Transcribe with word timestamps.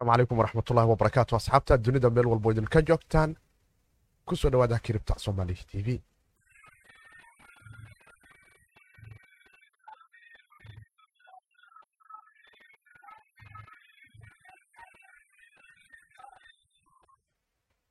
asalaamu 0.00 0.12
calaykum 0.16 0.38
waraxmatullahi 0.40 0.88
wabarakaatu 0.90 1.36
asxaabta 1.36 1.76
dunida 1.84 2.10
meel 2.10 2.26
walbo 2.32 2.52
idinka 2.52 2.80
joogtaan. 2.88 3.36
Ku 4.26 4.36
soo 4.36 4.50
dhawaada 4.50 4.78
kiribta 4.78 5.14
somali 5.18 5.54
t 5.70 5.82
v. 5.86 6.00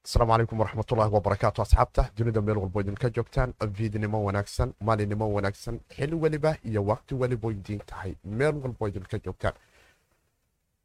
Asalaamu 0.05 0.31
calaykum 0.34 0.59
waraxmatullahi 0.59 1.12
wabarakaatu 1.13 1.62
asxaabta 1.62 2.09
dunida 2.17 2.41
meel 2.41 2.57
walbo 2.57 2.81
idinka 2.81 3.09
joogtaan. 3.16 3.53
Viidnimo 3.77 4.23
wanaagsan 4.23 4.73
maalinimo 4.81 5.26
wanaagsan 5.34 5.80
xili 5.95 6.16
weliba 6.16 6.57
iyo 6.66 6.81
waqti 6.89 7.13
welibo 7.16 7.52
idiin 7.52 7.81
tahay. 7.85 8.16
Meel 8.23 8.55
walbo 8.63 8.88
idinka 8.88 9.20
joogtaan 9.26 9.53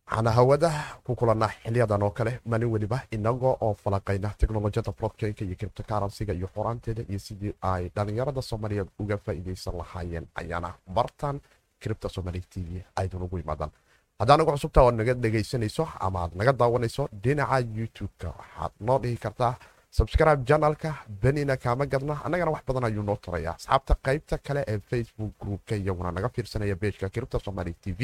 hawada 0.06 0.70
ku 1.04 1.14
kulanaa 1.16 1.48
xiliyadan 1.64 2.02
oo 2.02 2.10
kale 2.10 2.40
maalin 2.44 2.68
weliba 2.70 3.00
inagoo 3.10 3.56
oo 3.60 3.74
falaqayna 3.74 4.30
teknolojiyada 4.38 4.92
blockchainka 4.92 5.44
iyo 5.44 5.56
criptocaransiga 5.56 6.32
iyo 6.34 6.48
xoraanteeda 6.54 7.02
iyo 7.08 7.18
sidii 7.18 7.54
ay 7.62 7.88
dhalinyarada 7.96 8.42
soomaaliyeed 8.42 8.88
uga 8.98 9.16
faa'iidaysan 9.16 9.76
lahaayeen 9.78 10.26
ayaana 10.34 10.74
bartan 10.94 11.40
cripta 11.80 12.08
somali 12.08 12.40
t 12.40 12.60
v 12.60 12.84
aydan 12.96 13.22
ugu 13.22 13.38
imaadaan 13.38 13.70
haddaan 14.18 14.40
ugu 14.40 14.52
cusubta 14.52 14.82
oad 14.82 14.94
naga 14.94 15.14
dhegaysanayso 15.14 15.88
ama 16.00 16.20
aad 16.22 16.34
naga 16.36 16.52
daawanayso 16.52 17.08
dhinaca 17.24 17.58
youtube-ka 17.76 18.28
waxaad 18.28 18.72
noo 18.80 18.98
dhihi 18.98 19.16
kartaa 19.16 19.54
subscribe 19.90 20.44
janalka 20.44 20.94
benina 21.22 21.56
kaama 21.56 21.86
gadna 21.86 22.20
annagana 22.24 22.50
wax 22.50 22.62
badan 22.68 22.84
ayuu 22.84 23.02
noo 23.02 23.16
taraya 23.16 23.50
asxaabta 23.56 23.94
qaybta 24.06 24.38
kale 24.38 24.64
ee 24.68 24.78
facebook 24.90 25.32
groupka 25.40 25.74
iyaguna 25.76 26.10
naga 26.12 26.28
fiirsanaya 26.28 26.74
bejka 26.76 27.08
cripta 27.08 27.38
somali 27.40 27.72
t 27.82 27.94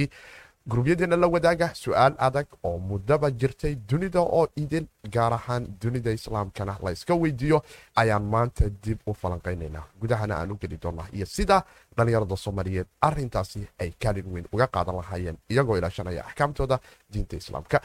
v 0.67 0.71
gruubyadeena 0.71 1.17
la 1.17 1.27
wadaaga 1.27 1.75
su'aal 1.75 2.15
adag 2.19 2.47
oo 2.65 2.79
muddaba 2.79 3.31
jirtay 3.31 3.75
dunida 3.89 4.21
oo 4.21 4.47
idin 4.57 4.87
gaar 5.11 5.33
ahaan 5.33 5.67
dunida 5.81 6.11
islaamkana 6.13 6.77
la 6.83 6.91
iska 6.93 7.15
weydiiyo 7.15 7.63
ayaan 7.97 8.23
maanta 8.25 8.69
dib 8.85 8.99
u 9.07 9.15
falanqaynaynaa. 9.15 9.85
Gudahana 10.01 10.35
aan 10.37 10.51
u 10.53 10.57
geli 10.61 10.77
doonaa 10.83 11.07
iyo 11.13 11.27
sida 11.27 11.63
dhallinyarada 11.97 12.37
soomaaliyeed 12.37 12.87
arintaasi 13.01 13.69
ay 13.81 13.93
kaalin 14.03 14.27
weyn 14.33 14.47
uga 14.53 14.67
qaadan 14.67 14.97
lahaayeen 14.97 15.37
iyagoo 15.51 15.77
ilaashanaya 15.79 16.25
axkaamtooda 16.27 16.79
diinta 17.13 17.37
islaamka. 17.37 17.81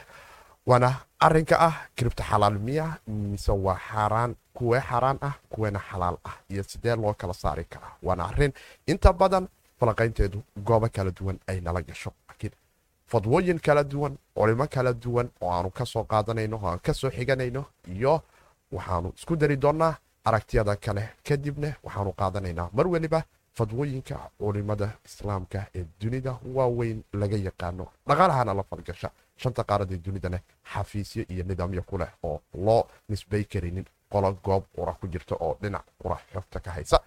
Waana 0.66 0.92
arinka 1.20 1.56
ah 1.60 1.74
kiribta 1.96 2.24
xalaal 2.24 2.58
miya 2.58 2.98
mise 3.06 3.52
waa 3.52 3.78
xaaraan 3.88 4.36
kuwee 4.54 4.80
xaaraan 4.80 5.18
ah 5.22 5.34
kuweena 5.50 5.80
xalaal 5.90 6.16
ah 6.24 6.36
iyo 6.50 6.62
sidee 6.62 6.96
loo 6.96 7.14
kala 7.14 7.34
saari 7.34 7.64
karaa? 7.64 7.96
Waana 8.02 8.24
arrin 8.28 8.52
inta 8.86 9.12
badan 9.12 9.48
falanqaynteedu 9.80 10.42
goobo 10.66 10.88
kala 10.88 11.10
duwan 11.10 11.38
ay 11.46 11.60
nala 11.60 11.82
gasho 11.82 12.12
fadwooyin 13.10 13.58
kala 13.60 13.84
duwan 13.84 14.16
culimo 14.34 14.66
kala 14.66 14.92
duwan 14.92 15.28
oo 15.40 15.50
aanu 15.52 15.70
ka 15.70 15.84
soo 15.86 16.04
qaadanayno 16.04 16.56
oo 16.62 16.68
aan 16.68 16.78
ka 16.78 16.92
soo 16.94 17.10
xiganayno 17.10 17.64
iyo 17.88 18.22
waxaanu 18.72 19.12
isku 19.16 19.36
dari 19.36 19.56
doonnaa 19.56 19.94
aragtiyada 20.24 20.76
kale. 20.76 21.02
Kadibna 21.28 21.68
waxaanu 21.84 22.12
qaadanaynaa. 22.20 22.70
Mar 22.72 22.86
weliba 22.88 23.22
fadwooyinka 23.54 24.16
culimada 24.38 24.88
islaamka 25.04 25.66
ee 25.74 25.84
dunida 26.00 26.32
waaweyn 26.54 27.02
laga 27.12 27.36
yaqaano. 27.36 27.86
Dhaqaalahana 28.08 28.54
la 28.54 28.62
falgasha. 28.62 29.10
Shanta 29.36 29.62
qaaradee 29.64 29.98
dunidana 29.98 30.38
xafiisyo 30.72 31.24
iyo 31.28 31.44
nidaamyo 31.44 31.82
ku 31.82 31.98
leh 31.98 32.10
oo 32.22 32.40
loo 32.54 32.82
nisbay 33.08 33.44
karinin 33.44 33.84
qolo 34.12 34.32
goob 34.44 34.64
qura 34.74 34.92
ku 35.00 35.06
jirta 35.08 35.34
oo 35.40 35.56
dhinac 35.62 35.84
qura 36.02 36.16
xogta 36.32 36.60
ka 36.60 36.70
haysa. 36.70 36.98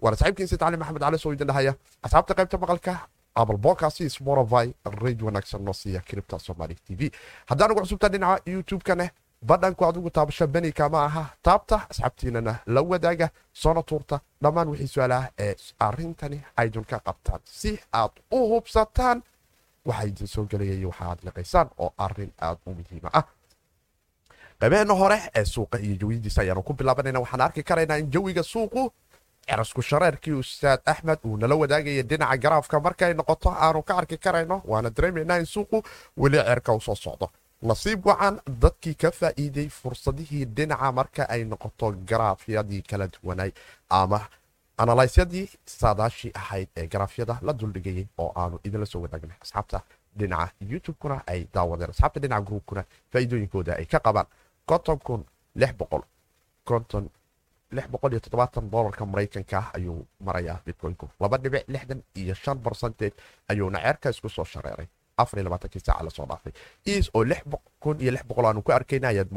Waana 0.00 0.16
saxiibkiinsi 0.16 0.56
tacliim 0.58 0.78
maxamed 0.80 1.00
cali 1.02 1.18
soo 1.18 1.32
idin 1.32 1.46
dhahaya. 1.46 1.74
Asxaabta 2.02 2.34
qaybta 2.34 2.58
maqalka 2.58 2.92
abalbokaasi 3.42 4.10
smorovy 4.10 4.66
rayd 5.02 5.22
wanaagsan 5.22 5.62
noo 5.64 5.72
siiya 5.80 6.00
kiribta 6.00 6.38
somali 6.38 6.74
t 6.74 6.94
v. 6.98 7.10
Haddaan 7.46 7.70
ugu 7.72 7.80
cusubta 7.80 8.08
dhinaca 8.08 8.42
youtube-kana 8.52 9.08
badhanku 9.48 9.84
adigu 9.86 10.10
taabasho 10.10 10.46
beni 10.46 10.72
kama 10.72 11.04
aha. 11.04 11.24
Taabta 11.42 11.76
asxaabtiinana 11.90 12.54
la 12.66 12.80
wadaaga 12.82 13.28
soona 13.52 13.82
tuurta 13.82 14.20
dhammaan 14.42 14.68
wixii 14.68 14.88
su'aalaha 14.94 15.28
ee 15.38 15.54
arintani 15.78 16.38
aydun 16.56 16.84
ka 16.84 16.98
qabtaan. 17.06 17.40
Si 17.44 17.78
aad 17.92 18.10
u 18.30 18.38
hubsataan 18.54 19.22
waxa 19.86 20.06
idin 20.10 20.26
soo 20.26 20.44
gelayay 20.50 20.84
waxaaad 20.84 21.18
liqaysaan 21.26 21.68
oo 21.78 21.92
arrin 21.98 22.32
aad 22.40 22.58
u 22.66 22.74
muhiima 22.74 23.10
ah. 23.12 23.24
Qaybaheenna 24.60 24.94
hore 24.94 25.18
ee 25.34 25.44
suuqa 25.44 25.78
iyo 25.78 25.96
jawiyadiisa 26.00 26.40
ayaanu 26.42 26.62
ku 26.62 26.72
bilaabanayna. 26.74 27.20
Waxaan 27.20 27.40
arki 27.40 27.62
karaynaa 27.62 27.98
in 27.98 28.10
jawiga 28.10 28.42
suuqu 28.42 28.90
cerasku 29.50 29.82
shareerkii 29.82 30.32
ustaad 30.32 30.80
axmed 30.92 31.18
uu 31.24 31.36
nala 31.36 31.54
wadaagaya 31.62 32.02
dhinaca 32.02 32.36
garaafka 32.42 32.80
markay 32.80 33.14
noqoto 33.14 33.50
aanu 33.50 33.82
ka 33.82 33.96
arki 34.00 34.16
karayno 34.18 34.62
waana 34.64 34.90
dareemaynaa 34.90 35.38
in 35.38 35.46
suuqu 35.46 35.82
weli 36.16 36.38
ceerka 36.38 36.72
u 36.72 36.80
soo 36.80 36.94
socdo. 36.94 37.30
Nasiib 37.62 38.06
wacan 38.06 38.40
dadkii 38.62 38.94
ka 38.94 39.10
faa'iiday 39.10 39.68
fursadihii 39.68 40.44
dhinaca 40.56 40.92
marka 40.92 41.22
ay 41.28 41.44
noqoto 41.44 41.92
garaafyadii 42.10 42.82
kala 42.82 43.06
duwanay. 43.14 43.50
Ama 43.90 44.20
analysyadii 44.78 45.48
saadaashii 45.66 46.30
ahayd 46.34 46.68
ee 46.76 46.86
garaafyada 46.86 47.38
la 47.42 47.52
duldhigayay 47.52 48.06
oo 48.18 48.32
aanu 48.36 48.60
idinla 48.64 48.86
soo 48.86 49.00
wadaagnay. 49.02 49.36
Asxaabta 49.42 49.80
dhinaca 50.18 50.52
youtube-kuna 50.70 51.22
ay 51.26 51.46
daawadeen. 51.54 51.90
Asxaabta 51.90 52.20
dhinaca 52.20 52.44
groupkuna 52.48 52.84
faa'iidooyinkooda 53.12 53.72
ay 53.80 53.84
ka 53.86 53.98
qabaan 54.00 54.26
konton 54.66 55.24
lix 55.54 55.72
boqol 55.78 56.02
konton 56.64 57.10
dolarka 58.70 59.04
maraykanka 59.06 59.58
ah 59.58 59.70
ayuu 59.74 60.06
marayaa 60.20 60.60
bitcoinku. 60.66 61.08
Laba 61.20 61.36
dhibic 61.38 61.64
lixdan 61.68 62.02
iyo 62.16 62.34
shan 62.34 62.58
barcentage 62.58 63.14
ayuuna 63.48 63.78
ceerka 63.80 64.10
isku 64.10 64.28
soo 64.28 64.44
shareeray. 64.44 64.88
Afar 65.18 65.38
iyo 65.38 65.44
labaatankii 65.44 65.80
saaca 65.80 66.04
la 66.04 66.10
soo 66.10 66.26
dhaafay. 66.26 66.52
Is 66.86 67.10
oo 67.14 67.24
lix 67.24 67.42
kun 67.80 68.00
iyo 68.00 68.10
lix 68.12 68.24
boqol 68.24 68.46
aanu 68.46 68.62
ku 68.62 68.72
arkayna 68.72 69.08
ayaad 69.08 69.28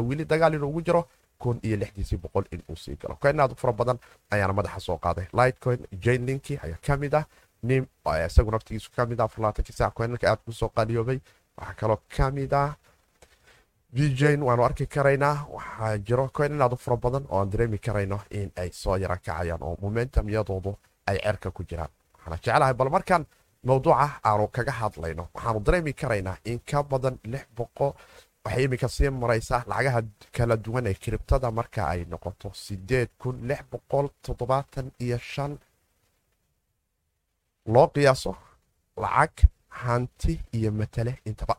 weli 0.00 0.24
dagaal 0.24 0.54
inuu 0.54 0.68
ugu 0.68 0.82
jiro 0.82 1.08
kun 1.38 1.60
iyo 1.62 1.76
lixdiisii 1.76 2.16
boqol 2.18 2.44
inuu 2.50 2.76
sii 2.76 2.96
galo. 2.96 3.14
Koinaad 3.20 3.54
fara 3.56 3.72
badan 3.72 3.98
ayaana 4.30 4.52
madaxa 4.52 4.80
soo 4.80 4.98
qaaday. 4.98 5.26
Lightcoin 5.32 5.86
jane 6.02 6.26
linki 6.26 6.58
ayaa 6.62 6.78
ka 6.86 6.96
mid 6.96 7.14
ah. 7.14 7.24
Nim 7.62 7.86
isagu 8.26 8.50
naftigiisu 8.50 8.90
ka 8.96 9.06
mid 9.06 9.20
ah 9.20 9.24
afar 9.24 9.40
labaatankii 9.42 9.72
saaca 9.76 9.94
koinalka 9.94 10.30
aad 10.30 10.38
ku 10.44 10.52
qaaliyoobay 10.68 11.20
waxaa 11.56 11.74
kaloo 11.74 12.00
ka 12.16 12.30
mid 12.30 12.52
ah 12.52 12.74
vjn 13.96 14.42
waanu 14.42 14.62
arki 14.64 14.86
karaynaa. 14.86 15.46
Waxaa 15.56 15.98
jiro 16.06 16.28
koyn 16.36 16.52
inaad 16.52 16.72
u 16.72 16.76
fara 16.76 16.96
badan 16.96 17.24
oo 17.30 17.38
aan 17.40 17.50
dareemi 17.52 17.78
karayno 17.78 18.20
in 18.30 18.52
ay 18.56 18.70
soo 18.72 18.96
yara 18.96 19.16
kacayaan 19.16 19.62
oo 19.62 19.76
momentum 19.82 20.28
yadoodu 20.28 20.76
ay 21.06 21.18
cerka 21.24 21.50
ku 21.50 21.62
jiraan. 21.68 21.90
Waxaana 22.14 22.36
jeclahay 22.44 22.74
bal 22.74 22.90
markaan 22.90 23.26
mawduuca 23.64 24.06
aanu 24.24 24.48
kaga 24.48 24.72
hadlayno 24.80 25.28
waxaanu 25.34 25.60
dareemi 25.66 25.92
karaynaa 25.92 26.36
in 26.44 26.60
ka 26.70 26.82
badan 26.82 27.18
lix 27.24 27.44
boqo 27.56 27.94
waxay 28.44 28.64
iminka 28.64 28.88
sii 28.88 29.10
maraysaa 29.10 29.62
lacagaha 29.70 30.00
kala 30.36 30.56
duwan 30.56 30.86
ee 30.86 30.94
kiribtada 30.94 31.50
marka 31.50 31.80
ay 31.92 32.04
noqoto 32.10 32.48
sideed 32.64 33.08
kun 33.18 33.36
lix 33.48 33.62
boqol 33.72 34.06
toddobaatan 34.24 34.86
iyo 35.00 35.18
shan. 35.18 35.58
Loo 37.72 37.86
qiyaaso 37.94 38.32
lacag 39.02 39.48
hanti 39.68 40.40
iyo 40.52 40.70
matale 40.72 41.12
intaba. 41.24 41.54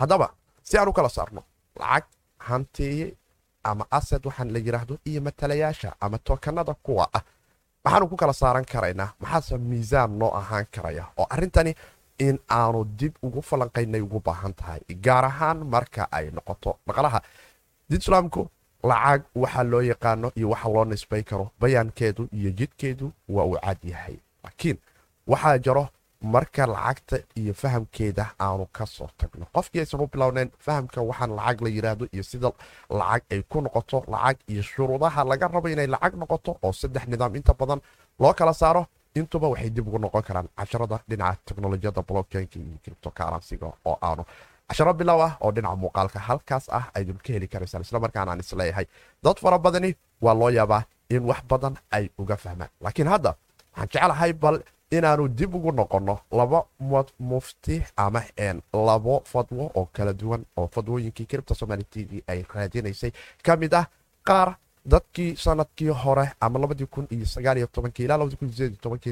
Haddaba 0.00 0.28
si 0.62 0.78
aan 0.78 0.88
u 0.88 0.92
kala 0.92 1.08
saarno 1.08 1.42
lacag 1.80 2.04
hantiye 2.38 3.06
ama 3.64 3.84
asad 3.90 4.22
waxaan 4.26 4.50
la 4.52 4.58
yiraahdo 4.58 4.94
iyo 5.04 5.20
matalayaasha 5.20 5.94
ama 6.00 6.18
tookanada 6.18 6.74
kuwa 6.74 7.08
ah. 7.12 7.22
Maxaanu 7.84 8.08
ku 8.10 8.16
kala 8.16 8.32
saaran 8.32 8.64
karaynaa 8.64 9.12
maxaase 9.20 9.58
miisaan 9.58 10.18
noo 10.18 10.30
ahaan 10.40 10.66
karaya 10.74 11.04
oo 11.16 11.26
arintani 11.30 11.74
in 12.18 12.38
aanu 12.50 12.84
dib 12.84 13.14
ugu 13.22 13.42
falanqaynay 13.42 14.00
ugu 14.00 14.20
baahan 14.26 14.54
tahay 14.54 14.80
gaar 15.04 15.24
ahaan 15.24 15.58
marka 15.74 16.02
ay 16.12 16.30
noqoto 16.36 16.70
dhaqalaha. 16.86 17.20
Islaamku 17.90 18.42
lacag 18.90 19.22
waxa 19.34 19.62
loo 19.70 19.80
yaqaano 19.90 20.28
iyo 20.38 20.48
waxa 20.50 20.68
loo 20.74 20.84
nisbay 20.84 21.22
karo 21.22 21.50
bayaankeedu 21.60 22.28
iyo 22.38 22.50
jidkeedu 22.58 23.12
waa 23.28 23.44
uu 23.46 23.58
cad 23.64 23.78
yahay. 23.84 24.16
Laakiin 24.44 24.78
waxaa 25.26 25.58
jiro 25.58 25.88
marka 26.22 26.66
lacagta 26.66 27.18
iyo 27.36 27.54
fahamkeeda 27.54 28.26
aanu 28.40 28.66
ka 28.72 28.86
soo 28.86 29.08
tagno. 29.18 29.46
Qofkii 29.54 29.80
aysan 29.80 30.00
u 30.00 30.06
bilownayn 30.06 30.50
fahamka 30.58 31.00
waxaan 31.02 31.30
lacag 31.36 31.60
la 31.62 31.68
yiraahdo 31.68 32.06
iyo 32.12 32.22
sida 32.22 32.50
lacag 32.90 33.22
ay 33.30 33.42
ku 33.48 33.60
noqoto 33.60 34.04
lacag 34.08 34.38
iyo 34.48 34.62
shuruudaha 34.62 35.24
laga 35.24 35.48
rabo 35.48 35.68
inay 35.68 35.86
lacag 35.86 36.14
noqoto 36.18 36.58
oo 36.62 36.72
saddex 36.72 37.06
nidaam 37.06 37.36
inta 37.36 37.54
badan 37.54 37.80
loo 38.18 38.32
kala 38.34 38.52
saaro 38.54 38.86
intuba 39.14 39.48
waxay 39.48 39.70
dib 39.70 39.86
ugu 39.88 39.98
noqon 39.98 40.22
karaan. 40.22 40.48
Casharada 40.58 40.98
dhinaca 41.08 41.38
teknolojiyada 41.46 42.02
blockchainka 42.02 42.58
iyo 42.58 42.78
criptocaransiga 42.84 43.66
oo 43.86 43.98
aanu 44.02 44.24
casharo 44.68 44.92
bilow 44.94 45.20
ah 45.22 45.36
oo 45.40 45.52
dhinaca 45.52 45.76
muuqaalka 45.76 46.18
halkaas 46.18 46.66
ah 46.68 46.90
aydun 46.94 47.18
ka 47.24 47.32
heli 47.32 47.46
karaysaan 47.48 47.82
islamarkaana 47.86 48.30
aan 48.32 48.40
is 48.40 48.52
leeyahay 48.52 48.86
dad 49.22 49.38
fara 49.38 49.58
badani 49.58 49.94
waa 50.20 50.34
loo 50.34 50.50
yaabaa 50.50 50.82
in 51.10 51.22
wax 51.30 51.40
badan 51.48 51.78
ay 51.90 52.10
uga 52.18 52.36
fahmaan. 52.36 52.70
Laakiin 52.80 53.08
hadda 53.08 53.34
waxaan 53.76 53.88
jeclahay 53.92 54.32
bal 54.32 54.58
inaanu 54.90 55.28
dib 55.28 55.54
ugu 55.54 55.72
noqonno 55.72 56.18
laba 56.32 56.64
mufti 57.20 57.82
ama 57.96 58.22
labo 58.72 59.22
fadwo 59.24 59.70
oo 59.74 59.88
kala 59.92 60.12
duwan 60.12 60.44
oo 60.56 60.68
fadwooyinkii 60.74 61.26
kiribta 61.26 61.54
somali 61.54 61.84
t 61.84 62.04
v 62.10 62.22
ay 62.26 62.44
raadinaysay 62.54 63.12
ka 63.42 63.56
mid 63.56 63.74
ah 63.74 63.86
qaar 64.28 64.56
dadkii 64.86 65.36
sannadkii 65.36 65.88
hore 66.02 66.24
ama 66.40 66.58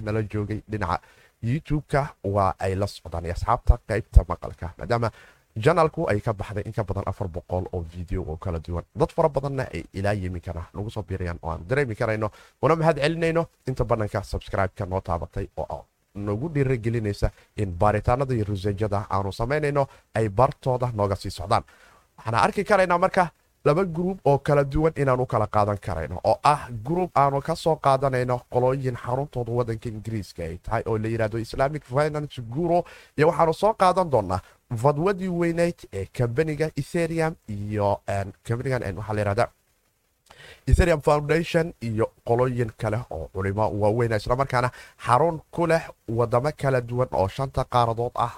nala 0.03 0.23
joogay 0.23 0.61
dhinaca 0.71 1.01
youtube-ka 1.43 2.01
waa 2.25 2.55
ay 2.59 2.75
la 2.75 2.87
socdaan 2.87 3.27
asxaabta 3.31 3.79
qaybta 3.89 4.25
maqalka 4.29 4.73
maadaama 4.79 5.11
janalku 5.57 6.05
ay 6.09 6.21
ka 6.21 6.33
baxday 6.33 6.63
in 6.67 6.73
ka 6.73 6.85
badan 6.85 7.05
afar 7.07 7.29
boqol 7.29 7.65
oo 7.73 7.81
video 7.81 8.23
oo 8.23 8.37
kala 8.37 8.59
duwan. 8.61 8.85
Dad 8.95 9.11
fara 9.13 9.29
badanna 9.29 9.65
ay 9.73 9.85
ilaa 9.93 10.13
yiminkana 10.15 10.67
nagu 10.75 10.91
soo 10.91 11.03
biirayaan 11.03 11.39
oo 11.43 11.51
aan 11.51 11.65
dareemi 11.69 11.95
karayno. 11.95 12.31
Una 12.63 12.77
mahad 12.77 12.99
celinayno. 13.01 13.47
Inta 13.67 13.85
bananka 13.85 14.23
subscribe-ka 14.23 14.87
noo 14.87 15.01
taabatay 15.01 15.49
oo 15.57 15.85
nagu 16.15 16.49
dhiiragelinaysa 16.49 17.31
in 17.57 17.73
baaritaanada 17.79 18.35
iyo 18.35 18.45
ruseejada 18.45 19.07
aanu 19.11 19.33
samaynayno 19.33 19.89
ay 20.15 20.29
bartooda 20.29 20.93
nooga 20.95 21.17
sii 21.17 21.31
socdaan. 21.31 21.65
Waxaana 22.19 22.39
arki 22.43 22.65
karaynaa 22.65 22.99
marka 22.99 23.31
laba 23.67 23.85
gruub 23.85 24.19
oo 24.31 24.39
kala 24.47 24.65
duwan 24.73 24.93
inaan 25.03 25.21
u 25.21 25.27
kala 25.27 25.47
qaadan 25.55 25.79
karayno. 25.87 26.17
Oo 26.25 26.39
ah 26.53 26.69
gruub 26.87 27.11
aanu 27.23 27.41
ka 27.47 27.55
soo 27.57 27.77
qaadanayno 27.87 28.37
qolooyin 28.53 28.97
xaruntooda 29.05 29.53
wadanka 29.59 29.89
ingiriiska 29.89 30.43
ay 30.49 30.57
tahay 30.65 30.83
oo 30.87 30.99
la 30.99 31.09
yidhahdo 31.09 31.39
islamic 31.47 31.83
finance 31.85 32.41
guro 32.55 32.85
iyo 33.19 33.27
waxaanu 33.29 33.55
soo 33.63 33.73
qaadan 33.83 34.11
doonaa 34.11 34.41
fadwadii 34.83 35.29
weyneyd 35.41 35.79
ee 35.93 36.05
kambaniga 36.19 36.67
etherium 36.81 37.35
iyo 37.49 37.89
kambanigan 38.47 38.83
waxaa 38.99 39.15
la 39.15 39.21
yihahda 39.23 39.47
etherium 40.71 41.01
foundation 41.01 41.73
iyo 41.89 42.07
qolooyin 42.29 42.71
kale 42.81 42.99
oo 43.11 43.29
culimo 43.35 43.65
waaweyna 43.81 44.17
islamarkaana 44.17 44.71
xarun 45.07 45.41
ku 45.51 45.67
leh 45.67 45.83
wadamo 46.09 46.51
kala 46.61 46.81
duwan 46.81 47.09
oo 47.13 47.29
shanta 47.29 47.65
qaaradood 47.65 48.15
ah 48.15 48.35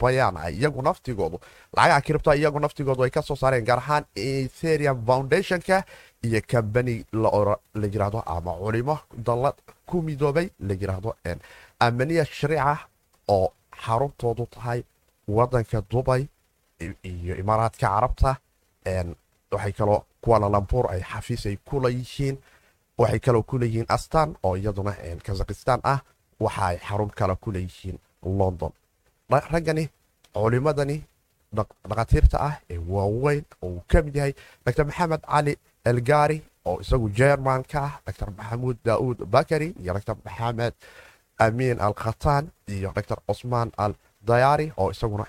bayaan 0.00 0.36
ah. 0.36 0.50
Iyagu 0.50 0.82
naftigoodu 0.82 1.40
lacagaha 1.76 2.00
kiribta 2.06 2.34
iyagu 2.36 2.60
naftigoodu 2.60 3.02
ay 3.04 3.10
ka 3.10 3.22
saareen 3.22 3.64
gaar 3.68 3.78
ahaan 3.78 4.04
etherium 4.16 4.98
foundationka 5.06 5.84
iyo 6.26 6.40
kambani 6.50 7.04
la 7.12 7.86
yiraahdo 7.92 8.20
ama 8.26 8.52
culimo 8.62 8.98
dallad 9.26 9.56
ku 9.86 10.02
midoobay 10.02 10.50
la 10.68 10.74
yiraahdo 10.74 11.10
amaniya 11.80 12.24
shariica 12.24 12.74
oo 13.28 13.52
xaruntoodu 13.84 14.44
tahay 14.54 14.80
wadanka 15.36 15.82
dubay 15.90 16.22
iyo 17.04 17.34
imaaraadka 17.42 17.86
carabta 17.88 18.30
waxay 19.52 19.72
kaloo 19.78 20.00
kualalambuur 20.24 20.86
ay 20.92 21.00
xafiis 21.10 21.46
ay 21.46 21.56
kula 21.68 21.88
yihiin 21.90 22.36
waxay 22.98 23.20
kaloo 23.26 23.42
ku 23.42 23.58
leeyihiin 23.58 23.86
astan 23.96 24.36
oo 24.46 24.54
iyaduna 24.56 24.92
kazakhistan 25.26 25.80
ah 25.92 26.00
waxa 26.40 26.62
ay 26.70 26.76
xarun 26.88 27.10
kale 27.18 27.34
ku 27.42 27.50
leeyihiin 27.52 27.98
london. 28.38 28.72
Raggani 29.52 29.84
culimadani 30.34 30.96
dhakhaatiirta 31.56 32.36
ah 32.48 32.54
ee 32.70 32.78
waaweyn 32.92 33.44
oo 33.62 33.68
uu 33.70 33.82
ka 33.90 34.02
mid 34.02 34.14
yahay 34.16 34.34
dr 34.66 34.84
maxamed 34.84 35.22
cali 35.32 35.54
elgari 35.90 36.38
oo 36.68 36.80
isagu 36.80 37.08
jermanka 37.18 37.78
ah 37.88 37.94
dr 38.06 38.28
maxamuud 38.38 38.76
daauud 38.84 39.18
bakari 39.34 39.68
iyo 39.82 39.92
dr 39.94 40.16
maxamed 40.24 40.74
amiin 41.44 41.78
al 41.80 41.94
khatan 42.02 42.44
iyo 42.68 42.92
dr 42.96 43.18
cusmaan 43.26 43.70
al 43.84 43.92
dayari 44.28 44.72
oo 44.76 44.90
isaguna 44.90 45.24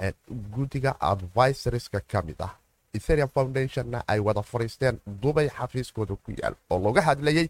guddiga 0.54 0.92
advisorska 1.12 2.00
ka 2.12 2.22
mid 2.28 2.40
ah 2.48 2.54
etherium 2.94 3.30
foundationna 3.30 4.04
ay 4.08 4.20
wada 4.20 4.42
fariisteen 4.42 5.00
dubay 5.22 5.50
xafiiskooda 5.50 6.16
ku 6.16 6.32
yaal 6.42 6.56
oo 6.70 6.80
looga 6.80 7.02
hadlayay 7.02 7.48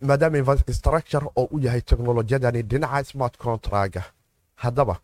maadaama 0.00 0.38
infrastructure 0.38 1.26
oo 1.36 1.48
u 1.50 1.58
yahay 1.58 1.80
teknolojiyadani 1.80 2.62
dhinaca 2.62 3.04
smart 3.04 3.36
contraga 3.38 4.02
haddaba 4.56 4.96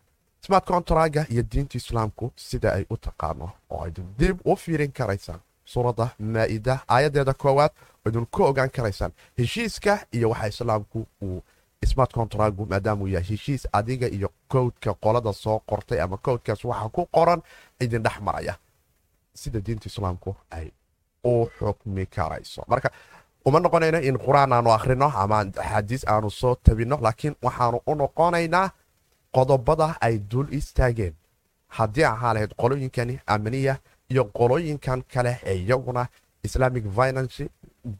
smart 0.45 0.65
contraga 0.65 1.25
iyo 1.29 1.43
diinta 1.51 1.77
islaamku 1.77 2.31
sida 2.35 2.73
ay 2.73 2.85
u 2.89 2.97
taqaano 2.97 3.51
oo 3.69 3.83
aydun 3.83 4.13
dib 4.17 4.37
u 4.45 4.55
fiirin 4.55 4.91
karaysaan. 4.91 5.39
Suuradda 5.65 6.09
maa'ida 6.19 6.79
aayaddeeda 6.87 7.33
koowaad 7.33 7.71
aydun 8.05 8.25
ku 8.31 8.43
ogaan 8.43 8.69
karaysaan. 8.69 9.11
Heshiiska 9.37 9.99
iyo 10.13 10.29
waxa 10.29 10.47
islaamku 10.47 11.05
uu 11.21 11.43
smart 11.85 12.13
contragu 12.13 12.65
maadaamuu 12.65 13.07
yahay 13.07 13.27
heshiis 13.29 13.67
adiga 13.73 14.07
iyo 14.07 14.29
kowdka 14.47 14.93
qolada 14.93 15.33
soo 15.33 15.59
qortay 15.69 16.01
ama 16.01 16.17
kowdkaas 16.17 16.63
waxa 16.65 16.89
ku 16.89 17.05
qoran 17.05 17.41
idin 17.83 18.03
dhex 18.03 18.17
maraya 18.27 18.53
sida 19.33 19.59
diinta 19.65 19.87
islaamku 19.91 20.35
ay 20.51 20.67
u 21.23 21.45
xukmi 21.57 22.05
karayso. 22.15 22.61
Marka 22.67 22.89
uma 23.45 23.59
noqonayno 23.59 23.99
in 24.09 24.17
qur'aan 24.17 24.51
aanu 24.53 24.69
akhrino 24.77 25.07
ama 25.23 25.37
axaadiis 25.39 26.03
aanu 26.07 26.29
soo 26.31 26.55
tabinno 26.55 26.97
laakiin 27.05 27.35
waxaanu 27.45 27.77
u 27.87 27.95
noqonaynaa 27.95 28.67
qodobada 29.35 29.87
ay 30.01 30.15
dul 30.31 30.47
istaageen. 30.59 31.13
Haddii 31.77 32.03
ahaa 32.13 32.33
lahayd 32.33 32.53
qolooyinkani 32.61 33.15
amaniya 33.27 33.75
iyo 34.11 34.23
qolooyinkan 34.39 34.99
kale 35.13 35.39
ee 35.43 35.55
iyaguna 35.63 36.07
islamic 36.43 36.83
finance 36.97 37.49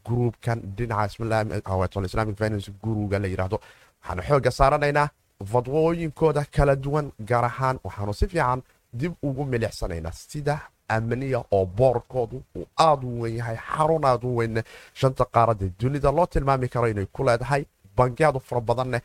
gruubkan 0.05 0.59
dhinaca 0.77 2.05
islamic 2.09 2.37
finance 2.37 2.71
guruga 2.83 3.19
la 3.19 3.27
yidhaahdo 3.27 3.57
waxaanu 4.01 4.21
xooga 4.27 4.51
saaranaynaa 4.59 5.07
fadwooyinkooda 5.51 6.45
kala 6.55 6.75
duwan 6.75 7.11
gaar 7.29 7.45
ahaan 7.45 7.79
waxaanu 7.83 8.13
si 8.13 8.27
fiican 8.27 8.61
dib 8.93 9.13
ugu 9.23 9.45
milicsanaynaa 9.45 10.11
sida 10.11 10.59
amaniya 10.87 11.43
oo 11.51 11.65
boorkoodu 11.65 12.43
uu 12.57 12.65
aad 12.87 13.03
u 13.03 13.21
weyn 13.21 13.35
yahay 13.37 13.57
xarun 13.57 14.05
aad 14.05 14.23
u 14.23 14.35
weynne 14.37 14.63
shanta 14.93 15.25
qaarada 15.25 15.65
dunida 15.79 16.11
loo 16.11 16.25
tilmaami 16.25 16.67
karo 16.69 16.87
inay 16.87 17.05
ku 17.05 17.23
leedahay 17.23 17.65
bangiyaadu 17.97 18.39
fara 18.39 18.61
badanne 18.61 19.01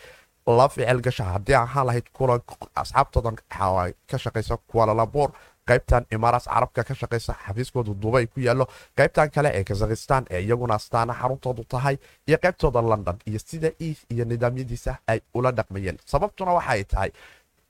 la 0.47 0.69
ficil 0.69 1.25
haddii 1.33 1.55
ahaan 1.55 1.87
lahayd 1.87 2.07
kulan 2.13 2.41
asxaabtoodan 2.75 3.37
ka 4.11 4.19
shaqaysa 4.19 4.57
kualalambuur 4.71 5.31
qaybtan 5.69 6.05
imaaraas 6.13 6.45
carabka 6.45 6.85
ka 6.85 6.95
shaqaysa 6.95 7.33
xafiiskooda 7.47 7.93
dubay 8.03 8.27
ku 8.27 8.41
yaallo 8.41 8.67
qaybtan 8.99 9.31
kale 9.31 9.49
ee 9.59 9.65
kazakhistan 9.65 10.25
ee 10.31 10.41
iyaguna 10.47 10.75
astaana 10.75 11.15
xaruntoodu 11.21 11.65
tahay 11.65 11.97
iyo 12.29 12.39
qaybtooda 12.45 12.81
london 12.83 13.17
iyo 13.27 13.39
sida 13.39 13.71
iis 13.81 13.99
iyo 14.13 14.25
nidaamyadiisa 14.25 14.97
ay 15.07 15.21
ula 15.35 15.51
dhaqmayeen. 15.53 15.99
Sababtuna 16.05 16.53
waxaay 16.53 16.85
tahay 16.85 17.11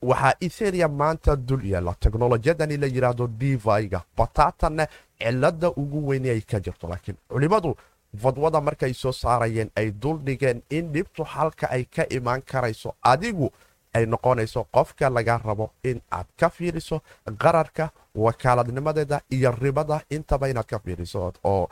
waxaa 0.09 0.33
etherium 0.47 0.93
maanta 1.01 1.35
dul 1.35 1.63
yaalla 1.73 1.93
teknolojiyadani 2.05 2.77
la 2.83 2.87
yidhaahdo 2.95 3.27
diviga 3.41 3.99
bataatanna 4.17 4.87
cilada 5.19 5.69
ugu 5.81 5.99
weyni 6.07 6.29
ay 6.29 6.41
ka 6.41 6.59
jirto 6.65 6.87
laakiin 6.91 7.17
culimmadu 7.29 7.75
fadwada 8.23 8.61
markay 8.61 8.93
soo 8.93 9.11
saarayeen 9.11 9.69
ay 9.75 9.91
dul 9.91 10.17
dhigeen 10.25 10.61
in 10.69 10.91
dhibtu 10.93 11.23
halka 11.23 11.65
ay 11.75 11.83
ka 11.95 12.03
imaan 12.17 12.41
karayso 12.51 12.89
adigu 13.01 13.49
ay 13.93 14.05
noqonayso 14.05 14.61
qofka 14.75 15.09
laga 15.09 15.37
rabo 15.45 15.65
in 15.83 16.01
aad 16.11 16.27
ka 16.39 16.49
fiiriso 16.49 17.01
qararka 17.43 17.89
wakaaladnimadeeda 18.15 19.21
iyo 19.35 19.51
ribada 19.61 20.01
intaba 20.09 20.49
inaad 20.49 20.65
ka 20.65 20.79
fiiriso 20.79 21.33
oo 21.43 21.69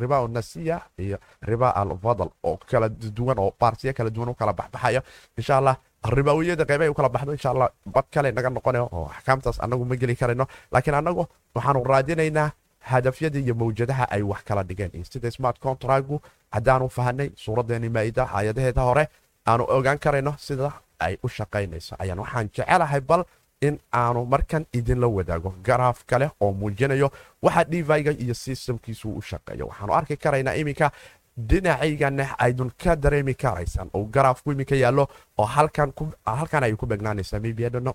riba 0.00 0.28
nasiya 0.28 0.80
iyo 0.98 1.18
riba 1.42 1.68
alfadal 1.76 2.30
oo 2.44 2.56
kala 2.70 2.88
duwan 2.88 3.38
oo 3.38 3.52
baarsiya 3.60 3.92
kala 3.92 4.10
duwan 4.10 4.28
u 4.30 4.34
kala 4.34 4.52
baxbaxaya 4.52 5.02
insha 5.36 5.56
allah 5.58 5.76
ribaawiyada 6.04 6.64
qeyba 6.64 6.84
ay 6.84 6.88
u 6.90 6.94
kala 6.94 7.08
baxdo 7.08 7.32
insha 7.32 7.50
allah 7.50 7.68
bad 7.86 8.04
kale 8.12 8.32
naga 8.32 8.50
noqonayo 8.50 8.88
oo 8.92 9.10
axkaamtaas 9.16 9.60
anagu 9.60 9.84
ma 9.84 9.96
geli 9.96 10.16
karayno 10.16 10.46
laakiin 10.72 10.94
anagu 10.94 11.26
waxaanu 11.54 11.84
raadinaynaa 11.84 12.50
hadafyada 12.80 13.38
iyo 13.38 13.54
mawjadaha 13.54 14.08
ay 14.10 14.22
wax 14.22 14.42
kala 14.44 14.62
dhigeen 14.64 15.04
sida 15.04 15.30
smart 15.30 15.58
contragu 15.60 16.20
haddaanu 16.52 16.88
fahanay 16.88 17.30
suuradeeni 17.36 17.88
maa'ida 17.88 18.24
aayadaheeda 18.32 18.82
hore 18.82 19.08
aanu 19.46 19.64
ogaan 19.68 19.98
karayno 19.98 20.34
sida 20.38 20.72
ay 20.98 21.18
u 21.22 21.28
shaqaynayso 21.28 21.96
ayaan 21.98 22.18
waxaan 22.24 22.48
jecelahay 22.56 23.00
bal 23.00 23.24
in 23.60 23.78
aanu 23.92 24.24
markan 24.24 24.64
idinla 24.72 25.06
wadaago 25.06 25.54
garaaf 25.62 26.04
kale 26.06 26.30
oo 26.40 26.52
muujinayo 26.52 27.10
waxa 27.42 27.64
diviga 27.64 28.10
iyo 28.24 28.34
systemkiisu 28.34 29.08
u 29.12 29.22
shaqeeyo 29.22 29.66
waxaanu 29.68 29.92
arki 29.94 30.16
karaynaa 30.16 30.54
iminka 30.56 30.90
dhinacaygana 31.38 32.26
aydun 32.38 32.70
ka 32.82 32.96
dareemi 32.96 33.34
karaysaan 33.34 33.90
oo 33.94 34.04
garaafku 34.04 34.52
iminka 34.52 34.74
yaallo 34.76 35.08
oo 35.38 35.46
halkan 35.46 36.62
ay 36.64 36.74
ku 36.76 36.86
begnaanaysaa 36.86 37.40
maybiadhano 37.40 37.94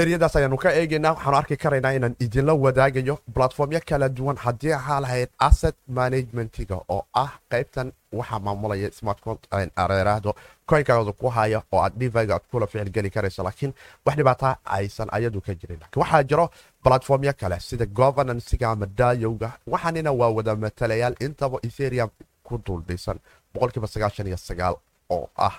eryadaas 0.00 0.36
ayaanu 0.36 0.56
ka 0.62 0.70
eegaynaa. 0.80 1.12
Waxaanu 1.14 1.36
arki 1.40 1.56
karaynaa 1.56 1.92
inaan 1.98 2.16
idinla 2.24 2.52
wadaagayo 2.64 3.14
platformyo 3.34 3.80
kala 3.88 4.08
duwan. 4.08 4.36
Haddii 4.36 4.72
ahaa 4.72 5.00
lahayd 5.00 5.28
asset 5.38 5.74
managementiga 5.88 6.76
oo 6.88 7.02
ah 7.14 7.30
qaybtan 7.50 7.92
waxaa 8.12 8.38
maamulaya 8.46 8.90
smartareeraahdo 8.98 10.34
koynkaaoda 10.66 11.12
ku 11.12 11.28
haya 11.36 11.62
oo 11.72 11.80
aad 11.84 11.92
diviga 12.00 12.34
aad 12.34 12.44
kula 12.50 12.66
ficilgeli 12.66 13.10
karayso. 13.10 13.42
Laakiin 13.42 13.72
wax 14.06 14.16
dhibaata 14.16 14.56
aysan 14.64 15.08
ayadu 15.12 15.40
ka 15.40 15.54
jirin. 15.54 15.78
Lakiin 15.80 16.00
waxaa 16.02 16.22
jiro 16.22 16.50
platformyo 16.84 17.32
kale 17.40 17.60
sida 17.60 17.86
governancega 17.86 18.70
ama 18.70 18.86
daayowga 18.86 19.50
waxaanina 19.66 20.12
waa 20.12 20.28
wada 20.36 20.56
matalayaal 20.56 21.14
intaba 21.20 21.58
etherium 21.62 22.10
ku 22.44 22.58
duldhisan 22.66 23.18
boqolkiiba 23.54 23.86
sagaashan 23.86 24.26
iyo 24.26 24.36
sagaal 24.36 24.76
oo 25.10 25.28
ah 25.36 25.54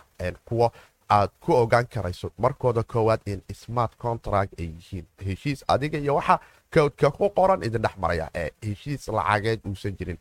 kuwo 0.46 0.72
aad 1.10 1.30
ku 1.40 1.54
ogaan 1.54 1.88
karayso 1.88 2.32
markooda 2.38 2.84
koowaad 2.84 3.22
in 3.26 3.42
smart 3.54 3.98
contract 3.98 4.54
ay 4.60 4.66
yihiin. 4.76 5.06
Heshiis 5.26 5.64
adiga 5.68 5.98
iyo 5.98 6.16
waxa 6.16 6.40
kowdka 6.74 7.12
ku 7.12 7.30
qoran 7.30 7.64
idin 7.64 7.82
dhex 7.82 7.96
maraya 7.98 8.30
ee 8.36 8.50
heshiis 8.62 9.08
lacageed 9.08 9.60
uusan 9.66 9.96
jirin. 9.98 10.18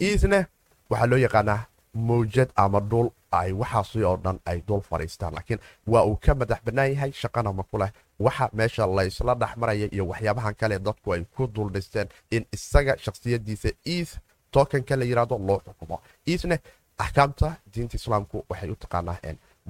Iisne 0.00 0.46
waxaa 0.90 1.06
loo 1.10 1.18
yaqaanaa 1.18 1.66
mawjad 1.94 2.50
ama 2.56 2.80
dhul 2.80 3.08
ay 3.32 3.52
waxaasi 3.52 4.04
oo 4.04 4.16
dhan 4.16 4.38
ay 4.46 4.62
dul 4.68 4.80
fadhiistaan 4.80 5.34
laakiin 5.34 5.60
waa 5.86 6.04
uu 6.06 6.16
ka 6.16 6.34
madax 6.34 6.60
bannaan 6.64 6.92
yahay 6.92 7.12
shaqana 7.12 7.52
ma 7.52 7.62
ku 7.62 7.78
leh. 7.78 7.90
Waxa 8.20 8.50
meesha 8.52 8.86
laysla 8.86 9.34
dhex 9.34 9.56
maraya 9.56 9.88
iyo 9.92 10.06
waxyaabahan 10.06 10.54
kale 10.54 10.78
dadku 10.78 11.12
ay 11.12 11.24
ku 11.36 11.46
duldhisteen 11.54 12.08
in 12.30 12.46
isaga 12.52 12.94
shakhsiyadiisa 12.98 13.70
iis 13.86 14.18
tokanka 14.50 14.96
la 14.96 15.04
yidhahdo 15.04 15.38
loo 15.38 15.60
xukumo. 15.66 16.00
Iisne 16.28 16.58
axkaamta 16.98 17.56
diinta 17.74 17.96
islaamku 17.96 18.44
waxay 18.50 18.70
u 18.70 18.76
taqaanaa 18.76 19.18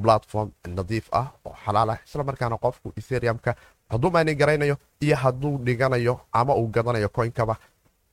platform 0.03 0.49
nadiif 0.77 1.07
ah 1.21 1.27
oo 1.47 1.55
xalaal 1.65 1.91
ah. 1.95 1.99
Isla 2.07 2.25
markaana 2.25 2.57
qofku 2.65 2.93
etheriumka 3.01 3.55
hadduu 3.91 4.11
mayni 4.15 4.35
garaynayo 4.41 4.77
iyo 5.01 5.17
hadduu 5.17 5.59
dhiganayo 5.67 6.15
ama 6.33 6.53
uu 6.61 6.69
gadanayo 6.77 7.09
coinkaba 7.09 7.57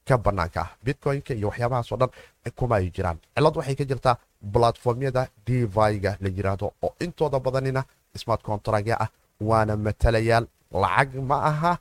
ka 0.08 0.18
banaanka 0.18 0.62
ah. 0.62 0.70
Bitcoinka 0.86 1.34
iyo 1.34 1.48
waxyaabahaasoo 1.50 1.98
dhan 2.02 2.10
kuma 2.56 2.76
ay 2.76 2.90
jiraan. 2.96 3.18
Cilad 3.36 3.56
waxay 3.58 3.76
ka 3.76 3.84
jirtaa 3.92 4.16
platformyada 4.54 5.28
deviga 5.48 6.12
la 6.24 6.30
yiraahdo 6.38 6.74
oo 6.86 6.94
intooda 7.00 7.40
badanina 7.40 7.82
smart 8.22 8.42
contractya 8.44 8.96
ah 9.04 9.10
waana 9.42 9.74
matalayaal. 9.78 10.46
Lacag 10.72 11.12
ma 11.30 11.38
aha 11.52 11.72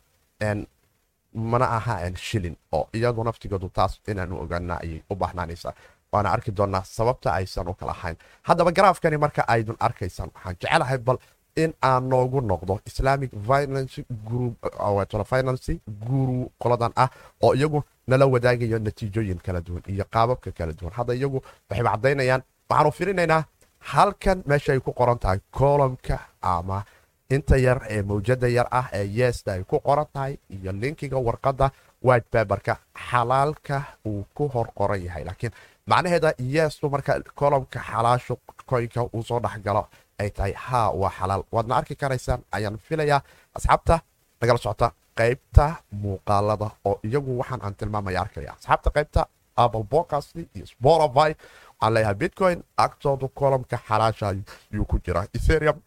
mana 1.35 1.67
aha 1.77 1.95
shilin 2.17 2.57
oo 2.73 2.89
iyadu 2.95 3.25
naftigoodu 3.25 3.69
taas 3.77 3.93
inaanu 4.09 4.35
ogaana 4.43 4.75
ayay 4.83 5.01
u 5.11 5.15
baahnaanaysaa 5.21 5.73
waana 6.15 6.29
arki 6.37 6.51
doonaa 6.59 6.83
sababta 6.97 7.29
aysan 7.39 7.69
u 7.69 7.75
kala 7.81 7.93
ahayn 7.97 8.17
haddaba 8.49 8.71
garaafkani 8.77 9.17
marka 9.25 9.43
aydun 9.55 9.77
arkaysaan 9.87 10.31
waxaan 10.35 10.57
jecelahay 10.61 10.99
bal 11.07 11.19
in 11.63 11.73
aan 11.89 12.03
noogu 12.13 12.39
noqdo 12.51 12.75
islamic 12.91 13.31
financy 13.49 14.01
guru 16.07 16.39
qoladan 16.63 16.93
ah 17.03 17.09
oo 17.45 17.53
iyagu 17.55 17.81
nala 18.11 18.27
wadaagayo 18.35 18.79
natiijooyin 18.87 19.39
kala 19.47 19.61
duwan 19.67 19.83
iyo 19.93 20.05
qaababka 20.15 20.51
kala 20.59 20.73
duwan. 20.79 20.93
Hadda 20.99 21.13
iyagu 21.15 21.39
waxayba 21.71 21.91
caddaynayaan 21.95 22.43
waxaanu 22.71 22.91
firinaynaa 22.99 23.43
halkan 23.93 24.43
meesha 24.47 24.73
ay 24.73 24.81
ku 24.81 24.93
qoran 24.93 25.19
tahay 25.19 25.39
kolomka 25.59 26.17
ama 26.43 26.85
inta 27.31 27.57
yar 27.67 27.79
ee 27.95 28.03
mawjada 28.03 28.49
yar 28.57 28.69
ah 28.81 28.87
ee 28.99 29.07
yeesta 29.19 29.51
ay 29.57 29.63
ku 29.71 29.77
qoran 29.89 30.07
tahay 30.15 30.35
iyo 30.55 30.73
linkiga 30.73 31.19
warqadda 31.27 31.67
white 32.07 32.29
baberka 32.33 32.75
xalaalka 33.11 33.77
uu 34.07 34.25
ku 34.37 34.45
hor 34.55 34.69
qoran 34.79 35.01
yahay. 35.07 35.25
Laakiin 35.25 35.53
macnaheeda 35.87 36.33
yeestu 36.39 36.91
marka 36.91 37.21
kolomka 37.35 37.79
xalaashu 37.91 38.35
koynka 38.67 39.01
uu 39.15 39.23
soo 39.23 39.41
dhexgalo 39.41 39.83
ay 40.19 40.31
tahay 40.31 40.53
haa 40.53 40.91
waa 40.91 41.11
xalaal. 41.19 41.43
Waadna 41.53 41.77
arki 41.77 41.95
karaysaan 41.97 42.41
ayaan 42.53 42.79
filayaa. 42.79 43.21
Asxaabta 43.57 43.99
nagala 44.41 44.59
socota. 44.59 44.91
Qaybta 45.19 45.65
muuqaalada 46.03 46.71
oo 46.85 47.01
iyagu 47.05 47.39
waxaan 47.41 47.61
aan 47.65 47.75
tilmaamaya 47.75 48.21
arkaya 48.21 48.53
asxaabta 48.53 48.91
qaybta 48.97 49.27
apple 49.57 49.85
podcast 49.85 50.37
iyo 50.37 50.67
spotify 50.67 51.31
waxaan 51.35 51.95
leeyahay 51.95 52.15
bitcoin 52.15 52.59
agtooda 52.77 53.29
kolomka 53.35 53.77
xalaasha 53.89 54.35
yuu 54.75 54.85
ku 54.85 54.99
jiraa. 55.05 55.27
Ethereum 55.37 55.79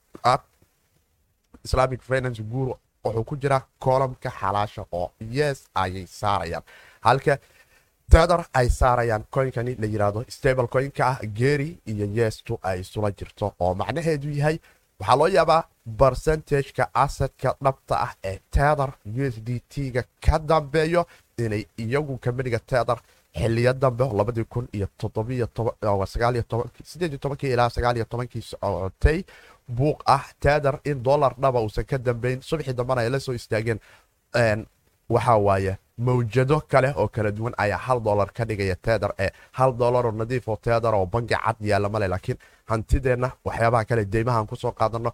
islamic 1.65 2.01
finance 2.01 2.41
guru 2.43 2.73
wuxuu 3.03 3.23
ku 3.23 3.35
jiraa 3.37 3.61
kolomka 3.79 4.29
xalaasha 4.39 4.85
oo 4.91 5.11
yes 5.31 5.67
ayay 5.75 6.05
saarayaan. 6.07 6.63
Halka 7.01 7.37
tether 8.11 8.41
ay 8.53 8.69
saarayaan 8.69 9.23
coinkani 9.35 9.75
la 9.79 9.87
yiraahdo 9.93 10.23
stable 10.29 10.67
coinka 10.67 11.03
ah 11.11 11.17
geeri 11.39 11.77
iyo 11.91 12.05
yeestu 12.17 12.59
ay 12.63 12.79
isula 12.81 13.11
jirto 13.11 13.53
oo 13.59 13.73
macnaheedu 13.75 14.29
yahay 14.39 14.57
waxaa 14.99 15.15
loo 15.19 15.27
yaabaa 15.27 15.63
barcentageka 15.99 16.89
asadka 16.93 17.55
dhabta 17.63 17.95
ah 18.05 18.11
ee 18.23 18.39
tether 18.51 18.89
u 19.19 19.23
s 19.33 19.35
d 19.47 19.59
t-ga 19.69 20.03
ka 20.25 20.39
dambeeyo 20.39 21.05
inay 21.37 21.63
iyagu 21.77 22.17
kamaniga 22.17 22.59
tether 22.59 22.97
xiliyo 23.39 23.73
dambe 23.73 24.03
ilaa 27.53 27.69
kii 28.33 28.41
socotay 28.41 29.23
buuq 29.77 29.99
ah 30.05 30.23
tether 30.39 30.79
in 30.89 31.03
dolar 31.03 31.33
dhaba 31.41 31.59
uusan 31.61 31.85
ka 31.85 31.97
dambayn 31.97 32.41
subaxii 32.41 32.73
dambana 32.73 33.01
ay 33.01 33.09
la 33.09 33.19
soo 33.19 33.33
istaageen 33.33 33.79
waxaa 35.09 35.37
waaye 35.47 35.77
mawjado 35.97 36.61
kale 36.71 36.93
oo 36.95 37.07
kala 37.07 37.31
duwan 37.31 37.53
ayaa 37.57 37.77
hal 37.77 37.99
dolar 37.99 38.29
ka 38.37 38.45
dhigaya 38.45 38.75
tether 38.75 39.11
ee 39.19 39.29
hal 39.51 39.71
dolaroo 39.81 40.11
nadiif 40.11 40.47
oo 40.47 40.55
tether 40.55 40.93
oo 40.95 41.05
bangi 41.05 41.35
cad 41.43 41.55
yaalla 41.61 41.89
male 41.89 42.07
laakiin 42.07 42.37
hantideenna 42.69 43.31
waxyaabaha 43.45 43.85
kale 43.89 44.05
deymahaan 44.05 44.47
ku 44.47 44.55
soo 44.55 44.71
qaadano 44.71 45.11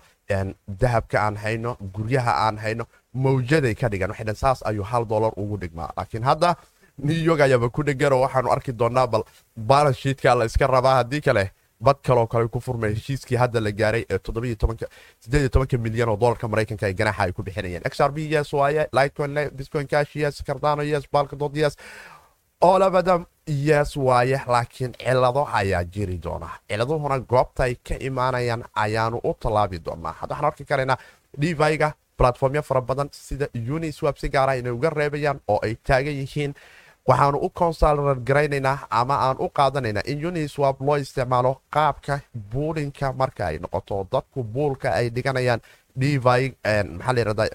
dahabka 0.81 1.17
aan 1.25 1.35
hayno 1.43 1.77
guryaha 1.95 2.33
aan 2.47 2.57
hayno 2.57 2.83
mawjaday 3.13 3.75
ka 3.75 3.89
dhigan. 3.89 4.09
Waxay 4.11 4.35
saas 4.35 4.59
ayuu 4.65 4.83
hal 4.83 5.05
dolar 5.05 5.31
ugu 5.37 5.57
dhigmaa. 5.57 5.89
Laakiin 5.97 6.23
hadda 6.23 6.55
new 6.97 7.21
york 7.27 7.39
ayaaba 7.41 7.69
ku 7.69 7.83
dheganoo 7.83 8.21
waxaanu 8.25 8.51
arki 8.51 8.71
doonaa 8.73 9.07
bal 9.07 9.23
balance 9.55 9.99
sheetka 10.01 10.35
la 10.35 10.45
iska 10.45 10.67
rabaa 10.67 10.95
haddii 10.99 11.21
kale 11.21 11.51
bad 11.87 11.97
kaloo 12.07 12.27
kale 12.33 12.47
ku 12.55 12.59
furmay 12.65 12.91
heshiiskii 12.95 13.37
hadda 13.43 13.59
la 13.65 13.71
gaaray 13.71 14.03
ee 14.09 15.77
milyan 15.85 16.09
oo 16.09 16.17
dolarka 16.23 16.47
maraykanka 16.47 16.87
ee 16.89 16.93
ganaaxa 17.01 17.23
ay 17.27 17.31
ku 17.31 17.43
bixinayeen 17.43 17.83
xrb 17.93 18.17
yes 18.33 18.53
waaye 18.53 18.87
lightcoin 18.97 19.35
bitcoin 19.57 19.87
cash 19.87 20.15
yes 20.15 20.43
cardano 20.47 20.83
yes 20.83 21.03
balkadod 21.11 21.55
yes. 21.63 21.75
Olabadam 22.61 23.25
yes 23.47 23.97
waaye 23.97 24.41
laakiin 24.47 24.93
cilado 24.99 25.47
ayaa 25.59 25.83
jiri 25.83 26.17
doona. 26.23 26.49
Ciladuhuna 26.69 27.19
goobta 27.19 27.63
ay 27.63 27.75
ka 27.75 27.95
imaanayaan 27.99 28.63
ayaanu 28.83 29.19
u 29.23 29.33
tallaabi 29.39 29.79
doonaa. 29.85 30.13
Hadda 30.19 30.33
waxaan 30.35 30.47
arki 30.51 30.65
karaynaa 30.65 30.97
deviga 31.41 31.91
platformyo 32.17 32.61
fara 32.63 32.81
badan 32.81 33.09
sida 33.11 33.47
uniswap 33.75 34.17
si 34.17 34.29
gaara 34.29 34.53
inay 34.55 34.71
uga 34.71 34.89
reebayaan 34.89 35.39
oo 35.47 35.59
ay 35.63 35.75
taagan 35.87 36.15
yihiin 36.21 36.53
waxaanu 37.07 37.38
u 37.45 37.50
konsalrar 37.50 38.17
garaynaynaa 38.27 38.77
ama 38.89 39.15
aan 39.27 39.38
u 39.39 39.48
qaadanaynaa 39.57 40.03
in 40.12 40.25
uniswap 40.25 40.81
loo 40.81 40.98
isticmaalo 41.03 41.51
qaabka 41.75 42.19
buulinka 42.51 43.13
marka 43.13 43.45
ay 43.48 43.57
noqoto 43.63 44.07
dadku 44.12 44.43
buulka 44.43 44.89
ay 45.00 45.10
dhiganayaan 45.15 45.62
layirahda 47.15 47.45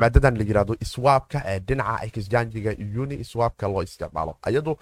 maadadan 0.00 0.36
la 0.38 0.44
yiraahdo 0.48 0.74
swapka 0.92 1.38
ee 1.46 1.58
dhinaca 1.68 2.04
exjangiga 2.06 2.72
uni 3.02 3.24
swapka 3.24 3.68
loo 3.68 3.82
isticmaalo. 3.82 4.32
Ayadu 4.42 4.76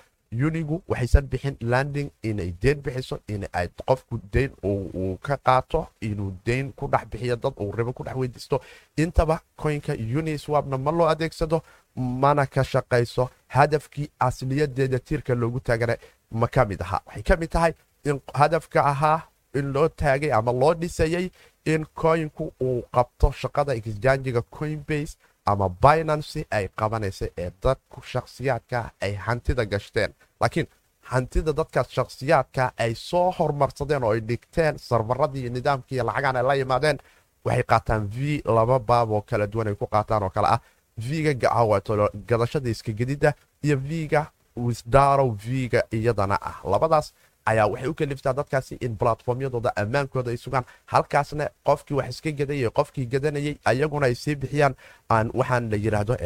unigu 0.46 0.82
waxaysan 0.88 1.26
bixin 1.32 1.56
landing 1.60 2.10
inay 2.22 2.50
deyn 2.62 2.78
bixiso 2.84 3.16
in 3.28 3.46
ay 3.52 3.68
qofku 3.86 4.20
deyn 4.32 4.50
uu 4.64 5.16
ka 5.26 5.36
qaato 5.36 5.86
inuu 6.00 6.32
deyn 6.46 6.72
ku 6.72 6.86
dhex 6.92 7.04
bixiyo 7.10 7.36
dad 7.36 7.54
uu 7.60 7.72
ribo 7.72 7.92
ku 7.92 8.04
dhex 8.04 8.16
weydiisto. 8.16 8.60
Intaba 8.96 9.40
coinka 9.56 9.92
uniswapna 10.18 10.78
ma 10.78 10.90
loo 10.92 11.08
adeegsado 11.08 11.62
mana 11.98 12.46
ka 12.46 12.62
shaqayso 12.64 13.30
hadafkii 13.56 14.08
asliyadeeda 14.20 14.98
tiirka 14.98 15.34
loogu 15.34 15.60
taagana 15.60 15.96
ma 16.40 16.46
ka 16.54 16.64
mid 16.64 16.80
aha 16.82 16.98
waxay 17.06 17.22
ka 17.22 17.36
mid 17.36 17.50
tahay 17.50 17.72
in 18.04 18.20
hadafka 18.34 18.80
ahaa 18.92 19.22
in 19.54 19.72
loo 19.72 19.88
taagay 19.88 20.32
ama 20.32 20.52
loo 20.52 20.74
dhisayay 20.74 21.30
in 21.64 21.86
coinku 22.00 22.52
uu 22.62 22.82
qabto 22.94 23.32
shaqada 23.40 23.72
exjangiga 23.74 24.42
coinbase 24.42 25.16
ama 25.46 25.68
binancy 25.82 26.44
ay 26.50 26.68
qabanaysa 26.78 27.26
ee 27.38 27.50
dadku 27.62 28.02
shakhsiyaadka 28.12 28.90
ay 29.00 29.12
hantida 29.14 29.64
gashteen. 29.64 30.10
Laakiin 30.40 30.66
hantida 31.10 31.52
dadkaas 31.52 31.88
shakhsiyaadka 31.96 32.72
ay 32.84 32.92
soo 32.94 33.30
hormarsadeen 33.38 34.04
oo 34.04 34.12
ay 34.12 34.20
dhigteen 34.20 34.78
sarfaradii 34.78 35.40
iyo 35.40 35.50
nidaamkii 35.50 35.94
iyo 35.96 36.04
lacagaan 36.04 36.36
ay 36.36 36.42
la 36.48 36.54
yimaadeen 36.54 36.98
waxay 37.44 37.62
qaataan 37.70 38.02
v 38.14 38.42
laba 38.56 38.78
baab 38.78 39.10
oo 39.10 39.22
kala 39.30 39.46
duwan 39.46 39.68
ay 39.68 39.74
ku 39.74 39.86
qaataan 39.86 40.22
oo 40.22 40.30
kale 40.30 40.48
ah 40.54 40.60
v-ga 40.98 41.32
gacawato 41.34 42.10
gadashada 42.26 42.70
iska 42.70 42.92
gedida 42.92 43.34
iyo 43.62 43.76
v-ga 43.76 44.30
wisdarow 44.56 45.30
v-ga 45.44 45.82
iyadana 45.90 46.38
ah. 46.42 46.60
Labadaas 46.64 47.12
ayaa 47.46 47.66
waxay 47.66 47.88
u 47.88 47.94
kaliftaa 47.94 48.32
dadkaasi 48.32 48.74
in 48.80 48.96
platformyadooda 48.96 49.72
ammaankooda 49.76 50.30
ay 50.30 50.36
sugaan. 50.36 50.64
Halkaasna 50.86 51.48
qofkii 51.64 51.94
wax 51.96 52.08
iska 52.10 52.30
gadayay 52.32 52.70
qofkii 52.70 53.06
gadanayay 53.06 53.56
ayaguna 53.64 54.06
ay 54.06 54.14
sii 54.14 54.34
bixiyaan. 54.36 54.74
Waxaan 55.34 55.70
la 55.70 55.76
yiraahdo 55.76 56.16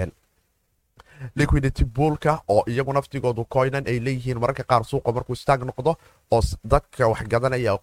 liquidity 1.37 1.85
buulka 1.85 2.41
oo 2.49 2.63
iyagu 2.67 2.93
naftigoodu 2.93 3.45
coinan 3.55 3.85
ay 3.87 3.99
leeyihiin 4.05 4.39
mararka 4.41 4.65
qaar 4.65 4.85
suuqa 4.85 5.13
markuu 5.13 5.33
istaag 5.39 5.61
noqdo 5.65 5.97
oo 6.31 6.43
dadka 6.65 7.09
wax 7.09 7.23
gadanaya 7.33 7.79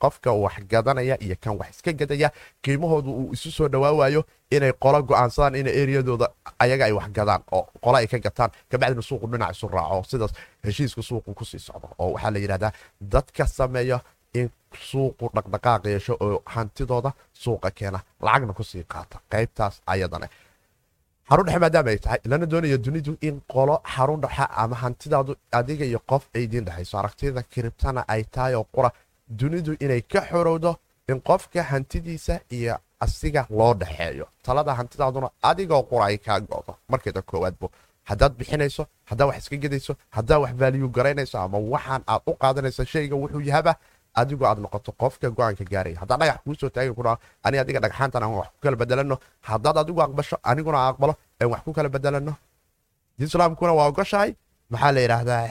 qofka 0.00 0.32
wax 0.32 0.54
gadanaya 0.68 1.16
iyo 1.20 1.36
kan 1.40 1.56
wax 1.58 1.70
iska 1.70 1.92
gadaya 1.92 2.30
qiimahoodu 2.62 3.10
uu 3.12 3.32
isu 3.32 3.50
soo 3.50 3.68
dhawaawayo 3.68 4.24
inay 4.50 4.72
qolo 4.72 5.02
go'aansadaan 5.02 5.54
in 5.54 5.66
eriyadooda 5.66 6.28
ayaga 6.58 6.84
ay 6.84 6.92
wax 6.92 7.08
gadaan 7.12 7.42
oo 7.52 7.68
qolo 7.80 7.96
ay 7.96 8.06
ka 8.06 8.18
gataan 8.18 8.50
kabacdina 8.70 9.02
suuqu 9.02 9.26
dhinac 9.32 9.50
isu 9.56 9.68
raaco 9.68 10.02
sidaas 10.10 10.32
heshiiska 10.64 11.02
suuqu 11.02 11.34
ku 11.34 11.44
sii 11.44 11.58
socdo 11.58 11.88
oo 11.98 12.12
waxaa 12.14 12.30
la 12.30 12.38
yidhahdaa 12.38 12.72
dadka 13.00 13.46
sameeya 13.46 14.00
in 14.34 14.50
suuqu 14.90 15.30
dhaqdhaqaaq 15.34 15.84
yeesho 15.86 16.16
oo 16.20 16.42
hantidooda 16.46 17.12
suuqa 17.32 17.70
keena 17.70 18.00
lacagna 18.22 18.52
ku 18.52 18.64
sii 18.64 18.84
qaata 18.84 19.18
qaybtaas 19.32 19.80
ayadana 19.86 20.28
xarun 21.30 21.46
dhexe 21.46 21.58
maadaama 21.64 21.90
ay 21.90 21.98
tahay. 22.04 22.18
Lana 22.30 22.46
doonayo 22.46 22.78
dunidu 22.84 23.12
in 23.28 23.40
qolo 23.52 23.74
xarun 23.94 24.20
dhexe 24.24 24.44
ama 24.62 24.76
hantidaadu 24.82 25.32
adiga 25.58 25.84
iyo 25.84 26.00
qof 26.10 26.22
ay 26.34 26.42
idiin 26.44 26.64
dhexayso 26.64 26.98
aragtida 26.98 27.42
kiribtana 27.52 28.04
ay 28.08 28.22
tahay 28.34 28.54
oo 28.54 28.64
qura. 28.74 28.90
Dunidu 29.40 29.72
inay 29.80 30.02
ka 30.02 30.20
xorowdo 30.30 30.76
in 31.08 31.20
qofka 31.20 31.62
hantidiisa 31.62 32.40
iyo 32.50 32.74
asiga 33.00 33.46
loo 33.50 33.74
dhexeeyo 33.74 34.26
talada 34.42 34.74
hantidaaduna 34.74 35.28
adigoo 35.42 35.82
qura 35.90 36.04
ay 36.10 36.18
kaa 36.18 36.40
go'do. 36.40 36.72
Markeeda 36.88 37.22
koowaadbo 37.22 37.70
haddaad 38.10 38.32
bixinayso 38.38 38.86
haddaa 39.10 39.26
wax 39.26 39.38
iska 39.38 39.56
gedayso 39.56 39.92
haddaa 40.16 40.38
wax 40.42 40.52
vaaliyu 40.60 40.88
garaynayso 40.96 41.38
ama 41.38 41.58
waxaan 41.58 42.02
aad 42.12 42.22
u 42.26 42.32
qaadanayso 42.42 42.84
shayga 42.84 43.14
wuxuu 43.22 43.40
yahaba 43.40 43.72
adigu 44.14 44.44
aad 44.46 44.58
noqoto 44.58 44.92
qofka 44.92 45.30
go'aanka 45.30 45.64
gaaraya. 45.64 45.98
Haddaa 46.02 46.18
dhagax 46.18 46.38
kuu 46.44 46.54
soo 46.60 46.68
taagay 46.70 47.16
ani 47.44 47.58
adiga 47.58 47.80
dhagxaantan 47.80 48.22
aan 48.22 48.32
wax 48.40 48.48
ku 48.54 48.58
kala 48.62 48.76
bedelano 48.76 49.16
haddaad 49.48 49.76
adigu 49.82 50.00
aqbasho 50.02 50.36
aniguna 50.42 50.88
aqbalo 50.88 51.14
aan 51.40 51.50
wax 51.52 51.60
ku 51.64 51.72
kala 51.72 51.88
bedelano 51.88 52.34
islaamkuna 53.18 53.72
waa 53.78 53.88
ogoshahay. 53.88 54.34
Maxaa 54.70 54.92
la 54.92 55.00
yidhaahdaa 55.00 55.44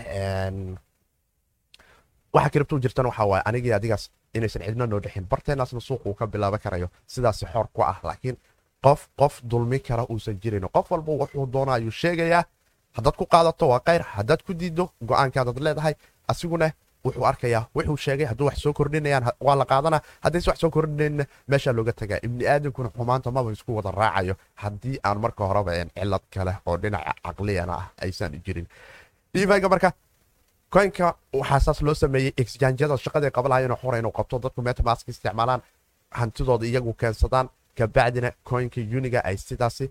waxa 2.33 2.49
kiribtuu 2.49 2.79
jirtana 2.79 3.09
waxaa 3.09 3.25
waaye 3.31 3.43
anigii 3.49 3.73
adigaas 3.73 4.03
inaysan 4.33 4.61
cidna 4.65 4.85
noo 4.87 4.99
dhexin 4.99 5.25
barteenaasna 5.31 5.79
suuquu 5.79 6.13
ka 6.13 6.27
bilaaban 6.27 6.59
karayo. 6.59 6.87
Sidaasi 7.07 7.45
xor 7.53 7.67
ku 7.73 7.81
ah 7.81 7.99
laakiin 8.03 8.37
qof 8.83 9.07
qof 9.19 9.41
dulmi 9.43 9.79
kara 9.79 10.03
uusan 10.11 10.35
jirin 10.41 10.67
qof 10.75 10.91
walba 10.91 11.11
wuxuu 11.21 11.45
doona 11.53 11.73
ayuu 11.73 11.91
sheegayaa 11.91 12.43
haddaad 12.95 13.15
ku 13.19 13.25
qaadato 13.25 13.67
waa 13.71 13.79
kayr 13.79 14.01
haddaad 14.15 14.41
ku 14.45 14.53
diiddo 14.53 14.89
go'aankaadaad 15.09 15.57
leedahay 15.65 15.93
asiguna 16.31 16.71
wuxuu 17.05 17.25
arkayaa 17.25 17.63
wuxuu 17.75 17.97
sheegay 17.97 18.25
hadduu 18.31 18.45
wax 18.49 18.57
soo 18.63 18.73
kordhinayaan 18.73 19.25
waa 19.41 19.55
la 19.55 19.65
qaadana. 19.65 20.01
Haddayse 20.23 20.49
wax 20.51 20.59
soo 20.59 20.69
kordhinayna 20.69 21.25
meeshaa 21.47 21.73
looga 21.73 21.93
tagaa 21.93 22.19
ibni 22.23 22.47
aadamkuna 22.47 22.89
xumaanta 22.97 23.31
maba 23.31 23.51
isku 23.51 23.75
wada 23.75 23.91
raacayo. 23.91 24.35
Haddii 24.55 24.97
aan 25.03 25.17
marka 25.19 25.43
horeba 25.49 25.71
cilad 25.95 26.21
kale 26.33 26.53
oo 26.65 26.77
dhinaca 26.77 27.13
caqliyana 27.25 27.73
ah 27.73 27.85
aysan 28.03 28.41
jirin. 28.45 28.67
Diimayga 29.33 29.69
marka 29.69 29.91
koynka 30.69 31.15
waxaa 31.33 31.59
saas 31.59 31.81
loo 31.81 31.93
sameeyey 31.93 32.33
exjanjada 32.37 32.97
shaqaday 32.97 33.31
qabanlahayen 33.31 33.75
xura 33.81 33.97
inuu 33.99 34.11
qabto. 34.11 34.39
Dadku 34.39 34.61
metamask 34.61 35.07
isticmaalaan 35.09 35.61
hantidooda 36.11 36.65
iyagu 36.65 36.93
keensadaan. 36.93 37.49
Kabacdina 37.77 38.31
koynka 38.43 38.81
uniga 38.81 39.19
ay 39.23 39.37
sidaasi 39.37 39.89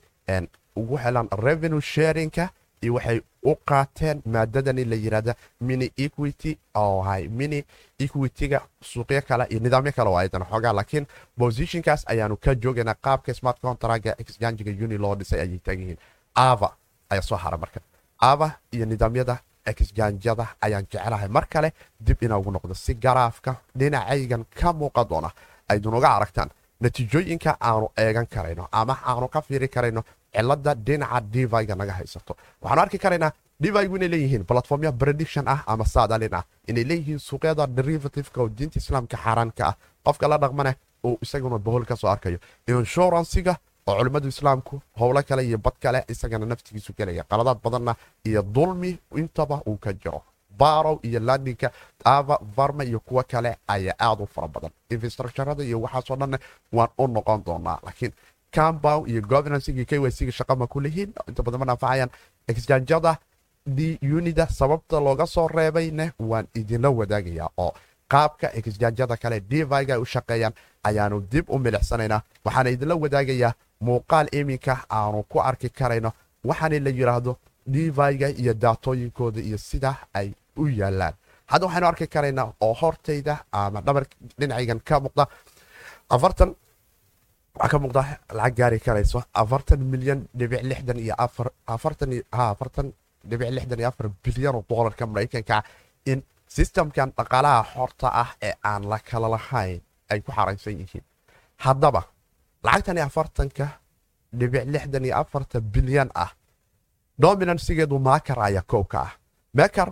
ugu 0.76 0.96
helaan 1.04 1.28
revenue 1.32 1.80
sharinka 1.80 2.48
iyo 2.82 2.94
waxay 2.94 3.20
u 3.42 3.54
qaateen 3.68 4.23
maadadani 4.26 4.85
la 4.85 4.97
yirahda 4.97 5.35
mini 5.61 5.90
equity 5.97 6.58
oo 6.75 7.02
ahay 7.02 7.28
mini 7.28 7.64
equityga 7.99 8.61
suuqyo 8.90 9.23
kale 9.28 9.44
iyo 9.50 9.61
nidaamyo 9.61 9.92
kale 9.92 10.08
oo 10.11 10.16
aydan 10.16 10.44
xoogaa 10.50 10.73
laakiin 10.78 11.06
positionkaas 11.38 12.04
ayaanu 12.12 12.37
ka 12.37 12.54
joogaynaa 12.54 12.94
qaabka 13.04 13.35
smart 13.35 13.61
contractga 13.61 14.14
exchangiga 14.18 14.70
uni 14.85 14.99
loo 14.99 15.14
dhisay 15.18 15.40
ayay 15.40 15.58
taagan 15.58 15.82
yihiin. 15.82 15.99
Ava 16.35 16.68
ayaa 17.11 17.23
soo 17.23 17.37
hara 17.37 17.56
marka. 17.58 17.80
Ava 18.20 18.50
iyo 18.73 18.87
nidaamyada 18.87 19.37
exjanjada 19.66 20.47
ayaan 20.61 20.87
jecelahay 20.90 21.28
mar 21.28 21.47
kale 21.52 21.73
dib 22.00 22.23
inaa 22.23 22.38
ugu 22.38 22.50
noqdo. 22.50 22.75
Si 22.75 22.94
garaafka 22.94 23.54
dhinacaygan 23.78 24.44
ka 24.61 24.73
muuqan 24.73 25.08
doona 25.08 25.30
aydunuga 25.68 26.08
aragtaan 26.16 26.50
natiijooyinka 26.80 27.56
aanu 27.61 27.88
eegan 27.97 28.26
karayno 28.26 28.68
ama 28.73 28.94
aanu 29.06 29.28
ka 29.28 29.40
fiiri 29.42 29.68
karayno 29.68 30.02
cilada 30.35 30.75
dhinaca 30.75 31.20
diviga 31.20 31.75
naga 31.75 31.92
haysato. 31.99 32.37
Waxaanu 32.62 32.80
arki 32.82 32.99
karaynaa 32.99 33.32
divigu 33.61 33.97
inay 33.97 34.08
leeyihiin 34.08 34.44
platformya 34.44 34.92
prediction 34.92 35.49
ah 35.49 35.61
ama 35.66 35.85
saadalin 35.85 36.35
ah. 36.35 36.44
Inay 36.68 36.85
leeyihiin 36.85 37.18
suuqyada 37.18 37.66
derivativeka 37.66 38.40
oo 38.42 38.49
diinta 38.49 38.78
islaamka 38.78 39.16
xaaraanka 39.16 39.62
ah. 39.70 39.75
Qofka 40.04 40.28
la 40.28 40.38
dhaqmana 40.38 40.75
uu 41.04 41.18
isaguna 41.23 41.58
bohol 41.58 41.85
ka 41.85 41.97
soo 41.97 42.08
arkayo. 42.11 42.38
Inshuransiga 42.68 43.56
oo 43.87 43.94
culimmadu 43.99 44.28
islaamku 44.28 44.80
howlo 45.00 45.23
kale 45.28 45.42
iyo 45.49 45.58
bad 45.58 45.76
kale 45.82 46.04
isagana 46.08 46.47
naftigiisu 46.47 46.92
gelaya 46.99 47.25
qaladaad 47.30 47.58
badanna 47.64 47.94
iyo 48.28 48.42
dulmi 48.42 48.99
intaba 49.16 49.62
uu 49.66 49.76
ka 49.76 49.92
jiro. 49.92 50.23
Barow 50.58 50.99
iyo 51.02 51.20
landinka 51.20 51.70
ava 52.04 52.38
varma 52.56 52.85
iyo 52.85 53.00
kuwo 53.00 53.23
kale 53.23 53.56
ayaa 53.68 53.94
aad 54.00 54.20
u 54.20 54.26
fara 54.26 54.49
badan 54.49 54.70
infrastructurada 54.90 55.62
iyo 55.64 55.80
waxaasoo 55.80 56.16
dhanna 56.16 56.38
waan 56.73 56.88
u 56.99 57.06
noqon 57.08 57.42
doonaa. 57.47 57.78
Laakiin 57.85 58.12
compound 58.55 59.09
iyo 59.11 59.21
governancega 59.23 59.85
k 59.85 59.93
y 59.97 60.11
cga 60.11 60.33
shaqama 60.33 60.67
ku 60.67 60.81
inta 60.81 61.43
badan 61.43 61.61
ma 61.61 61.67
naafacayaan 61.67 62.11
exjanjada 62.49 63.19
d 63.67 63.99
unida 64.02 64.47
sababta 64.49 65.00
looga 65.00 65.26
soo 65.26 65.49
reebayna 65.49 66.12
waan 66.19 66.47
idinla 66.55 66.90
wadaagayaa 66.90 67.50
oo 67.59 67.73
qaabka 68.09 68.47
exjanjada 68.59 69.17
kale 69.17 69.40
diviga 69.40 69.95
ay 69.95 70.00
u 70.00 70.05
shaqeeyaan 70.05 70.55
ayaanu 70.88 71.21
dib 71.33 71.45
u 71.50 71.59
milicsanaynaa 71.59 72.23
waxaana 72.45 72.71
idinla 72.71 72.95
wadaagayaa 72.97 73.52
muuqaal 73.81 74.28
iminka 74.33 74.75
aanu 74.90 75.23
ku 75.28 75.38
arki 75.40 75.69
karayno 75.71 76.11
waxaana 76.45 76.78
la 76.87 76.90
yidhaahdo 76.90 77.37
diviga 77.67 78.28
iyo 78.43 78.55
daatooyinkooda 78.55 79.40
iyo 79.40 79.59
sida 79.59 79.90
ay 80.14 80.33
u 80.57 80.67
yaalaan 80.81 81.14
hadda 81.47 81.67
waxaynu 81.67 81.87
arki 81.87 82.07
karaynaa 82.07 82.52
oo 82.61 82.73
hortayda 82.81 83.35
ama 83.52 83.81
dhabar 83.81 84.05
dhinacaygan 84.38 84.81
ka 84.88 85.00
muuqda 85.00 85.26
afartan 86.11 86.54
waxaa 87.58 87.68
ka 87.73 87.78
muuqda 87.82 88.02
lacag 88.38 88.56
gaari 88.58 88.78
karayso 88.86 89.18
afartan 89.42 89.80
milyan 89.92 90.21
dhibic 90.38 90.62
lixdan 90.71 90.99
iyo 91.04 91.14
afar 91.18 91.49
afartan 91.75 92.10
afartan 92.30 92.86
dhibic 93.30 93.50
lixdan 93.56 93.78
iyo 93.80 93.88
afar 93.88 94.06
bilyan 94.25 94.54
oo 94.58 94.64
doolarka 94.71 95.04
maraykanka 95.06 95.56
in 96.10 96.23
sistamkan 96.56 97.08
dhaqaalaha 97.18 97.62
xorta 97.75 98.08
ah 98.23 98.30
ee 98.49 98.54
aan 98.71 98.82
la 98.90 98.99
kala 98.99 99.28
lahayn 99.34 99.80
ay 100.10 100.21
ku 100.25 100.30
xaraysan 100.32 100.75
yihiin. 100.80 101.04
Haddaba 101.64 102.02
lacagtan 102.64 102.97
iyo 102.97 103.06
afartanka 103.10 103.66
dhibic 104.38 104.64
lixdan 104.75 105.04
iyo 105.04 105.14
afarta 105.23 105.60
bilyan 105.60 106.10
ah 106.14 106.30
dominansigeedu 107.23 107.99
maakar 107.99 108.38
ayaa 108.38 108.62
ka 108.62 108.99
ah. 109.06 109.12
Makar 109.54 109.88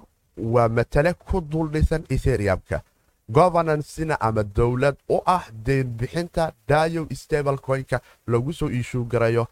waa 0.55 0.69
matale 0.69 1.15
ku 1.15 1.41
duldhisan 1.41 2.03
etheriumka 2.15 2.83
governancena 3.29 4.17
ama 4.21 4.43
dowlad 4.43 4.97
u 5.09 5.21
ah 5.27 5.45
deynbixinta 5.67 6.53
dayo 6.69 7.07
stable 7.15 7.59
coinka 7.59 8.01
lagu 8.27 8.53
soo 8.53 8.69
iishuu 8.71 9.05
garayo 9.05 9.47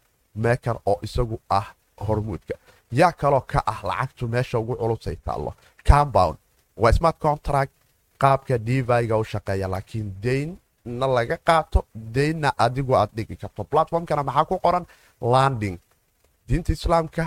oo 0.85 0.99
isagu 1.01 1.39
ah 1.49 1.67
hormuudka. 1.97 2.55
Yaa 2.91 3.11
kaloo 3.11 3.41
ka 3.41 3.63
ah 3.65 3.79
lacagtu 3.83 4.27
meesha 4.27 4.59
ugu 4.59 4.75
culusay 4.75 5.15
taallo. 5.25 5.53
Compound 5.87 6.37
waa 6.77 6.91
smart 6.91 7.19
contract 7.19 7.71
qaabka 8.19 8.57
diviga 8.57 9.17
u 9.17 9.23
shaqeeya 9.23 9.67
laakiin 9.67 10.13
deynna 10.23 11.07
laga 11.07 11.37
qaato 11.37 11.85
deynna 11.95 12.53
adigu 12.57 12.95
aad 12.95 13.09
dhigi 13.15 13.35
karto. 13.35 13.63
Platformkana 13.63 14.23
maxaa 14.23 14.45
ku 14.45 14.59
qoran? 14.59 14.85
Landing. 15.21 15.77
Diinta 16.47 16.71
islaamka 16.73 17.25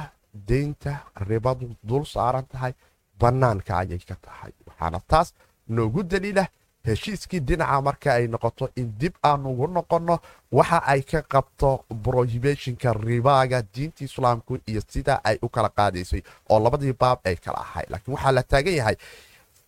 deynta 0.49 0.93
ribadu 1.29 1.67
dul 1.83 2.05
saaran 2.05 2.45
tahay 2.53 2.73
bannaanka 3.21 3.73
ayay 3.79 3.99
ka 3.99 4.17
tahay. 4.27 4.53
Waxaana 4.67 5.01
taas 5.11 5.33
noogu 5.68 6.02
daliila 6.02 6.46
heshiiskii 6.85 7.40
dhinaca 7.40 7.81
marka 7.83 8.12
ay 8.14 8.26
noqoto 8.28 8.68
in 8.81 8.92
dib 9.00 9.14
aanugu 9.22 9.66
noqonno 9.76 10.18
waxa 10.52 10.78
ay 10.92 11.00
ka 11.02 11.22
qabto 11.22 11.85
prohibitionka 12.04 12.92
ribaaga 12.92 13.62
diinta 13.74 14.04
islaamku 14.04 14.59
iyo 14.66 14.81
sida 14.88 15.20
ay 15.24 15.37
u 15.42 15.48
kala 15.48 15.68
qaadaysay 15.68 16.22
oo 16.50 16.59
labadii 16.64 16.92
baab 17.00 17.18
ay 17.24 17.37
kala 17.37 17.59
ahay 17.64 17.85
laakiin 17.90 18.14
waxaa 18.14 18.33
la 18.33 18.42
taagan 18.42 18.74
yahay 18.81 18.96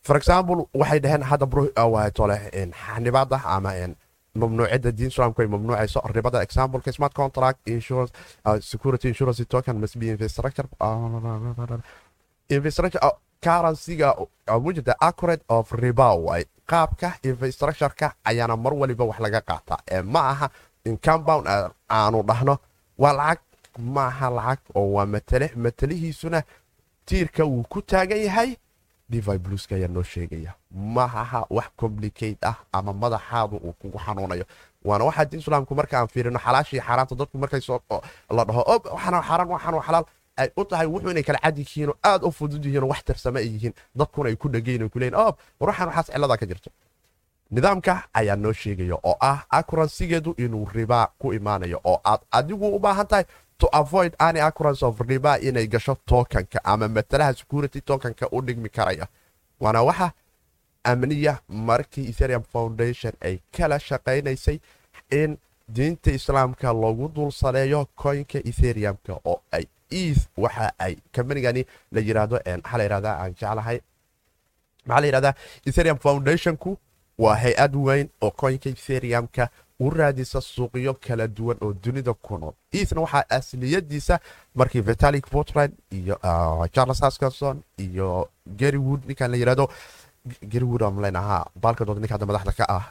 for 0.03 0.17
example 0.17 0.61
waxay 0.75 1.01
dhaheen 1.01 1.23
hadda 1.23 1.47
tole 2.19 2.37
xanibaada 2.87 3.37
ama 3.45 3.73
mamnuucida 4.35 4.91
diin 4.99 5.09
islaamku 5.13 5.43
ay 5.43 5.49
mamnuucayso 5.55 6.01
ribada 6.15 6.43
exampleka 6.47 6.93
smart 6.93 7.13
contract 7.15 7.59
insurance 7.69 8.13
security 8.61 9.09
insurance 9.09 9.45
token 9.45 9.77
must 9.83 9.99
be 9.99 10.07
infrastructure 10.15 10.67
infrastructure 12.49 13.01
currencyga 13.45 14.09
mujirta 14.63 14.95
accurate 15.01 15.45
of 15.49 15.73
riba 15.73 16.09
way 16.27 16.45
qaabka 16.71 17.09
infrastructureka 17.23 18.13
ayaana 18.25 18.57
mar 18.57 18.75
waliba 18.75 19.05
wax 19.05 19.19
laga 19.21 19.41
qaataa 19.41 19.79
ee 19.91 20.03
ma 20.03 20.21
aha 20.33 20.47
in 20.85 20.97
compound 21.07 21.47
aanu 21.91 22.23
dhahno 22.23 22.55
waa 22.99 23.13
lacag 23.13 23.41
ma 23.79 24.07
aha 24.11 24.29
lacag 24.39 24.61
oo 24.75 24.93
waa 24.97 25.07
matale 25.07 25.47
matalihiisuna 25.57 26.43
tiirka 27.07 27.45
wuu 27.45 27.63
ku 27.73 27.83
taagan 27.83 28.19
yahay. 28.27 28.57
Divi 29.11 29.39
bluska 29.39 29.75
ayaa 29.75 29.89
noo 29.89 30.03
sheegaya 30.03 30.55
ma 30.71 31.05
aha 31.05 31.47
wax 31.51 31.69
complicate 31.77 32.39
ah 32.43 32.55
ama 32.73 32.93
madaxaadu 32.93 33.57
uu 33.57 33.73
kugu 33.73 33.99
xanuunayo. 33.99 34.45
Waana 34.85 35.05
waxaa 35.05 35.25
diin 35.25 35.41
islaamku 35.43 35.75
marka 35.75 35.99
aan 35.99 36.09
fiirino 36.09 36.39
xalaashii 36.39 36.81
xaaraanta 36.87 37.15
dadku 37.19 37.39
markay 37.39 37.61
la 38.37 38.45
dhaho 38.45 38.63
xaaraan 39.03 39.49
waxaan 39.55 39.83
xalaal 39.87 40.05
ay 40.37 40.49
u 40.57 40.65
tahay 40.65 40.87
wuxuu 40.87 41.11
inay 41.11 41.23
kala 41.23 41.39
cad 41.39 41.59
yihiinoo 41.59 41.95
u 42.23 42.31
fudud 42.33 42.65
yihiinoo 42.65 42.89
wax 42.89 43.05
tarsame 43.05 43.41
ay 43.41 43.47
yihiin. 43.49 43.75
Dadkuna 43.97 44.29
ay 44.29 44.37
ku 44.37 44.49
dhagayn 44.49 44.89
ku 44.91 44.99
leeyiin 44.99 45.15
oh 45.15 45.37
ruuxan 45.61 45.89
waxaas 45.89 46.07
ciladaa 46.13 46.37
ka 46.37 46.47
jirto. 46.47 46.71
Nidaamka 47.51 48.09
ayaa 48.15 48.37
noo 48.37 48.53
sheegaya 48.53 48.95
oo 49.03 49.17
ah 49.21 49.45
accurancigeedu 49.51 50.35
inuu 50.39 50.69
ribaa 50.75 51.07
ku 51.19 51.33
imaanayo 51.35 51.81
oo 51.85 52.01
aad 52.05 52.21
adigu 52.31 52.69
u 52.77 52.79
baahan 52.79 53.07
tahay 53.07 53.25
to 53.59 53.69
avoid 53.73 54.15
any 54.19 54.41
accurance 54.41 54.83
of 54.87 55.01
riba 55.01 55.39
inay 55.41 55.67
gasho 55.67 55.97
tokanka 56.07 56.65
ama 56.65 56.89
matalaha 56.89 57.35
security 57.35 57.81
tokanka 57.81 58.29
u 58.33 58.41
dhigmi 58.43 58.69
karaya. 58.69 59.07
Waana 59.61 59.83
waxa 59.83 60.13
amniya 60.85 61.39
markii 61.49 62.09
ethereum 62.09 62.43
foundation 62.43 63.13
ay 63.21 63.39
kala 63.53 63.79
shaqaynaysay 63.79 64.61
in 65.11 65.37
diinta 65.69 66.11
islaamka 66.11 66.73
lagu 66.73 67.09
dul 67.15 67.31
saleeyo 67.33 67.87
koynka 67.97 68.39
ethereumka 68.39 69.13
oo 69.25 69.41
ay 69.53 69.65
eath 69.91 70.29
waxa 70.37 70.73
ay 70.79 70.97
kambanigani 71.13 71.65
la 71.93 72.01
yiraahdo 72.01 72.37
maxaa 72.47 72.79
la 72.79 72.83
yirahdaa 72.85 73.15
aan 73.23 73.35
jeclahay. 73.41 73.79
Maxaa 74.87 75.01
la 75.01 75.07
yirahdaa 75.07 75.35
ethereum 75.67 75.99
foundationku 75.99 76.77
waa 77.19 77.35
hay'ad 77.37 77.75
weyn 77.77 78.09
oo 78.21 78.31
koynka 78.31 78.69
ethereumka 78.71 79.49
u 79.81 79.91
raadisa 79.91 80.41
suuqyo 80.41 80.95
kala 80.95 81.27
duwan 81.29 81.57
oo 81.61 81.73
dunida 81.73 82.13
ku 82.15 82.39
nool. 82.39 82.53
Eathna 82.73 83.01
waxaa 83.01 83.25
asliyadiisa 83.31 84.19
markii 84.55 84.81
vitalic 84.81 85.27
portland 85.31 85.73
iyo 85.91 86.17
charles 86.73 87.01
haskerson 87.01 87.63
iyo 87.79 88.29
garywood 88.47 89.01
ninkan 89.07 89.31
la 89.31 89.37
yiraahdo 89.37 89.69
garywood 90.53 90.83
leen 91.03 91.17
ahaa 91.17 91.45
baalkadood 91.63 91.99
ninka 91.99 92.15
hadda 92.15 92.27
madaxda 92.27 92.53
ka 92.53 92.65
ah 92.69 92.85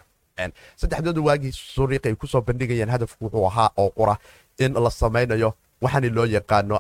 saddexdooda 0.82 1.22
waagii 1.22 1.52
suriiq 1.52 2.06
ay 2.08 2.16
ku 2.16 2.28
soo 2.28 2.42
bandhigayeen 2.42 2.90
hadafku 2.90 3.26
wuxuu 3.26 3.46
ahaa 3.48 3.70
oo 3.78 3.90
qura 3.90 4.18
in 4.58 4.74
la 4.74 4.90
samaynayo 4.92 5.54
waxaana 5.82 6.10
loo 6.16 6.26
yaqaano 6.26 6.80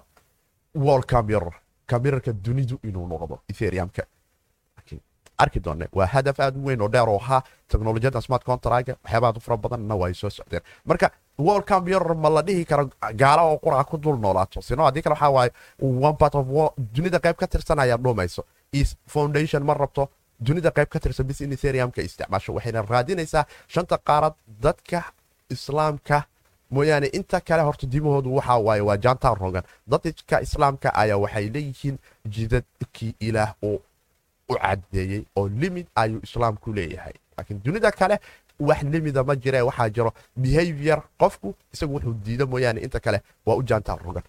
wall 0.75 1.03
camir 1.11 1.43
camirarka 1.87 2.31
dunidu 2.45 2.79
inuu 2.83 3.07
noqdo 3.07 3.39
ethereumka. 3.49 4.03
Arki 5.39 5.59
doonne 5.63 5.87
waa 5.95 6.05
hadaf 6.05 6.39
aad 6.39 6.55
u 6.57 6.65
weyn 6.67 6.81
oo 6.81 6.89
dheer 6.91 7.07
oo 7.09 7.17
ahaa 7.17 7.41
teknolojiyadda 7.71 8.21
smart 8.21 8.43
contraga 8.43 8.93
waxyaabaha 9.03 9.37
u 9.37 9.39
fara 9.39 9.57
badanna 9.57 9.95
waa 9.95 10.07
ay 10.07 10.13
soo 10.13 10.29
socdeen. 10.29 10.61
Marka 10.85 11.11
world 11.37 11.65
computer 11.65 12.13
ma 12.15 12.29
la 12.29 12.41
dhihi 12.43 12.65
karo 12.65 12.89
gaala 13.15 13.43
oo 13.43 13.57
qura 13.57 13.83
ku 13.83 13.97
dul 13.97 14.17
noolaato 14.19 14.61
sino 14.61 14.83
haddii 14.83 15.01
kale 15.01 15.13
waxaa 15.15 15.29
waaye 15.31 15.51
one 15.79 16.17
part 16.17 16.35
of 16.35 16.45
dunida 16.93 17.19
qayb 17.19 17.37
ka 17.37 17.47
tirsan 17.47 17.79
ayaa 17.79 17.97
dhumayso 17.97 18.43
east 18.73 18.97
foundation 19.07 19.63
ma 19.63 19.73
rabto 19.73 20.09
dunida 20.39 20.71
qayb 20.71 20.89
ka 20.89 20.99
tirsan 20.99 21.25
bis 21.27 21.39
in 21.41 21.51
ethereumka 21.53 22.01
isticmaasho 22.01 22.53
waxayna 22.53 22.81
raadinaysaa 22.81 23.45
shanta 23.67 23.97
qaarad 23.97 24.33
dadka 24.61 25.03
islaamka 25.49 26.23
mooyaane 26.71 27.07
inta 27.17 27.41
kale 27.41 27.61
horta 27.67 27.87
dimahoodu 27.87 28.35
waxa 28.35 28.57
waaye 28.57 28.81
waa 28.81 28.97
jaantaan 28.97 29.35
rogan. 29.41 29.63
Dadka 29.87 30.41
islaamka 30.41 30.89
ayaa 30.95 31.17
waxay 31.17 31.49
leeyihiin 31.55 31.97
jidadkii 32.35 33.13
ilaah 33.19 33.53
oo 33.63 33.79
u 34.49 34.55
cadeeyey 34.63 35.23
oo 35.35 35.47
limid 35.49 35.87
ayuu 35.95 36.19
islaamku 36.23 36.73
leeyahay. 36.73 37.13
Laakiin 37.37 37.61
dunida 37.63 37.91
kale 37.91 38.19
wax 38.59 38.83
limida 38.83 39.23
ma 39.23 39.35
jire 39.35 39.61
waxaa 39.61 39.89
jiro 39.89 40.11
behavior. 40.37 41.01
Qofku 41.19 41.55
isagu 41.73 41.93
wuxuu 41.95 42.13
diida 42.25 42.45
mooyaane 42.45 42.81
inta 42.81 42.99
kale 42.99 43.21
waa 43.45 43.55
u 43.55 43.63
jaantaan 43.63 43.99
rogan. 44.05 44.23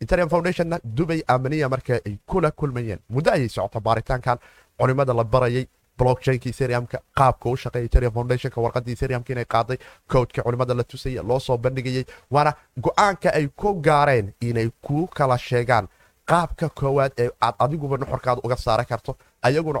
Italian 0.00 0.28
foundationna 0.28 0.78
dubay 0.84 1.22
amaniya 1.26 1.68
marka 1.68 1.94
ay 2.06 2.16
kula 2.26 2.50
kulmayeen. 2.50 2.98
Muddo 3.10 3.30
ayay 3.32 3.48
socota 3.48 3.80
baaritaankan. 3.80 4.38
Culimada 4.78 5.12
la 5.14 5.24
barayay 5.24 5.66
blockchainka 5.98 6.48
ethereumka 6.52 6.98
qaabka 7.18 7.46
u 7.50 7.56
shaqeeya 7.62 7.84
ethereum 7.88 8.12
foundationka 8.18 8.60
warqadii 8.64 8.92
ethereumka 8.98 9.32
inay 9.32 9.44
qaaday 9.54 9.78
codeka 10.12 10.42
culimada 10.42 10.74
la 10.74 10.84
tusaya 10.84 11.22
loo 11.22 11.40
soo 11.40 11.56
bandhigayay. 11.58 12.04
Waana 12.30 12.52
go'aanka 12.84 13.28
ay 13.38 13.46
ku 13.60 13.74
gaareen 13.86 14.32
inay 14.40 14.70
ku 14.82 15.06
kala 15.06 15.38
sheegaan 15.38 15.88
qaabka 16.30 16.68
koowaad 16.68 17.12
ee 17.18 17.30
aad 17.40 17.54
adiguba 17.64 17.96
nuxurkaada 17.96 18.40
uga 18.44 18.56
saaran 18.56 18.86
karto 18.86 19.16
ayaguna 19.42 19.80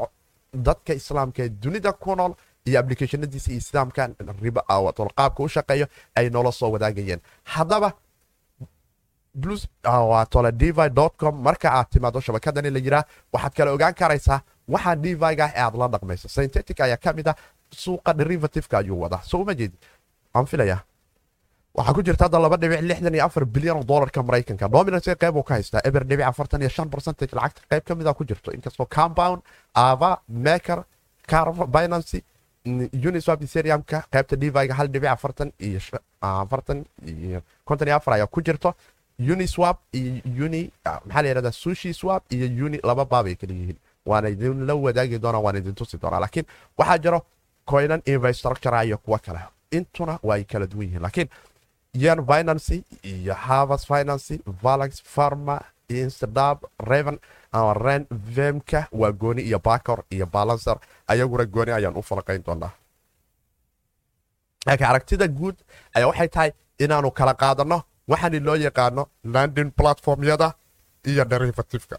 dadka 0.66 0.92
islaamka 1.00 1.42
ee 1.44 1.48
dunida 1.62 1.92
ku 1.92 2.14
nool 2.16 2.32
iyo 2.66 2.80
applicationadiisa 2.80 3.50
iyo 3.50 3.58
islaamka 3.58 4.08
riba 4.42 4.62
awatol 4.68 5.08
qaabka 5.18 5.42
u 5.42 5.48
shaqeeyo 5.48 5.86
ay 6.16 6.30
noola 6.30 6.52
soo 6.52 6.70
wadaagayeen. 6.74 7.20
Haddaba 7.44 7.92
tole 10.30 10.52
divi 10.52 10.90
com. 11.16 11.34
Marka 11.42 11.68
aad 11.72 11.86
timaado 11.90 12.20
shabakadani 12.20 12.70
la 12.70 12.78
yiraa 12.78 13.04
waxaad 13.32 13.52
kale 13.54 13.70
ogaan 13.70 13.94
karaysaa 13.94 14.40
waxaa 14.68 14.96
diviga 14.96 15.46
ee 15.54 15.60
aad 15.64 15.74
la 15.80 15.88
dhaqmayso? 15.88 16.28
Syntetic 16.28 16.80
ayaa 16.80 16.96
ka 16.96 17.12
mid 17.12 17.26
ah 17.28 17.36
suuqa 17.70 18.12
derivativeka 18.14 18.78
ayuu 18.78 19.00
wadaa. 19.02 19.22
Soo 19.24 19.40
uma 19.42 19.54
jeedi 19.54 19.76
aan 20.34 20.46
filaya 20.46 20.78
waxaa 21.74 21.94
ku 21.94 22.02
jirta 22.02 22.24
hadda 22.24 22.38
laba 22.38 22.56
dhibic 22.56 22.80
lixdan 22.82 23.14
iyo 23.14 23.24
afar 23.24 23.44
bilyan 23.44 23.76
oo 23.76 24.22
maraykanka. 24.22 24.68
Dominance 24.68 25.14
qayb 25.14 25.36
uu 25.36 25.42
ka 25.42 25.54
haystaa 25.54 25.80
eber 25.84 26.04
dhibic 26.04 26.26
afartan 26.26 26.60
iyo 26.60 26.68
shan 26.70 26.88
percentage 26.90 27.32
lacagta 27.36 27.62
qayb 27.70 27.84
ka 27.84 27.94
mida 27.94 28.14
ku 28.14 28.24
jirto. 28.24 28.52
Inkastoo 28.52 28.86
compound 28.86 29.42
ava 29.74 30.18
maker 30.28 30.84
carva 31.26 31.66
binancy 31.66 32.22
uniswap 33.08 33.42
ethereumka 33.42 34.04
qaybta 34.12 34.36
diviga 34.36 34.74
hal 34.74 34.88
dhibic 34.88 35.08
afartan 35.08 35.52
iyo 35.60 35.80
afartan 36.20 36.84
iyo 37.06 37.40
konton 37.64 37.88
iyo 37.88 37.96
afar 37.96 38.14
ayaa 38.14 38.26
ku 38.26 38.40
jirto. 38.42 38.74
Uniswap 39.18 39.78
iyo 39.92 40.44
uni 40.46 40.70
maxaa 41.06 41.22
la 41.22 41.28
yidhahdaa 41.28 41.52
sushi 41.52 41.92
swap 41.94 42.22
iyo 42.32 42.66
uni 42.66 42.78
laba 42.84 43.04
baabay 43.04 43.34
kala 43.36 43.52
yihiin 43.52 43.78
waana 44.10 44.28
idin 44.34 44.66
la 44.68 44.74
wadaagi 44.84 45.18
doonaa 45.24 45.42
waan 45.46 45.56
idin 45.60 45.74
tusi 45.78 45.96
doonaa 46.02 46.20
laakiin 46.24 46.46
waxaa 46.78 46.98
jiro 47.04 47.20
coinan 47.70 48.02
infrastructure 48.12 48.84
iyo 48.86 48.98
kuwo 49.04 49.18
kale. 49.26 49.40
Intuna 49.76 50.14
waa 50.22 50.34
ay 50.36 50.44
kala 50.44 50.66
duwan 50.70 50.86
yihiin. 50.86 51.02
Laakiin 51.02 51.28
yan 52.04 52.20
financy 52.30 52.76
iyo 53.12 53.34
harvest 53.34 53.86
financy 53.90 54.34
valax 54.62 54.92
pharma 55.14 55.56
instadab 55.88 56.58
reven 56.90 57.18
ama 57.52 57.74
ren 57.74 58.06
vemka 58.36 58.80
waa 58.92 59.12
gooni 59.12 59.42
iyo 59.42 59.58
bakor 59.58 59.98
iyo 60.10 60.26
balancer. 60.26 60.76
Ayaguna 61.08 61.44
gooni 61.54 61.72
ayaan 61.72 61.96
u 61.96 62.02
falaqayn 62.02 62.42
doonaa. 62.46 62.70
Laakiin 64.66 64.88
aragtida 64.90 65.26
guud 65.28 65.56
ayaa 65.94 66.08
waxay 66.10 66.28
tahay 66.28 66.50
inaanu 66.84 67.10
kala 67.18 67.34
qaadano 67.42 67.78
waxaani 68.10 68.40
loo 68.46 68.56
yaqaano 68.56 69.02
landing 69.34 69.70
platformyada 69.78 70.48
iyo 71.10 71.24
derivativeka 71.24 71.96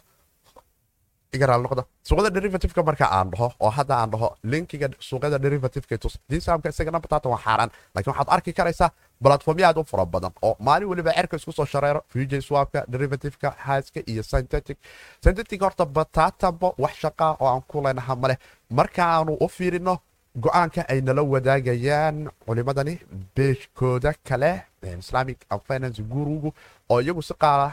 suuqada 2.03 2.29
derivativeka 2.33 2.83
marka 2.83 3.05
aan 3.05 3.29
dhaho 3.31 3.51
oo 3.59 3.69
hadda 3.69 3.95
aan 4.01 4.09
dhaho 4.11 4.29
linkiga 4.43 4.89
suuqyada 4.99 5.37
derivativeka 5.39 5.97
disamka 6.29 6.69
isagana 6.69 6.99
bataata 6.99 7.29
waa 7.29 7.37
xaaraan. 7.37 7.69
Lakiin 7.95 8.11
waxaad 8.13 8.29
arki 8.35 8.53
karaysaa 8.53 8.89
platformya 9.23 9.67
aad 9.67 9.77
u 9.77 9.83
fara 9.83 10.05
badan 10.05 10.31
oo 10.41 10.55
maalin 10.59 10.87
weliba 10.89 11.13
cerka 11.13 11.35
isku 11.37 11.51
soo 11.51 11.65
shareero 11.65 12.01
fuj 12.11 12.33
swapka 12.41 12.85
derivativeka 12.91 13.53
haaska 13.57 13.99
iyo 14.07 14.23
synthetic. 14.23 14.77
Synthetic 15.23 15.61
horta 15.61 15.85
bataatanba 15.85 16.73
wax 16.77 16.93
shaqaa 17.03 17.37
oo 17.39 17.47
aan 17.47 17.61
ku 17.67 17.81
leynaha 17.83 18.15
maleh 18.15 18.37
marka 18.69 19.03
aanu 19.05 19.37
u 19.39 19.47
fiirino 19.47 19.97
go'aanka 20.43 20.81
ay 20.89 21.01
nala 21.01 21.21
wadaagayaan 21.23 22.29
culimadani 22.45 22.99
beeshkooda 23.35 24.13
kale 24.27 24.51
islamic 24.99 25.37
finance 25.67 26.01
gurugu 26.01 26.53
oo 26.89 26.99
iyagu 27.01 27.21
si 27.21 27.33
qaala 27.33 27.67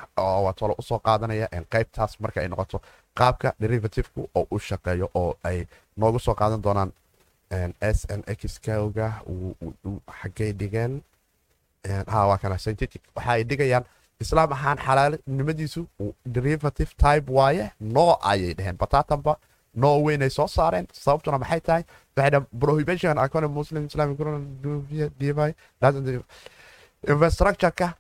tolo 0.58 0.74
u 0.78 0.82
soo 0.82 0.98
qaadanaya 0.98 1.46
qaybtaas 1.72 2.20
marka 2.20 2.40
ay 2.40 2.48
noqoto 2.48 2.80
qaabka 3.20 3.48
derivativku 3.62 4.20
oo 4.38 4.46
u 4.50 4.58
shaqeeyo 4.68 5.06
oo 5.20 5.30
ay 5.48 5.58
noogu 5.96 6.18
soo 6.26 6.34
qaadan 6.40 6.62
doonaan 6.66 6.90
s 7.96 7.98
n 8.18 8.22
x 8.38 8.58
kga 8.64 9.08
xaggay 10.20 10.52
dhigeen 10.60 11.02
waa 12.28 12.38
kana 12.42 12.58
synthetic. 12.58 13.02
Waxa 13.16 13.30
ay 13.32 13.44
dhigayaan 13.50 13.84
islaam 14.20 14.52
ahaan 14.56 14.78
xalaalnimadiisu 14.86 15.80
derivative 16.36 16.90
type 17.04 17.26
waaye 17.38 17.70
noo 17.80 18.12
ayay 18.32 18.54
dheheen 18.58 18.76
batatanba 18.82 19.36
noo 19.82 19.96
weynay 20.06 20.30
soo 20.30 20.46
saareen 20.56 20.86
sababtuna 20.92 21.38
maxay 21.38 21.60
tahay? 21.60 21.82
Prohibition 22.60 23.18
account 23.18 23.50
muslim 23.58 23.86
islamic 23.86 24.18
infrastructureka 27.12 27.94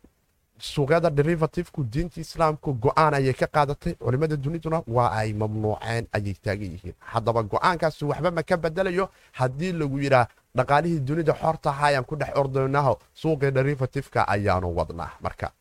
suuqyada 0.58 1.10
derivativku 1.10 1.84
diinta 1.84 2.20
islaamku 2.20 2.74
go'aan 2.74 3.14
ayay 3.14 3.32
ka 3.34 3.46
qaadatay. 3.46 3.94
Culimada 3.94 4.36
duniduna 4.36 4.82
waa 4.86 5.10
ay 5.12 5.32
mamnuuceen 5.32 6.06
ayay 6.12 6.34
taagan 6.44 6.72
yihiin. 6.72 6.94
Haddaba 7.00 7.42
go'aankaasi 7.42 8.04
waxba 8.04 8.30
ma 8.30 8.42
ka 8.42 8.56
bedelayo. 8.56 9.08
Haddii 9.32 9.72
lagu 9.72 9.98
yidhaa 9.98 10.26
dhaqaalihii 10.56 11.00
dunida 11.00 11.32
xortaha 11.34 11.86
ayaan 11.86 12.04
ku 12.04 12.16
dhex 12.16 12.32
ordaynaho 12.36 12.98
suuqii 13.14 13.50
derivativeka 13.50 14.28
ayaanu 14.28 14.74
wadnaa. 14.76 15.10
Marka 15.20 15.52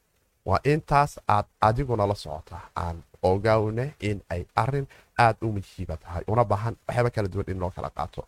waa 0.46 0.60
intaas 0.64 1.20
aad 1.28 1.46
adiguna 1.62 2.08
la 2.08 2.16
socotaa. 2.16 2.62
Aan 2.76 3.04
ogawne 3.24 3.94
in 4.00 4.22
ay 4.30 4.46
arrin 4.56 4.88
aad 5.20 5.36
u 5.42 5.52
muhiiba 5.52 5.98
tahay. 5.98 6.24
Una 6.28 6.44
baahan 6.44 6.76
waxyaaba 6.88 7.10
kala 7.10 7.28
duwan 7.28 7.50
in 7.52 7.60
loo 7.60 7.70
kala 7.76 7.90
qaato 7.90 8.28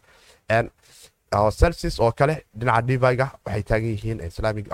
celsis 1.59 1.99
oo 1.99 2.11
kale 2.11 2.35
dhinaca 2.59 2.81
diviga 2.87 3.27
waxay 3.45 3.63
taagan 3.63 3.89
yihiin 3.95 4.19
islamic 4.29 4.65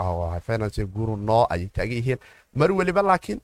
finance 0.45 0.83
guru 0.95 1.17
no 1.17 1.45
ayay 1.49 1.67
taagan 1.75 1.97
yihiin 1.97 2.19
mar 2.55 2.69
weliba 2.71 3.01
laakiin 3.01 3.39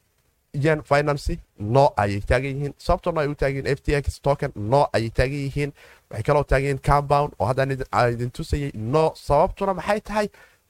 yen 0.53 0.81
finance 0.83 1.37
no 1.59 1.85
ayay 1.97 2.21
taagan 2.29 2.51
yihiin 2.55 2.73
sababtoo 2.77 3.13
ay 3.19 3.27
u 3.27 3.35
taagan 3.35 3.55
yihiin 3.65 3.75
ftx 3.77 4.21
token 4.21 4.51
no 4.55 4.81
ayay 4.93 5.09
taagan 5.09 5.41
yihiin 5.45 5.71
waxay 6.09 6.23
kaloo 6.27 6.43
taagan 6.43 6.65
yihiin 6.65 6.81
compound 6.89 7.31
oo 7.39 7.45
haddaan 7.49 7.71
idin 8.13 8.31
tusayay 8.31 8.71
no. 8.75 9.11
Sababtuna 9.15 9.73
maxay 9.73 9.99
tahay 10.01 10.27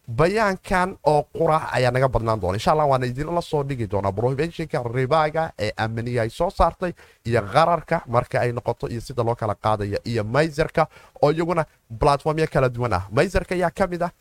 bayaankan 0.09 0.97
oo 1.05 1.21
qura 1.37 1.69
ayaa 1.77 1.91
naga 1.91 2.07
badnaan 2.09 2.39
doona. 2.41 2.57
Insha 2.57 2.71
allah 2.71 2.87
waana 2.89 3.05
idinla 3.05 3.41
soo 3.41 3.63
dhigi 3.63 3.87
doonaa 3.91 4.11
prohibitionka 4.11 4.81
ribaga 4.97 5.51
ee 5.59 5.71
amaniya 5.77 6.21
ay 6.25 6.29
soo 6.29 6.49
saartay 6.49 6.93
iyo 7.25 7.41
qararka 7.53 8.01
marka 8.07 8.41
ay 8.41 8.51
noqoto 8.51 8.87
iyo 8.89 9.01
sida 9.01 9.23
loo 9.23 9.35
kala 9.35 9.55
qaadaya 9.55 9.99
iyo 10.05 10.23
mayserka 10.23 10.87
oo 11.21 11.31
iyaguna 11.31 11.65
platformya 11.99 12.47
kala 12.47 12.69
duwan 12.69 12.93
ah. 12.93 13.03
Mayserka 13.11 13.55
ayaa 13.55 13.69
ka 13.71 13.87
mid 13.87 14.01
ah 14.01 14.11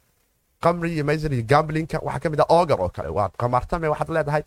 qamri 0.61 0.92
iyo 0.94 1.05
mayser 1.05 1.33
iyo 1.33 1.42
gamblinka 1.53 1.98
waxaa 2.05 2.20
ka 2.20 2.29
mid 2.31 2.40
ah 2.40 2.46
ogar 2.48 2.81
oo 2.81 2.88
kale. 2.88 3.09
Waad 3.09 3.33
qamartame 3.40 3.88
waxaad 3.88 4.11
leedahay 4.16 4.42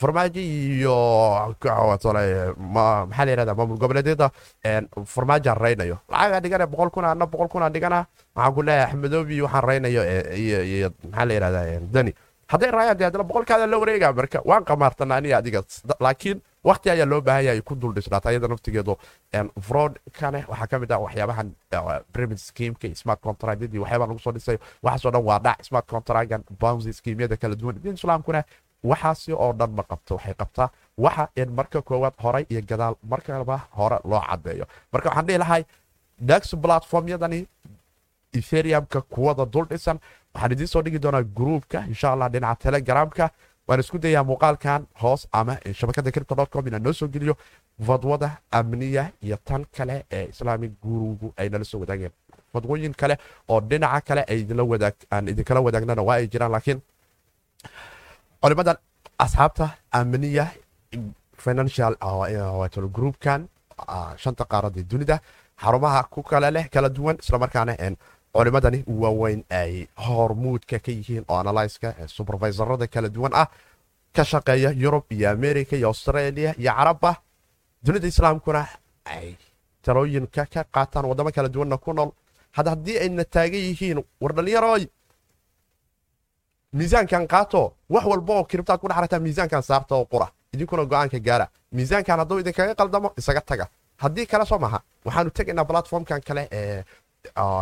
farmaajo 0.00 0.40
iyo 0.40 0.96
maxaa 1.96 3.24
la 3.24 3.30
yirahda 3.30 3.54
maamul 3.54 3.78
goboleedyada 3.78 4.30
farmaajoan 5.14 5.56
raynayo 5.56 5.98
lacagaa 6.08 6.40
dhigana 6.40 6.66
boqol 6.66 6.90
kun 6.90 7.04
ana 7.04 7.26
boqol 7.26 7.48
kun 7.48 7.62
aan 7.62 7.72
dhigana 7.72 8.06
waxaan 8.36 8.54
ku 8.54 8.62
leeyahay 8.62 8.86
axmedoobi 8.92 9.40
waxaan 9.42 9.64
raynayo 9.64 10.02
iyo 10.36 10.90
maxaa 11.10 11.24
la 11.28 11.32
yirahda 11.34 11.60
dani. 11.92 12.12
Hadday 12.46 12.70
raayaan 12.70 12.98
dee 12.98 13.04
haddana 13.04 13.24
boqolkaada 13.24 13.66
la 13.66 13.78
wareegaa 13.78 14.12
marka 14.12 14.38
waan 14.44 14.64
qamaartana 14.64 15.16
aniga 15.16 15.36
adiga 15.38 15.62
laakiin 16.00 16.38
waqti 16.64 16.90
ayaa 16.90 17.06
loo 17.06 17.20
baahan 17.20 17.44
yahay 17.44 17.60
ku 17.60 17.74
dul 17.74 17.92
dhisnaata 17.94 18.30
iyada 18.30 18.48
naftigeedu 18.48 18.94
fraud 19.68 19.98
kane 20.18 20.44
waxaa 20.48 20.66
ka 20.70 20.78
mid 20.78 20.92
ah 20.92 20.98
waxyaabahan 21.02 21.50
pyramid 22.12 22.38
schemeka 22.38 22.86
smart 22.94 23.20
contractyadii 23.20 23.78
waxyaabaa 23.82 24.06
lagu 24.06 24.18
soo 24.22 24.32
dhisayo 24.32 24.58
waxaasoo 24.82 25.10
dhan 25.10 25.24
waa 25.26 25.38
dhac 25.42 25.64
smart 25.66 25.86
contractan 25.90 26.42
bouncy 26.60 26.92
schemyada 26.92 27.36
kala 27.36 27.54
duwan 27.58 27.82
diin 27.82 27.94
islaamkuna 27.98 28.44
waxaasi 28.84 29.32
oo 29.32 29.52
dhan 29.52 29.70
ma 29.70 29.82
qabto. 29.82 30.14
Waxay 30.14 30.34
qabtaa 30.34 30.68
waxa 30.98 31.28
in 31.36 31.48
marka 31.58 31.82
koowaad 31.82 32.14
horay 32.22 32.44
iyo 32.50 32.60
gadaal 32.62 32.94
markaba 33.10 33.56
hore 33.76 33.98
loo 34.04 34.20
cadeeyo 34.30 34.66
marka 34.92 35.08
waxaan 35.08 35.26
dhihi 35.26 35.38
lahay 35.38 35.62
dax 36.18 36.54
platformyadani 36.62 37.46
ethereumka 38.32 39.00
kuwada 39.00 39.44
dul 39.46 39.66
waxaan 39.70 40.52
idiin 40.52 40.66
soo 40.68 40.82
dhigi 40.82 40.98
doonaa 40.98 41.22
gruupka 41.22 41.84
insha 41.88 42.12
allah 42.12 42.28
dhinaca 42.32 42.60
telegramka. 42.62 43.30
Waan 43.68 43.80
isku 43.80 43.98
dayaa 43.98 44.22
muuqaalkan 44.24 44.86
hoos 45.02 45.26
ama 45.32 45.58
shabakada 45.74 46.10
criptocom 46.14 46.66
inaan 46.68 46.82
noo 46.82 46.92
soo 46.92 47.08
geliyo. 47.08 47.34
Fadwada 47.86 48.30
amniya 48.52 49.10
iyo 49.22 49.36
tan 49.44 49.64
kale 49.76 50.04
ee 50.12 50.28
islaamic 50.30 50.72
gurugu 50.82 51.32
ay 51.36 51.48
nala 51.48 51.64
soo 51.64 51.80
wadaageen. 51.80 52.12
Fadwooyin 52.52 52.94
kale 52.94 53.18
oo 53.48 53.60
dhinaca 53.60 54.00
kale 54.00 54.22
aan 55.10 55.28
idinkala 55.28 55.60
wadaagnana 55.60 56.02
waa 56.02 56.14
ay 56.16 56.26
jiraan 56.28 56.52
laakiin 56.52 56.80
culimadan 58.46 58.76
asxaabta 59.18 59.66
amniya 59.90 60.46
financial 61.44 61.94
groupkan 62.96 63.48
shanta 64.22 64.44
qaarada 64.44 64.82
dunida 64.90 65.16
xarumaha 65.62 66.02
ku 66.10 66.22
kale 66.22 66.68
kala 66.70 66.88
duwan 66.88 67.16
islamarkaana 67.22 67.74
culimadani 68.32 68.84
waaweyn 68.86 69.42
ay 69.50 69.88
hormuudka 69.96 70.78
ka 70.78 70.90
yihiin 70.92 71.24
oo 71.28 71.38
analyska 71.42 71.94
supervisorada 72.06 72.86
kala 72.86 73.08
duwan 73.08 73.32
ah 73.34 73.48
ka 74.14 74.24
shaqeeya 74.24 74.70
yurub 74.82 75.04
iyo 75.10 75.30
america 75.30 75.74
iyo 75.76 75.88
australia 75.88 76.54
iyo 76.58 76.70
carabba 76.78 77.16
dunida 77.82 78.06
islaamkuna 78.06 78.62
ay 79.04 79.34
talooyinka 79.82 80.46
ka 80.46 80.64
qaataan 80.74 81.04
wadamo 81.10 81.30
kala 81.30 81.48
duwanna 81.48 81.76
ku 81.78 81.92
nool. 81.92 82.10
Had 82.52 82.66
haddii 82.68 82.98
ayna 82.98 83.24
taagan 83.24 83.60
yihiin 83.60 83.98
war 84.20 84.32
dhallinyaroy 84.34 84.86
miisaankan 86.72 87.26
qaato 87.28 87.74
wax 87.88 88.04
walba 88.06 88.32
oo 88.34 88.44
kiribtaad 88.44 88.80
ku 88.80 88.88
dhexrataa 88.88 89.18
miisaankan 89.20 89.62
saarta 89.62 89.94
oo 89.94 90.04
qura. 90.04 90.28
Idinkuna 90.54 90.84
go'aanka 90.84 91.18
gaara. 91.20 91.46
Miisaankan 91.72 92.18
hadduu 92.18 92.38
idinkaga 92.38 92.74
qaldamo 92.74 93.12
isaga 93.18 93.40
taga. 93.40 93.66
Haddii 93.96 94.26
kale 94.26 94.46
soo 94.46 94.58
maha 94.58 94.80
waxaanu 95.04 95.30
tegaynaa 95.30 95.64
platformkan 95.64 96.20
kale 96.20 96.48
ee 96.52 96.84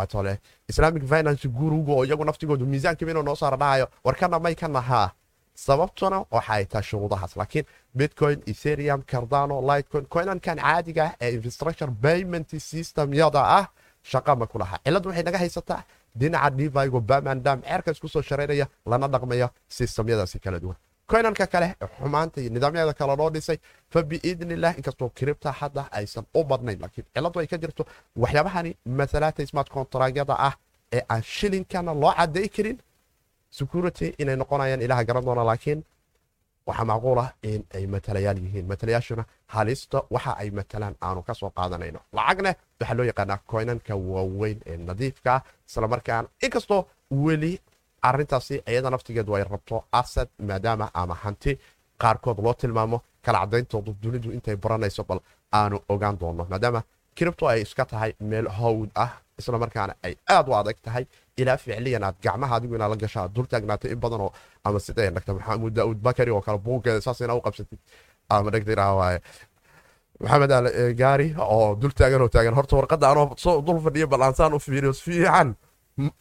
tole 0.07 0.39
islamic 0.69 1.03
finance 1.03 1.47
guruga 1.47 1.91
oo 1.93 2.03
iyagu 2.05 2.25
naftigoodu 2.25 2.65
miisaankiiba 2.65 3.11
inuu 3.11 3.23
noo 3.23 3.35
saara 3.35 3.57
dhahayo 3.57 3.87
warkana 4.03 4.39
may 4.39 4.55
ka 4.55 5.11
sababtuna 5.55 6.25
waxay 6.31 6.65
tahay 6.65 6.83
shuruudahaas. 6.83 7.37
Laakiin 7.37 7.65
bitcoin 7.97 8.41
ethereum 8.47 9.01
cardano 9.11 9.61
lightcoin 9.61 10.05
coinankan 10.05 10.57
caadiga 10.59 11.03
ah 11.05 11.15
ee 11.21 11.31
infrastructure 11.35 11.91
payment 12.01 12.49
systemyada 12.59 13.39
ah 13.59 13.65
shaqa 14.03 14.35
ma 14.35 14.45
ku 14.47 14.59
laha. 14.59 14.77
Cilladdu 14.83 15.09
waxay 15.09 15.23
naga 15.23 15.37
haysataa 15.37 15.83
dhinaca 16.19 16.49
divigo 16.57 16.99
bamandam 17.09 17.61
ceerka 17.61 17.91
isku 17.91 18.07
soo 18.13 18.21
shareynaya 18.29 18.67
lana 18.85 19.07
dhaqmayo 19.13 19.49
sistamyadaasi 19.69 20.39
kala 20.39 20.59
duwan. 20.59 20.77
Coinanka 21.11 21.45
kale 21.53 21.67
xumaanta 21.99 22.41
iyo 22.41 22.49
nidaamyada 22.55 22.93
kale 22.93 23.15
loo 23.19 23.29
dhisay 23.29 23.57
fa 23.93 23.99
biidnillah 24.09 24.71
inkastoo 24.77 25.09
kiribta 25.17 25.51
hadda 25.59 25.81
aysan 25.91 26.25
u 26.33 26.43
badnayn 26.43 26.79
laakiin 26.83 27.05
cilladdu 27.13 27.39
ay 27.39 27.47
ka 27.47 27.57
jirto 27.57 27.83
waxyaabahani 28.23 28.71
masalaata 28.99 29.45
smart 29.51 29.69
contragyada 29.75 30.35
ah 30.47 30.53
ee 30.95 31.01
aan 31.09 31.21
shilinkana 31.35 31.93
loo 31.93 32.13
caday 32.19 32.47
karin. 32.55 32.77
Security 33.59 34.07
inay 34.21 34.35
noqonayaan 34.35 34.81
ilaha 34.81 35.03
garan 35.07 35.23
doona 35.25 35.43
laakiin 35.49 35.79
waxaa 36.67 36.85
macquul 36.91 37.19
ah 37.19 37.29
in 37.43 37.61
ay 37.75 37.85
matalayaal 37.87 38.37
yihiin. 38.43 38.65
Matalayaashuna 38.71 39.23
halista 39.55 39.97
waxa 40.09 40.31
ay 40.41 40.49
matalaan 40.51 40.95
aanu 41.01 41.21
ka 41.27 41.33
soo 41.33 41.49
qaadanayno. 41.57 41.99
Lacagna 42.17 42.51
waxaa 42.79 42.95
loo 42.97 43.05
yaqaanaa 43.11 43.39
koynanka 43.51 43.93
waaweyn 43.95 44.59
ee 44.65 44.77
nadiifka 44.77 45.31
ah. 45.35 45.41
Islamarkaana 45.69 46.27
inkastoo 46.45 46.81
weli 47.25 47.59
arintaasi 48.01 48.55
iyada 48.71 48.89
naftigeedu 48.89 49.35
ay 49.35 49.43
rabto 49.43 49.83
asad 49.91 50.29
maadaama 50.47 50.89
ama 50.93 51.15
hanti 51.23 51.51
qaarkood 52.01 52.39
loo 52.45 52.53
tilmaamo 52.53 52.97
kala 53.25 53.39
cadayntoodu 53.43 53.91
dunidu 54.03 54.29
intay 54.35 54.55
baranayso 54.63 55.03
bal 55.09 55.19
aanu 55.59 55.77
ogaan 55.93 56.17
doonno. 56.19 56.43
Maadaama 56.51 56.81
kiribto 57.15 57.47
ay 57.47 57.61
iska 57.61 57.85
tahay 57.85 58.11
meel 58.19 58.47
howd 58.59 58.89
ah 58.95 59.11
islamarkaana 59.39 59.93
ay 60.03 60.13
aad 60.35 60.47
u 60.49 60.53
adag 60.61 60.77
tahay. 60.85 61.05
Ilaa 61.37 61.57
ficliyan 61.57 62.03
aad 62.03 62.15
gacmaha 62.23 62.55
adigu 62.57 62.77
la 62.77 62.87
dul 63.35 63.47
taagnaatay 63.51 63.91
in 63.91 63.99
badanoo 63.99 64.31
ama 64.63 64.79
sidee 64.79 65.09
dhagta 65.15 65.33
maxamuud 65.33 65.73
daauud 65.73 65.97
bakari 66.07 66.31
oo 66.31 66.41
kale 66.41 66.57
buugeeda 66.57 67.01
saas 67.01 67.21
u 67.21 67.41
qabsatid. 67.45 67.79
Ama 68.29 68.49
dhagtiraawaye 68.51 69.19
maxamed 70.19 70.51
al 70.51 70.67
gaari 71.01 71.27
oo 71.37 71.75
dul 71.81 71.91
taagan 71.99 72.21
oo 72.21 72.29
taagan. 72.29 72.53
Horta 72.53 72.75
warqadda 72.75 73.07
anoo 73.11 73.61
dul 73.67 73.79
fadhiyo 73.85 74.07
bal 74.07 74.21
aansaan 74.21 74.53
u 74.53 74.59
fiiriyo 74.59 74.93
fiican 74.93 75.55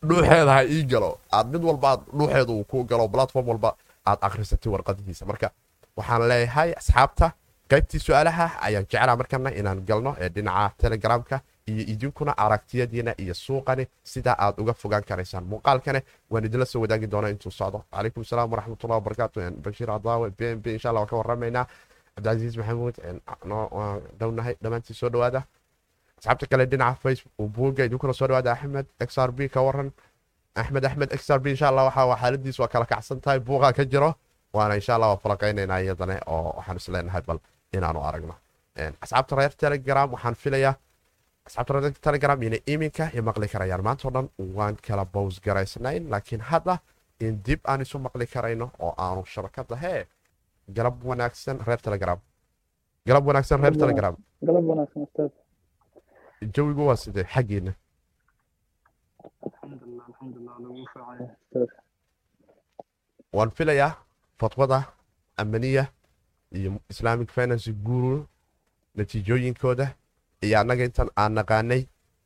dhuuxeeda 0.09 0.53
ha 0.57 0.65
ii 0.65 0.83
galo. 0.93 1.11
Aad 1.33 1.47
mid 1.53 1.63
walba 1.69 1.89
aad 1.93 2.01
dhuuxeeda 2.19 2.53
uu 2.53 2.65
ku 2.65 2.85
galo 2.91 3.09
platform 3.09 3.47
walba 3.49 3.71
aad 4.07 4.19
akhrisatay 4.27 4.71
warqadihiisa 4.75 5.25
marka 5.31 5.49
waxaan 5.97 6.23
leeyahay 6.31 6.71
asxaabta 6.81 7.27
qaybtii 7.71 8.01
su'aalaha 8.07 8.47
ayaan 8.67 8.87
jeclaa 8.93 9.17
markana 9.21 9.51
inaan 9.61 9.81
galno 9.89 10.11
ee 10.23 10.29
dhinaca 10.35 10.75
telegramka 10.83 11.37
iyo 11.67 11.83
idinkuna 11.93 12.33
aragtiyadiina 12.37 13.15
iyo 13.19 13.35
suuqani 13.35 13.87
sidaa 14.05 14.37
aad 14.39 14.59
uga 14.61 14.73
fogaan 14.75 15.05
karaysaan. 15.09 15.45
Muuqaalkane 15.45 16.03
waan 16.31 16.45
idinla 16.45 16.65
soo 16.67 16.81
wadaagi 16.83 17.07
doona 17.11 17.29
intuu 17.29 17.51
socdo 17.51 17.85
calaykum 17.93 18.23
asalaam 18.23 18.51
waraxmatullahi 18.53 18.99
wabarakaatu 19.01 19.41
bashiir 19.65 19.89
cadaawe 19.89 20.31
b 20.39 20.41
b 20.63 20.67
insha 20.77 20.89
allah 20.91 21.01
waan 21.01 21.09
ka 21.11 21.17
warramaynaa. 21.17 21.67
Cabdicasiis 22.17 22.57
maxamuud 22.57 22.95
waan 23.77 24.01
dhownahay. 24.21 24.55
Dhammaantii 24.63 24.95
soo 24.95 25.09
dhawaada 25.09 25.43
asxaabta 26.19 26.47
kale 26.47 26.67
dhinaca 26.67 26.99
facebook 27.03 27.49
buuga 27.57 27.85
idinkuna 27.85 28.13
soo 28.13 28.27
dhawaada 28.29 28.53
axmed 28.53 28.87
x 29.01 29.19
r 29.19 29.33
b 29.33 29.49
ka 29.49 29.61
waran 29.63 29.93
axmed 30.55 30.85
axmed 30.85 31.11
x 31.13 31.31
r 31.31 31.41
b 31.41 31.47
insha 31.47 31.69
allah 31.69 31.85
waxa 31.89 32.17
xaaladiis 32.21 32.59
waa 32.59 32.69
kala 32.69 32.87
kacsan 32.87 33.21
tahay. 33.21 33.41
Buuqa 33.41 33.73
ka 33.73 33.85
jiro. 33.85 34.15
Waana 34.53 34.75
insha 34.77 34.95
allah 34.95 35.09
waa 35.17 35.17
falaqaynaynaa 35.25 35.81
iyadane 35.81 36.21
oo 36.27 36.55
waxaan 36.59 36.77
isleenahay 36.77 37.23
bal 37.27 37.39
inaanu 37.73 38.01
aragno. 38.09 38.35
Asxaabta 39.01 39.37
reer 39.37 39.53
telegram 39.57 40.13
waxaan 40.13 40.35
filayaa 40.35 40.75
asxaabta 41.47 41.73
reer 41.81 41.93
telegram 42.07 42.43
inay 42.47 42.63
iminka 42.73 43.05
i 43.19 43.21
maqli 43.29 43.49
karayaan 43.53 43.83
maantao 43.87 44.11
dhan 44.17 44.27
waan 44.57 44.77
kala 44.87 45.05
bows 45.15 45.37
garaysnayn 45.47 46.09
laakiin 46.13 46.41
hadda 46.51 46.75
in 47.27 47.35
dib 47.47 47.61
aan 47.71 47.81
isu 47.85 47.99
maqli 48.07 48.27
karayno 48.35 48.67
oo 48.87 48.93
aanu 49.07 49.23
shabakada 49.35 49.77
hee 49.85 50.01
galab 50.77 50.97
wanaagsan 51.09 51.57
reer 51.67 51.81
telegram. 51.87 52.19
Galab 53.09 53.25
wanaagsan 53.29 53.61
reer 53.63 53.77
telegram. 53.83 54.15
galab 54.49 54.65
wanaagsan 54.71 55.03
ustaad. 55.07 55.31
Jawigu 56.55 56.83
waa 56.89 56.97
sidee 57.03 57.25
xaggiina. 57.35 57.73
Waan 63.33 63.51
filayaa 63.51 63.93
fatwada 64.39 64.79
amaniya 65.37 65.85
iyo 66.53 66.71
islamic 66.89 67.31
finance 67.31 67.73
guru 67.73 68.27
natiijooyinkooda 68.95 69.87
iyo 70.47 70.57
annaga 70.61 70.85
intan 70.89 71.09
aan 71.17 71.33
naqaanay 71.39 71.83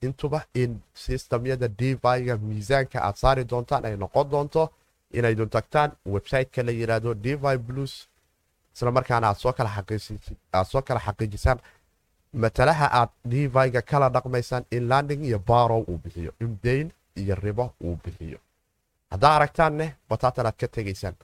intuba 0.07 0.41
in 0.55 0.73
sistamyada 1.05 1.69
diviga 1.81 2.35
miisaanka 2.49 2.99
aad 3.07 3.17
saari 3.23 3.45
doontaan 3.51 3.85
ay 3.89 3.97
noqon 4.03 4.27
doonto 4.33 4.63
inaydun 5.19 5.51
tagtaan 5.55 5.91
websiteka 6.15 6.63
la 6.67 6.73
yidhaahdo 6.73 7.15
divi 7.25 7.59
blues. 7.67 7.95
Islamarkaana 8.75 9.27
aad 9.29 9.39
soo 10.73 10.83
kala 10.83 11.01
xaqiijisaan 11.07 11.59
matalaha 12.43 12.87
aad 13.01 13.11
diviga 13.33 13.83
kala 13.91 14.09
dhaqmaysaan 14.15 14.65
in 14.77 14.89
landing 14.89 15.23
iyo 15.29 15.39
barow 15.39 15.83
uu 15.91 15.99
bixiyo 16.05 16.33
in 16.41 16.59
dayn 16.65 16.87
iyo 17.17 17.35
ribo 17.35 17.75
uu 17.85 17.97
bixiyo. 18.05 18.39
Haddaa 19.11 19.35
aragtaanne 19.37 19.87
bataatan 20.09 20.47
aad 20.47 20.57
ka 20.61 20.69
tegaysaan 20.69 21.15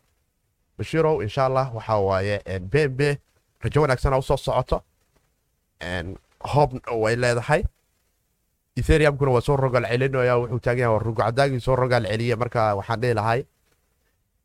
bashiirow 0.78 1.22
insha 1.22 1.42
allah 1.46 1.66
waxaa 1.76 2.00
waaye 2.09 2.37
bmb 2.72 3.00
rajo 3.62 3.80
wanaagsana 3.83 4.16
u 4.18 4.22
soo 4.22 4.37
socoto 4.37 4.83
hoob 6.52 6.70
way 7.02 7.16
leedahay. 7.16 7.62
Etheriumkuna 8.76 9.30
waa 9.30 9.40
soo 9.40 9.57
rogaal 9.57 9.87
celinaya 9.90 10.35
wuxuu 10.38 10.61
taagan 10.64 10.83
yahay 10.87 10.98
rugcadaagii 11.07 11.61
soo 11.61 11.76
rogaal 11.76 12.04
celiye 12.11 12.37
marka 12.37 12.74
waxaan 12.78 13.00
dhihi 13.00 13.14
lahay 13.14 13.40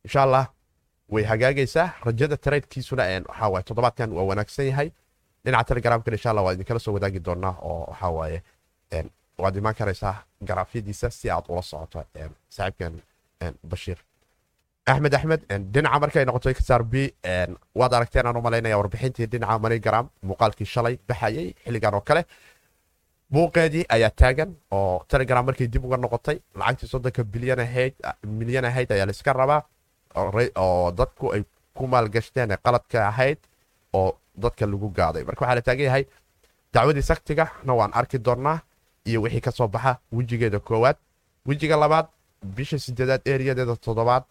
insha 0.06 0.24
allah 0.24 0.46
way 1.14 1.24
hagaagaysaa. 1.24 1.88
Rajada 2.06 2.38
traydkiisuna 2.38 3.04
waxaa 3.30 3.62
toddobaadkan 3.68 4.10
waa 4.18 4.24
wanaagsan 4.30 4.68
yahay. 4.72 4.90
Dhinaca 5.46 5.64
telegramkan 5.70 6.14
insha 6.14 6.30
allah 6.30 6.44
waa 6.46 6.54
idinkala 6.54 6.80
soo 6.80 6.94
wadaagi 6.94 7.20
doonaa 7.26 7.56
oo 7.62 7.86
waxaa 7.92 8.12
waad 9.42 9.56
imaan 9.56 9.76
karaysaa 9.76 10.16
garaafyadiisa 10.48 11.10
si 11.10 11.30
aad 11.32 11.46
ula 11.50 11.62
socoto 11.62 12.04
saaxiibkan 12.50 12.94
bashiir 13.72 13.98
axmed 14.92 15.14
axmed 15.18 15.42
dhinaca 15.74 16.00
markay 16.04 16.24
noqoto 16.26 16.50
xr 16.54 16.84
b 16.92 16.94
waad 17.80 17.94
aragteen 17.98 18.26
aan 18.28 18.38
u 18.40 18.42
warbixintii 18.82 19.28
dhinaca 19.32 19.60
manigram 19.66 20.06
muuqaalkii 20.30 20.66
shalay 20.74 20.96
baxayay 21.08 21.48
xilligan 21.64 21.94
oo 21.98 22.02
kale. 22.10 22.22
Buuqeedii 23.34 23.86
ayaa 23.96 24.10
taagan 24.22 24.50
oo 24.72 25.04
telegram 25.12 25.46
markay 25.46 25.68
dib 25.74 25.86
uga 25.86 25.98
noqotay 25.98 26.38
lacagtii 26.60 26.88
soddonka 26.94 27.24
ahayd 27.66 27.94
milyan 28.40 28.66
ahayd 28.66 28.92
ayaa 28.92 29.06
laiska 29.10 29.34
rabaa 29.34 29.62
oo 30.66 30.92
dadku 31.00 31.26
ay 31.36 31.44
ku 31.78 31.88
maalgashteen 31.88 32.52
ee 32.52 32.58
qaladka 32.66 33.08
ahayd 33.12 33.38
oo 33.94 34.10
dadka 34.44 34.66
lagu 34.66 34.90
gaaday. 34.98 35.24
Marka 35.28 35.42
waxaa 35.46 35.56
la 35.60 35.62
taagan 35.62 35.86
yahay 35.90 36.04
dacwadii 36.74 37.06
saktigana 37.12 37.74
waan 37.80 37.92
arki 38.00 38.18
doonnaa 38.28 38.58
iyo 39.10 39.22
wixii 39.22 39.42
ka 39.42 39.52
baxa 39.68 39.92
wejigeeda 40.12 40.60
koowaad. 40.60 40.98
Wejiga 41.48 41.78
labaad 41.78 42.08
bisha 42.44 42.78
sideedaad 42.80 43.22
eriyadeeda 43.34 43.76
toddobaad 43.76 44.24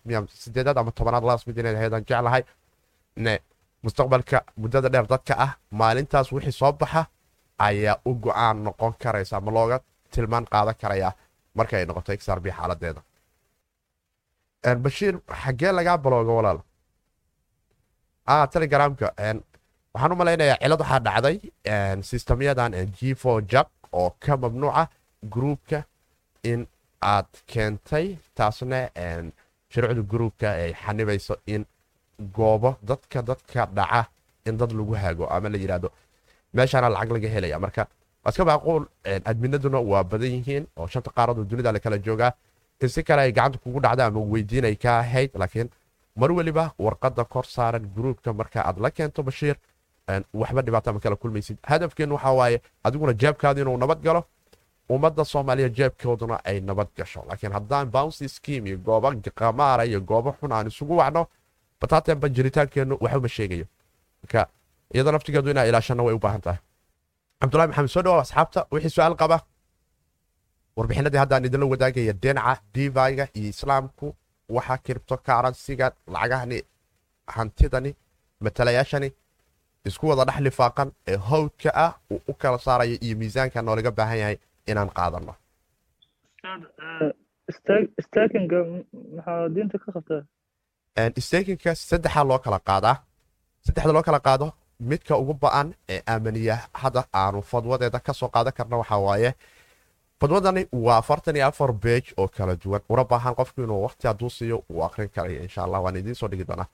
sideedaad 0.44 0.76
ama 0.78 0.90
tobanaad 0.92 1.24
laas 1.24 1.46
mid 1.46 1.56
inay 1.58 1.74
ahaydaan 1.76 2.04
jeclahay 2.08 2.42
ne 3.16 3.34
mustaqbalka 3.84 4.38
muddada 4.56 4.88
dheer 4.92 5.06
dadka 5.12 5.34
ah 5.46 5.52
maalintaas 5.70 6.32
wixii 6.32 6.52
soo 6.60 6.72
baxa 6.72 7.02
ayaa 7.58 7.96
u 8.08 8.14
go'aan 8.24 8.56
noqon 8.64 8.92
karaysa 9.02 9.36
ama 9.36 9.50
looga 9.56 9.80
tilmaan 10.10 10.44
qaadan 10.52 10.74
karaya 10.82 11.12
marka 11.54 11.76
ay 11.76 11.86
noqoto 11.86 12.12
xrb 12.12 12.46
xaaladeeda 12.58 13.00
bashiir 14.84 15.14
xaggee 15.42 15.72
lagaa 15.78 15.98
balooga 16.04 16.32
walaal 16.38 16.58
telegramka 18.52 19.06
waxaan 19.94 20.12
u 20.12 20.16
malaynayaa 20.20 20.58
cilad 20.62 20.80
waxaa 20.80 21.00
dhacday 21.06 21.36
een, 21.74 22.02
sistemyadan 22.10 22.72
g 22.96 23.14
for 23.22 23.42
jack 23.52 23.68
oo 23.92 24.10
ka 24.24 24.36
mamnuuca 24.36 24.88
gruupka 25.34 25.78
in 26.50 26.66
aad 27.00 27.26
keentay 27.46 28.16
taasna 28.34 28.88
een, 28.94 29.32
shuruucda 29.72 30.02
gruupka 30.02 30.48
ay 30.50 30.72
xanibayso 30.74 31.36
in 31.46 31.64
goobo 32.36 32.76
dadka 32.82 33.22
dadka 33.22 33.66
dhaca 33.66 34.08
in 34.46 34.56
dad 34.56 34.72
lagu 34.72 34.94
hago 34.94 35.26
ama 35.30 35.48
la 35.48 35.58
yidhaahdo 35.58 35.88
meeshaana 36.54 36.88
lacag 36.88 37.10
laga 37.12 37.28
helaya 37.28 37.58
marka 37.58 37.86
waa 38.24 38.30
iska 38.30 38.44
macquul 38.44 38.84
een, 39.04 39.22
adminaduna 39.24 39.78
waa 39.80 40.02
badan 40.04 40.30
yihiin 40.36 40.66
oo 40.76 40.86
shanta 40.86 41.10
qaarad 41.16 41.36
dunida 41.50 41.72
la 41.72 41.78
kala 41.80 41.98
joogaa. 41.98 42.32
In 42.80 42.88
si 42.88 43.02
kale 43.02 43.20
ay 43.22 43.32
gacanta 43.32 43.58
kugu 43.58 43.80
dhacda 43.80 44.06
ama 44.06 44.20
weydiin 44.20 44.64
ay 44.64 44.76
ka 44.76 44.98
ahayd 44.98 45.30
laakiin 45.34 45.68
mar 46.16 46.30
weliba 46.32 46.72
warqadda 46.78 47.24
kor 47.24 47.44
saaran 47.44 47.84
gruupka 47.96 48.32
marka 48.32 48.60
aad 48.62 48.78
la 48.78 48.90
keento 48.90 49.22
bashiir 49.22 49.56
waxba 50.34 50.62
dhibaato 50.62 50.92
ma 50.92 51.00
kala 51.00 51.16
kulmaysid. 51.16 51.56
Hadafkeen 51.62 52.12
waxaa 52.12 52.32
waaye 52.32 52.62
adiguna 52.84 53.12
jeebkaada 53.12 53.60
inuu 53.60 53.76
nabad 53.76 54.00
galo 54.02 54.24
ummadda 54.94 55.24
soomaaliya 55.24 55.68
jeebkooduna 55.68 56.36
ay 56.44 56.60
nabad 56.60 56.88
gasho. 56.96 57.24
Laakiin 57.28 57.52
haddaan 57.52 57.90
bouncy 57.90 58.28
scheme 58.28 58.68
iyo 58.70 58.78
goobo 58.78 59.12
qamaara 59.38 59.84
iyo 59.84 60.00
goobo 60.00 60.30
xun 60.40 60.52
aan 60.52 60.66
isugu 60.66 60.96
wacno 60.96 61.26
bataatenba 61.80 62.28
jiritaankeennu 62.28 62.94
waxuma 63.00 63.28
sheegayo. 63.28 63.66
Marka 64.22 64.48
iyadoo 64.94 65.12
naftigeedu 65.12 65.50
inaa 65.50 65.64
ilaashana 65.70 66.02
way 66.02 66.14
u 66.14 66.18
baahan 66.18 66.40
tahay. 66.40 66.58
Cabdulahi 67.40 67.68
maxamed 67.68 67.90
soo 67.94 68.02
dhawaab 68.02 68.20
asxaabta 68.24 68.66
wixii 68.72 68.90
su'aal 68.96 69.16
qaba? 69.22 69.38
Warbixinadii 70.76 71.18
haddaan 71.22 71.44
idinla 71.44 71.66
wadaagaya 71.72 72.12
dhinaca 72.22 72.60
diviga 72.74 73.24
iyo 73.38 73.48
islaamku 73.54 74.14
waxa 74.48 74.76
kiribto 74.78 75.16
karansiga 75.16 75.92
lacagahani 76.14 76.62
hantidani 77.26 77.94
matalayaashani 78.40 79.08
isku 79.88 80.08
wada 80.08 80.24
dhex 80.24 80.40
lifaaqan 80.46 80.88
ee 81.08 81.16
hawdka 81.16 81.70
ah 81.74 81.92
uu 82.10 82.20
u 82.28 82.34
kala 82.34 82.58
saaraya 82.58 82.96
iyo 83.04 83.16
miisaanka 83.16 83.62
noolaga 83.62 83.90
baahan 83.90 84.18
yahay 84.18 84.36
inaan 84.70 84.90
qaadano 84.98 85.32
staakinga 88.06 88.58
maxaa 89.16 89.48
diinta 89.54 89.76
ka 89.82 89.88
qabtaa 89.96 90.22
stakinka 91.28 91.70
saddexaa 91.90 92.24
loo 92.30 92.38
kala 92.44 92.58
qaadaa 92.68 92.96
saddexda 93.66 93.92
loo 93.96 94.02
kala 94.08 94.20
qaado 94.26 94.46
midka 94.90 95.14
ugu 95.22 95.34
ba'an 95.44 95.68
ee 95.94 96.00
aamaniya 96.12 96.56
hadda 96.82 97.00
aanu 97.22 97.40
fadwadeeda 97.50 97.98
ka 98.06 98.12
soo 98.20 98.28
qaadan 98.34 98.52
karna 98.58 98.76
waxaa 98.82 99.00
waaye 99.06 99.30
fadwadani 100.20 100.62
waa 100.84 100.98
afartan 101.02 101.36
iyo 101.36 101.46
afar 101.50 101.70
beej 101.84 102.04
oo 102.20 102.28
kala 102.36 102.54
duwan 102.62 102.82
una 102.92 103.04
baahan 103.10 103.34
qofku 103.38 103.58
inuu 103.64 103.80
waqti 103.86 104.04
hadduu 104.10 104.30
siiyo 104.36 104.56
uu 104.72 104.82
akrin 104.86 105.08
karaya 105.14 105.40
insha 105.46 105.60
allah 105.66 105.80
waan 105.84 105.96
idiin 106.00 106.14
soo 106.20 106.28
dhigi 106.30 106.44
doonaa 106.50 106.68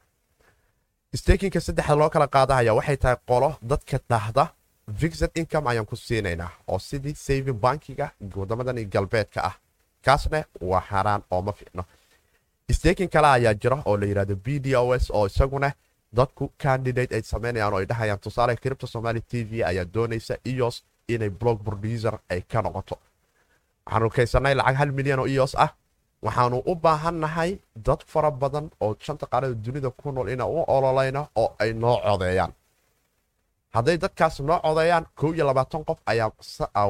stakinka 1.20 1.61
saddexda 1.66 1.94
loo 2.00 2.11
kala 2.14 2.26
qaadahaya 2.35 2.72
waxay 2.78 2.96
tahay 3.02 3.16
qolo 3.30 3.48
dadka 3.70 3.96
dhahda 4.11 4.44
fixed 4.92 5.31
income 5.35 5.68
ayaan 5.70 5.87
ku 5.87 5.97
siinaynaa 5.97 6.51
oo 6.68 6.79
sidii 6.79 7.14
saving 7.14 7.59
bankiga 7.61 8.11
wadamadan 8.37 8.85
galbeedka 8.90 9.40
ah. 9.44 9.55
Kaasna 10.05 10.44
waa 10.61 10.81
xaaraan 10.81 11.23
oo 11.31 11.42
ma 11.42 11.53
fiicno. 11.53 11.85
Staking 12.73 13.09
kale 13.11 13.27
ayaa 13.27 13.55
jira 13.55 13.83
oo 13.87 13.97
la 13.97 14.07
yidhahdo 14.07 14.37
b 14.37 14.47
d 14.61 14.77
o 14.77 14.92
s 14.94 15.11
oo 15.11 15.27
isaguna 15.27 15.73
dadku 16.12 16.53
candidate 16.59 17.14
ay 17.14 17.23
samaynayaan 17.23 17.73
oo 17.73 17.79
ay 17.79 17.87
dhahayaan. 17.87 18.18
Tusaale 18.20 18.57
kiribta 18.57 18.87
somali 18.87 19.20
t 19.20 19.44
v 19.44 19.64
ayaa 19.64 19.85
doonaysa 19.94 20.37
ios 20.44 20.85
inay 21.09 21.31
blog 21.31 21.64
producer 21.64 22.18
ay 22.31 22.42
ka 22.42 22.62
noqoto. 22.62 22.99
Waxaanu 23.87 24.11
kaysanay 24.11 24.55
lacag 24.55 24.77
hal 24.77 24.92
milyan 24.92 25.18
oo 25.20 25.27
ios 25.27 25.55
ah. 25.57 25.73
Waxaanu 26.23 26.62
u 26.66 26.75
baahannahay 26.77 27.59
dad 27.77 28.01
fara 28.07 28.31
badan 28.31 28.70
oo 28.81 28.97
shanta 29.01 29.27
qaarada 29.27 29.55
dunida 29.55 29.90
ku 29.90 30.12
nool 30.12 30.29
ina 30.29 30.44
u 30.47 30.64
ololayno 30.68 31.29
oo 31.37 31.57
ay 31.59 31.73
noo 31.73 31.97
codeeyaan 32.05 32.53
hadday 33.74 33.96
dadkaas 33.98 34.40
noo 34.40 34.58
codeeyaan 34.64 35.06
kow 35.20 35.34
iyo 35.34 35.46
labaatan 35.46 35.84
qof 35.84 35.98
ayaa 36.06 36.30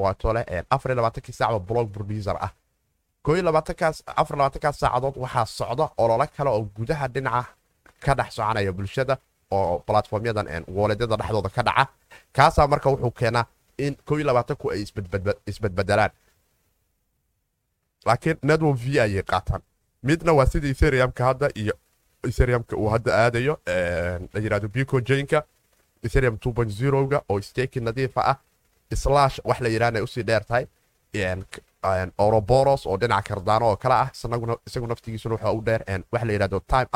waato 0.05 0.33
leh 0.37 0.44
afar 0.70 0.90
iyo 0.92 0.97
labaatankii 0.97 1.33
saacba 1.35 1.59
blog 1.59 1.90
producer 1.92 2.37
ah. 2.40 2.51
Iyo 3.29 3.42
labaatankaas 3.42 4.03
afar 4.07 4.37
labaatankaas 4.38 4.79
saacadood 4.81 5.16
waxaa 5.16 5.47
socda 5.47 5.88
olole 5.99 6.27
kale 6.37 6.51
oo 6.51 6.62
gudaha 6.77 7.09
dhinaca 7.09 7.44
ka 8.05 8.14
dhex 8.14 8.35
soconaya 8.37 8.73
bulshada 8.73 9.16
oo 9.51 9.79
platformyadan 9.87 10.64
wooledyada 10.77 11.16
dhexdooda 11.16 11.49
ka 11.49 11.62
dhaca. 11.62 11.85
Kaasaa 12.33 12.66
marka 12.66 12.90
wuxuu 12.90 13.11
keenaa 13.11 13.44
in 13.79 13.97
iyo 14.11 14.25
labaatanku 14.29 14.70
ay 14.70 14.85
isbadbedelaan 15.47 16.11
laakiin 18.07 18.38
network 18.42 18.79
v 18.79 19.01
ayay 19.01 19.23
qaataan. 19.23 19.62
Midna 20.03 20.33
waa 20.33 20.47
sida 20.47 20.68
ethereumka 20.68 21.25
hadda 21.25 21.49
iyo 21.55 21.75
ethereumka 22.29 22.77
uu 22.77 22.88
hadda 22.88 23.11
aadayo 23.25 23.59
la 24.33 24.40
yiraahdo 24.44 24.68
bico 24.68 25.01
jainka 25.01 25.42
ethereum 26.05 26.35
2.0ga 26.37 27.21
oo 27.29 27.40
staki 27.40 27.81
nadiifa 27.81 28.21
ah 28.33 28.37
slash 28.95 29.40
wax 29.45 29.61
la 29.61 29.69
yidhahna 29.69 30.03
u 30.03 30.07
sii 30.07 30.23
dheer 30.23 30.45
tahay 30.45 30.67
oroboros 32.19 32.87
oo 32.87 32.97
dhinaca 33.01 33.29
kardaano 33.29 33.67
oo 33.69 33.77
kale 33.77 33.95
ah 33.95 34.09
isagu 34.67 34.87
naftigiisuna 34.87 35.35
waxa 35.35 35.53
u 35.53 35.61
dheer 35.64 35.83
wax 36.12 36.23
la 36.25 36.33
yidhahdo 36.33 36.61
time 36.61 36.88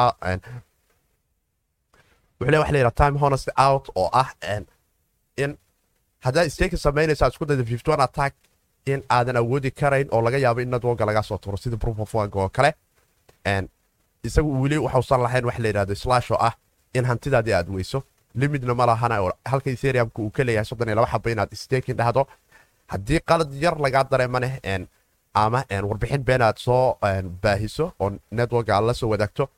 wuxuu 2.41 2.59
wax 2.61 2.71
la 2.73 2.79
yidhahdo 2.79 2.91
time 2.91 3.19
honest 3.19 3.49
out 3.57 3.89
oo 3.95 4.11
ah 4.13 4.29
in 5.37 5.57
haddaad 6.21 6.49
staki 6.49 6.77
samaynaysaa 6.77 7.29
isku 7.29 7.45
dayda 7.47 7.65
fifty 7.65 7.91
one 7.91 8.03
attack 8.03 8.35
in 8.87 9.03
aadan 9.11 9.37
awoodi 9.37 9.71
karayn 9.71 10.09
oo 10.11 10.23
laga 10.23 10.39
yaabo 10.39 10.61
in 10.61 10.71
networka 10.71 11.07
laga 11.07 11.23
soo 11.23 11.39
turo 11.39 11.57
sida 11.57 11.77
proof 11.77 11.99
of 11.99 12.15
work 12.15 12.37
oo 12.37 12.49
kale 12.49 12.75
isagu 14.23 14.63
weli 14.63 14.79
waxuusan 14.79 15.21
lahayn 15.23 15.45
wax 15.45 15.59
la 15.59 15.69
yidhahdo 15.69 15.95
slash 15.95 16.31
oo 16.31 16.39
ah 16.41 16.53
in 16.95 17.05
hantidaadii 17.05 17.53
aad 17.53 17.69
weyso 17.69 18.03
limitna 18.35 18.75
ma 18.75 18.87
lahana 18.87 19.21
oo 19.23 19.33
halka 19.45 19.71
ethereumka 19.71 20.23
uu 20.23 20.31
ka 20.31 20.45
leeyahay 20.45 20.65
soddon 20.65 20.89
iyo 20.89 20.97
laba 20.97 21.09
xaba 21.13 21.31
inaad 21.31 21.55
staking 21.55 21.97
dhahdo. 21.97 22.27
Haddii 22.89 23.21
qalad 23.21 23.53
yar 23.53 23.77
lagaa 23.81 24.05
dareemaneh 24.11 24.61
ama 25.35 25.65
warbixin 25.71 26.25
been 26.25 26.43
aad 26.43 26.57
soo 26.59 26.97
baahiso 27.43 27.93
oo 28.01 28.11
network 28.31 28.69
aad 28.69 28.85
la 28.85 28.95
soo 28.95 29.09
wadaagto 29.11 29.49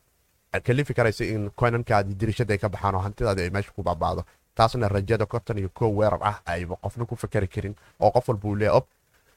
kalifi 0.67 0.95
karaysa 0.95 1.25
in 1.25 1.51
coinankaadi 1.61 2.15
dirishada 2.15 2.59
ka 2.59 2.69
baxaan 2.69 2.95
oo 2.95 3.01
hantidaadi 3.07 3.43
ay 3.43 3.51
meesha 3.51 3.71
ku 3.73 3.83
baabaado 3.83 4.25
taasna 4.55 4.89
rajada 4.89 5.27
konton 5.27 5.59
iyo 5.59 5.69
kow 5.75 5.91
weerar 5.99 6.21
ah 6.23 6.37
ayba 6.47 6.77
qofna 6.83 7.07
ku 7.07 7.17
fakeri 7.17 7.47
karin 7.49 7.75
oo 8.01 8.11
qof 8.11 8.29
walba 8.29 8.49
leeya 8.59 8.73
ob 8.75 8.87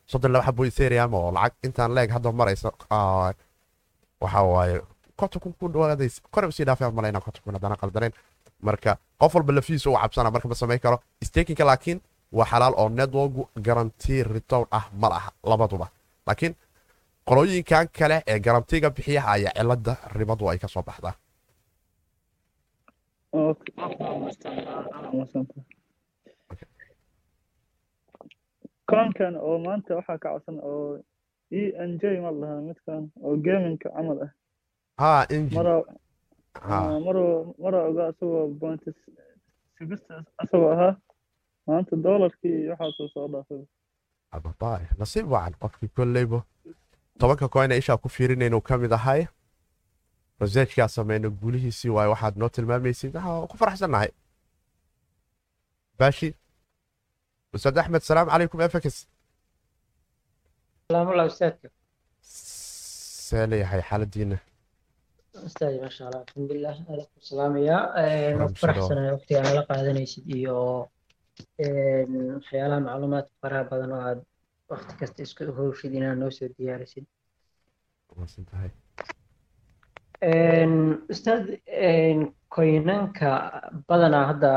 soddon 0.08 0.32
laba 0.32 0.46
xabo 0.46 0.66
ethereum 0.66 1.14
oo 1.14 1.32
lacag 1.32 1.54
intaan 1.64 1.94
leeg 1.96 2.10
hadda 2.12 2.32
maraysa 2.32 2.72
waxa 4.22 4.42
waaye 4.44 4.82
konton 5.16 5.40
kun 5.42 5.54
ku 5.60 5.68
dhawaadays 5.70 6.22
kore 6.32 6.48
u 6.48 6.52
sii 6.52 6.66
dhaafay 6.66 6.92
malayna 6.92 7.22
konton 7.22 7.42
kun 7.46 7.54
haddana 7.54 7.76
qaldanayn 7.78 8.14
marka 8.62 8.98
qof 9.24 9.34
walba 9.38 9.52
lafihiisa 9.58 9.88
u 9.90 9.96
cabsana 10.02 10.30
marka 10.36 10.48
ma 10.52 10.56
samayn 10.62 10.80
karo 10.86 10.98
stakinka 11.28 11.64
laakiin 11.70 12.00
waa 12.38 12.48
xalaal 12.52 12.74
oo 12.82 12.88
networku 13.00 13.42
garanti 13.68 14.16
return 14.36 14.66
ah 14.78 14.86
ma 15.02 15.08
laha 15.14 15.30
labaduba 15.52 15.88
laakiin 16.28 16.54
qolooyinkan 17.30 17.86
kale 17.98 18.18
ee 18.32 18.40
garantiga 18.46 18.88
bixiyaha 18.96 19.30
ayaa 19.36 19.54
cilada 19.60 19.94
ribadu 20.18 20.44
ay 20.52 20.58
ka 20.64 20.68
soo 20.74 20.84
baxdaa 20.90 21.16
koonkan 28.90 29.36
oo 29.48 29.58
maanta 29.66 29.96
waxaa 29.98 30.18
ka 30.24 30.30
codsan 30.34 30.58
oo 30.72 31.00
e 31.52 31.62
n 31.88 31.92
j 32.00 32.04
ma 32.24 32.32
lahaa 32.42 32.62
midkan 32.70 33.04
oo 33.26 33.36
gaminka 33.46 33.90
camal 33.96 34.20
ah 35.06 35.24
mar 36.62 37.76
oga 37.90 38.10
isagoo 38.10 38.48
bointi 38.62 38.92
sibista 39.78 40.24
asagoo 40.38 40.72
ahaa 40.76 40.96
maanta 41.68 41.96
doolarkii 42.06 42.56
iyo 42.64 42.76
soo 43.14 43.28
dhaafay 43.28 43.64
ababae 44.32 44.88
nasiib 45.00 45.32
wacan 45.32 45.54
qofkii 45.62 45.88
kolleybo 45.98 46.40
tobanka 47.20 47.48
koyna 47.48 47.76
ishaa 47.76 47.98
ku 47.98 48.10
fiirina 48.10 48.46
inuu 48.46 48.62
ka 48.62 48.78
mid 48.78 48.92
ahay 48.94 49.22
roseejkaa 50.40 50.88
sameyna 50.88 51.30
guulihiisii 51.30 51.90
waayo 51.96 52.12
waxaad 52.12 52.36
noo 52.38 52.50
tilmaamaysid 52.50 53.16
ku 53.50 53.58
faraxsannahay 53.58 54.10
baashi 56.00 56.30
ustaad 57.54 57.78
axmed 57.78 58.02
salaamu 58.02 58.32
calaykum 58.32 58.62
efekas 58.62 58.98
salaamullah 60.90 61.26
ustaadka 61.34 61.68
see 62.22 63.46
xaaladiina 63.90 64.38
ustaad 65.42 65.76
maasha 65.82 66.06
allah 66.08 66.22
alxamdulilah 66.26 66.76
aad 66.92 67.02
ku 67.14 67.20
salaamayaa 67.32 67.82
faraxsana 68.62 69.02
waqtiga 69.16 69.40
aad 69.42 69.48
nala 69.50 69.64
qaadanaysid 69.72 70.26
iyo 70.38 70.58
waxyaalaha 72.38 72.80
macluumaadka 72.88 73.34
faraha 73.42 73.64
badan 73.72 73.92
oo 73.98 74.02
aad 74.10 74.20
waqti 74.72 74.94
kasta 75.00 75.20
isku 75.26 75.44
howshid 75.58 75.92
inaad 76.00 76.18
noo 76.22 76.32
soo 76.38 76.50
diyaarisid 76.58 77.06
ustaad 81.14 81.46
koynanka 82.56 83.30
badanaa 83.90 84.26
hadda 84.32 84.52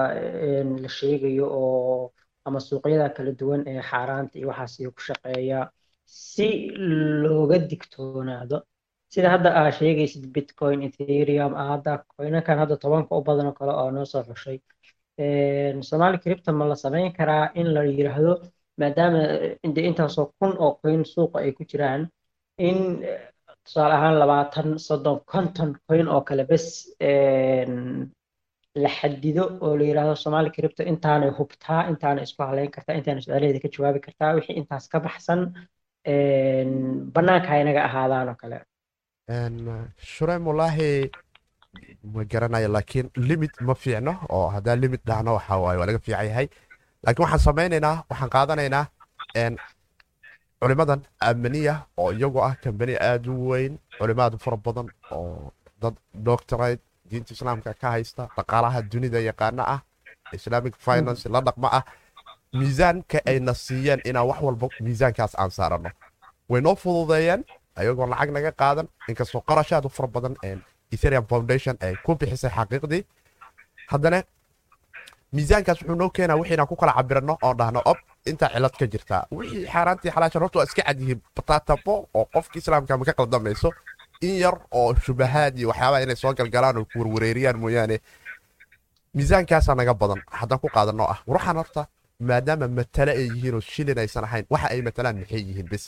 la 0.82 0.88
sheegayo 0.98 1.46
oo 1.62 2.12
ama 2.46 2.60
suuqyada 2.68 3.08
kala 3.16 3.32
duwan 3.40 3.62
ee 3.72 3.82
xaaraanta 3.90 4.34
iyo 4.38 4.48
waxaas 4.52 4.74
iyo 4.80 4.90
ku 4.96 5.00
shaqeeya 5.08 5.60
si 6.04 6.48
looga 7.22 7.56
digtoonaado 7.70 8.58
sida 9.14 9.28
hadda 9.34 9.48
aa 9.61 9.70
sheegaysid 9.78 10.24
bitcoin 10.34 10.78
ethereum 10.88 11.52
ah 11.61 11.66
hadda 11.72 11.92
coinankan 12.16 12.57
hadda 12.62 12.76
tobanka 12.84 13.12
u 13.18 13.22
badan 13.28 13.46
oo 13.50 13.54
kale 13.59 13.72
oo 13.82 13.90
noo 13.96 14.04
soo 14.12 14.22
xushay. 14.28 14.59
Somali 15.90 16.18
crypto 16.24 16.50
ma 16.59 16.64
la 16.70 16.76
samayn 16.84 17.12
karaa 17.18 17.44
in 17.61 17.66
la 17.74 17.82
yiraahdo 17.98 18.32
maadaama 18.80 19.20
inde 19.66 19.80
intaasoo 19.90 20.26
kun 20.38 20.52
oo 20.64 20.72
coin 20.82 21.02
suuqa 21.12 21.36
ay 21.44 21.52
ku 21.57 21.62
jiraan 21.70 22.02
in 22.68 22.78
tusaale 23.64 23.94
ahaan 23.98 24.16
labaatan 24.22 24.68
soddon 24.86 25.18
konton 25.32 25.70
coin 25.88 26.07
oo 26.14 26.20
kale 26.28 26.44
bes 26.50 26.66
la 28.82 28.88
xadido 28.98 29.44
oo 29.64 29.72
la 29.78 29.84
yiraahdo 29.90 30.14
Somali 30.24 30.50
crypto 30.57 30.82
intaanay 30.92 31.30
hubtaa 31.38 31.80
intaanay 31.90 32.24
isku 32.28 32.42
halayn 32.48 32.70
kartaa 32.76 32.94
intaanay 32.98 33.22
su'aalaheeda 33.26 33.61
ka 33.64 33.68
jawaabi 33.74 34.00
kartaa 34.07 34.30
wixii 34.36 34.57
intaas 34.61 34.84
ka 34.92 34.98
baxsan 35.07 35.40
een, 36.12 36.70
banaanka 37.14 37.48
ha 37.50 37.57
inaga 37.62 37.80
ahaadaan 37.88 38.28
oo 38.32 38.36
kale 38.42 38.59
Een, 39.28 39.56
shureen 39.98 40.42
wallaahi 40.46 41.10
ma 42.14 42.22
garanayo 42.30 42.68
laakiin 42.68 43.10
limit 43.28 43.60
ma 43.60 43.74
fiicno 43.74 44.12
oo 44.30 44.46
haddaan 44.54 44.78
limit 44.80 45.02
dhahno 45.04 45.32
waxa 45.34 45.56
waa 45.58 45.74
laga 45.86 45.98
fiican 45.98 46.26
yahay. 46.26 46.48
Laakiin 47.02 47.24
waxaan 47.24 47.40
samaynaynaa 47.46 48.04
waxaan 48.10 48.30
qaadanaynaa 48.30 48.86
een, 49.34 49.58
culimadan 50.60 51.02
amaniya 51.20 51.74
oo 51.96 52.10
iyagoo 52.12 52.42
ah 52.48 52.54
kambani 52.62 52.94
aad 53.08 53.26
u 53.26 53.34
weyn 53.50 53.78
culimaad 53.98 54.38
fara 54.44 54.56
badan 54.56 54.88
oo 55.10 55.52
dad 55.80 55.94
doctorate 56.28 56.82
diinta 57.10 57.32
islaamka 57.34 57.74
ka 57.74 57.90
haysta 57.90 58.28
dhaqaalaha 58.36 58.82
dunida 58.92 59.20
yaqaana 59.20 59.62
ah 59.74 59.80
islamic 60.32 60.74
finance 60.86 61.28
la 61.28 61.40
dhaqma 61.40 61.68
ah. 61.78 61.84
Miisaanka 62.52 63.18
ayna 63.26 63.52
siiyeen 63.54 64.00
inaan 64.08 64.26
wax 64.28 64.40
walba 64.46 64.66
miisaankaas 64.80 65.34
aan 65.38 65.50
saarano. 65.50 65.90
Way 66.48 66.60
noo 66.60 66.74
fududeeyeen 66.82 67.44
ayagoo 67.76 68.06
lacag 68.12 68.30
naga 68.36 68.52
qaadan 68.60 68.86
inkastoo 69.08 69.40
qarashaad 69.48 69.84
u 69.86 69.88
fara 69.88 70.08
badan 70.08 70.34
een, 70.44 70.60
ethereum 70.94 71.26
foundation 71.30 71.76
ay 71.80 71.94
ku 72.04 72.14
bixisay 72.14 72.50
xaqiiqdii. 72.50 73.02
Haddana 73.92 74.22
miisaankaas 75.32 75.78
wuxuu 75.80 75.96
noo 75.96 76.10
keenaa 76.16 76.36
wixiinaan 76.40 76.68
ku 76.68 76.76
kala 76.76 76.92
cabirano 76.98 77.38
oon 77.42 77.56
dhahno 77.58 77.80
ob 77.84 77.98
intaa 78.30 78.48
cilad 78.54 78.74
ka 78.80 78.86
jirtaa 78.92 79.22
wixii 79.38 79.66
xaaraantii 79.72 80.10
xalaashan 80.14 80.42
horta 80.42 80.58
waa 80.58 80.64
iska 80.68 80.82
cadyihiin 80.88 81.20
bataatabo 81.36 81.94
oo 82.14 82.24
qofka 82.34 82.58
islaamka 82.58 82.96
ma 82.98 83.04
ka 83.04 83.12
qaldamayso 83.18 83.70
in 84.26 84.34
yar 84.42 84.56
oo 84.70 84.94
shubahaad 85.04 85.58
iyo 85.58 85.68
waxyaabaha 85.70 86.02
inay 86.02 86.16
soo 86.16 86.32
galgalaan 86.38 86.76
oo 86.78 86.84
ku 86.90 86.98
warwareeriyaan 87.00 87.58
mooyaane. 87.62 87.98
Miisaankaasaa 89.14 89.74
naga 89.74 89.94
badan. 89.94 90.20
Haddaan 90.38 90.60
ku 90.60 90.68
qaadano 90.68 91.04
ah. 91.12 91.18
Ruuxan 91.28 91.56
horta 91.56 91.86
maadaama 92.20 92.68
matale 92.68 93.12
ay 93.12 93.28
yihiin 93.34 93.54
oo 93.54 93.60
shilin 93.60 93.98
aysan 93.98 94.24
ahayn 94.24 94.46
waxa 94.50 94.68
ay 94.72 94.80
matalaan 94.82 95.16
maxay 95.20 95.40
yihiin 95.48 95.68
bis 95.70 95.84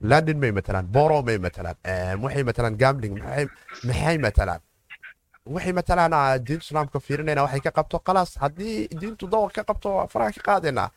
london 0.00 0.38
may 0.38 0.52
matalaan 0.52 0.86
boro 0.86 1.22
may 1.22 1.38
matalaan 1.38 1.76
waxay 2.22 2.42
matalaan 2.44 2.76
gambling 2.82 3.14
maxay 3.86 4.18
matalaan 4.18 4.60
waxay 5.54 5.72
matalaan 5.72 6.12
diinta 6.46 6.64
islaamka 6.64 6.98
fiirinayna 7.06 7.42
waxay 7.46 7.60
ka 7.66 7.70
qabto 7.78 7.96
khalaas 8.06 8.36
haddii 8.42 8.88
diintu 9.00 9.26
dawar 9.32 9.50
ka 9.56 9.62
qabto 9.68 9.88
faraha 10.12 10.32
ka 10.36 10.42
qaadaynaa 10.48 10.90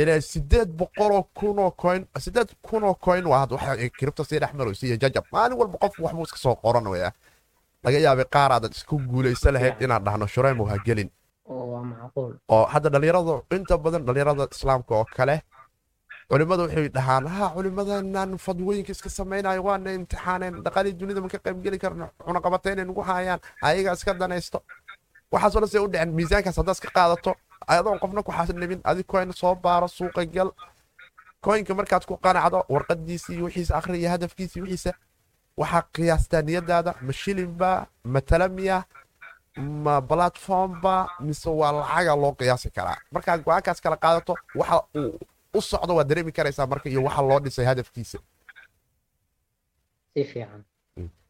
ilaa 0.00 0.20
sideed 0.20 0.68
boqoloo 0.78 1.22
kunoo 1.38 1.70
coin 1.82 2.02
sideed 2.24 2.48
kunoo 2.68 2.94
coin 3.04 3.24
waa 3.30 3.38
hadda 3.42 3.54
waxa 3.56 3.88
kiribta 3.98 4.24
sii 4.24 4.38
dhex 4.42 4.82
iyo 4.82 4.96
jajab 5.02 5.24
maalin 5.32 5.58
walba 5.60 5.78
qof 5.82 5.94
waxbuu 6.04 6.24
iska 6.28 6.38
soo 6.44 6.54
qoran 6.64 6.86
waya 6.92 7.10
laga 7.84 7.98
yaabay 8.06 8.24
qaar 8.34 8.50
aadan 8.52 8.70
isku 8.76 8.98
guulaysa 9.10 9.52
lahayd 9.54 9.80
inaan 9.84 10.04
dhahno 10.06 10.26
shureymu 10.34 10.64
ha 10.70 10.76
gelin 10.86 11.10
oo 12.54 12.64
hadda 12.72 12.88
dhalinyarada 12.94 13.34
inta 13.56 13.74
badan 13.84 14.02
dhalinyarada 14.06 14.44
islaamka 14.54 14.92
oo 15.00 15.04
kale 15.16 15.36
culimmadu 16.30 16.62
waxay 16.66 16.88
dhahaan 16.96 17.26
ha 17.36 17.46
culimmadanaan 17.56 18.30
fadwooyinka 18.44 18.92
iska 18.96 19.10
samaynayo 19.18 19.62
waana 19.68 19.90
imtixaaneen 19.98 20.54
dhaqaalii 20.64 20.92
dunida 21.00 21.20
ma 21.24 21.28
ka 21.28 21.38
qaybgeli 21.44 21.78
karno 21.78 22.06
cunaqabatayna 22.26 22.84
nagu 22.84 23.02
hayaan 23.10 23.40
ayaga 23.62 23.92
iska 23.96 24.14
danaysto. 24.14 24.58
Waxaasoo 25.32 25.60
dhan 25.66 25.82
u 25.84 25.88
dhicin 25.92 26.10
miisaankaas 26.18 26.56
haddaad 26.60 26.76
iska 26.78 26.90
qaadato 26.96 27.30
adoon 27.66 27.98
qofna 28.02 28.22
ku 28.26 28.32
xasanibin 28.32 28.80
adig 28.90 29.06
coin 29.06 29.32
soo 29.32 29.54
baaro 29.64 29.88
suuqa 29.88 30.22
gal 30.34 30.50
coinka 31.44 31.72
markaad 31.78 32.04
ku 32.08 32.14
qanacdo 32.24 32.58
warqadiisa 32.74 33.32
iyo 33.32 33.44
wixiisa 33.46 33.76
akhri 33.78 33.98
iyo 34.00 34.08
hadafkiisa 34.14 34.54
iyo 34.58 34.64
wixiisa 34.64 34.92
waxaa 35.60 35.82
qiyaastaa 35.94 36.42
niyadaada 36.42 36.90
ma 37.06 37.12
shilinba 37.12 37.70
ma 38.12 38.20
talamiya 38.20 38.76
ma 39.84 39.94
platformba 40.10 40.94
mise 41.20 41.50
waa 41.60 41.72
lacaga 41.72 42.12
loo 42.22 42.32
qiyaasi 42.38 42.68
karaa. 42.76 42.98
Markaad 43.14 43.40
go'aankaas 43.44 43.80
kala 43.84 43.96
qaadato 44.04 44.34
waxa 44.60 44.76
uu 45.00 45.18
u 45.54 45.60
socdo 45.60 45.94
waad 45.94 46.08
dareemi 46.08 46.32
karaysaa 46.32 46.66
marka 46.66 46.88
iyo 46.88 47.02
waxa 47.06 47.22
loo 47.22 47.40
dhisay 47.40 47.64
hadafkiisa. 47.64 48.18
Si 50.14 50.24
fiican. 50.24 50.64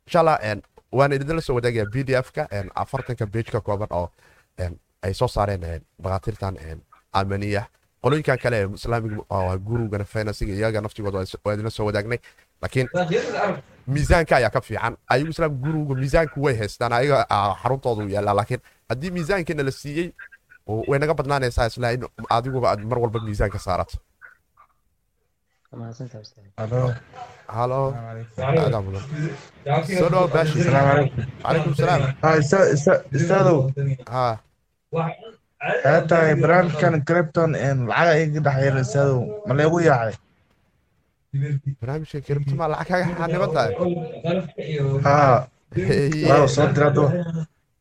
Insha 0.06 0.20
allah 0.20 0.38
een, 0.42 0.62
waan 0.92 1.12
idinla 1.12 1.40
soo 1.40 1.54
wadaagayaa 1.58 1.90
b 1.92 2.04
d 2.04 2.10
f-ka 2.22 2.48
afartanka 2.74 3.26
page 3.26 3.50
ka 3.50 3.60
kooban 3.60 3.88
oo 3.90 4.10
ay 5.02 5.14
soo 5.14 5.28
saareen 5.28 5.64
een, 5.64 5.82
dhakhaatiirtan 6.02 6.56
amaniya 7.12 7.62
qolooyinkan 8.02 8.38
kale 8.38 8.58
oo 9.30 9.58
gurugana 9.66 10.04
finansiga 10.04 10.52
iyaga 10.52 10.80
naftigooda 10.80 11.18
waa 11.44 11.54
idinla 11.54 11.70
soo 11.70 11.86
wadaagnay 11.86 12.18
laakiin 12.62 12.88
miisaanka 13.86 14.36
ayaa 14.36 14.50
ka 14.50 14.60
fiican. 14.60 14.96
Ayagu 15.08 15.30
islaam 15.30 15.52
guruga 15.62 15.94
miisaanku 15.94 16.40
way 16.44 16.54
haystaan 16.56 16.92
ayaga 16.92 17.26
xaruntoodu 17.62 18.08
yaallaa 18.08 18.34
laakiin 18.36 18.60
haddii 18.88 19.10
miisaankiina 19.10 19.62
la 19.64 19.70
siiyey 19.70 20.12
way 20.88 20.98
naga 20.98 21.14
badnaanaysaa 21.14 21.66
isla 21.66 21.92
in 21.92 22.04
adiguba 22.30 22.70
aad 22.70 22.84
mar 22.84 22.98
walba 22.98 23.20
miisaanka 23.20 23.58
saarato 23.58 23.96
tahay 36.08 36.34
barnaamijkan 36.42 36.94
cripton 37.08 37.50
lacaga 37.90 38.12
iga 38.24 38.40
dhexyara 38.46 38.82
saadow 38.92 39.20
ma 39.48 39.52
leegu 39.58 39.78
yaacay 39.88 40.16
barnaamijka 41.80 42.18
cripton 42.26 42.56
ma 42.60 42.66
lacag 42.72 43.00
kaga 43.04 43.14
xaniban 43.20 43.50
tahay 43.56 43.72
haa 45.06 45.36
soo 46.54 46.66
diraado 46.76 47.04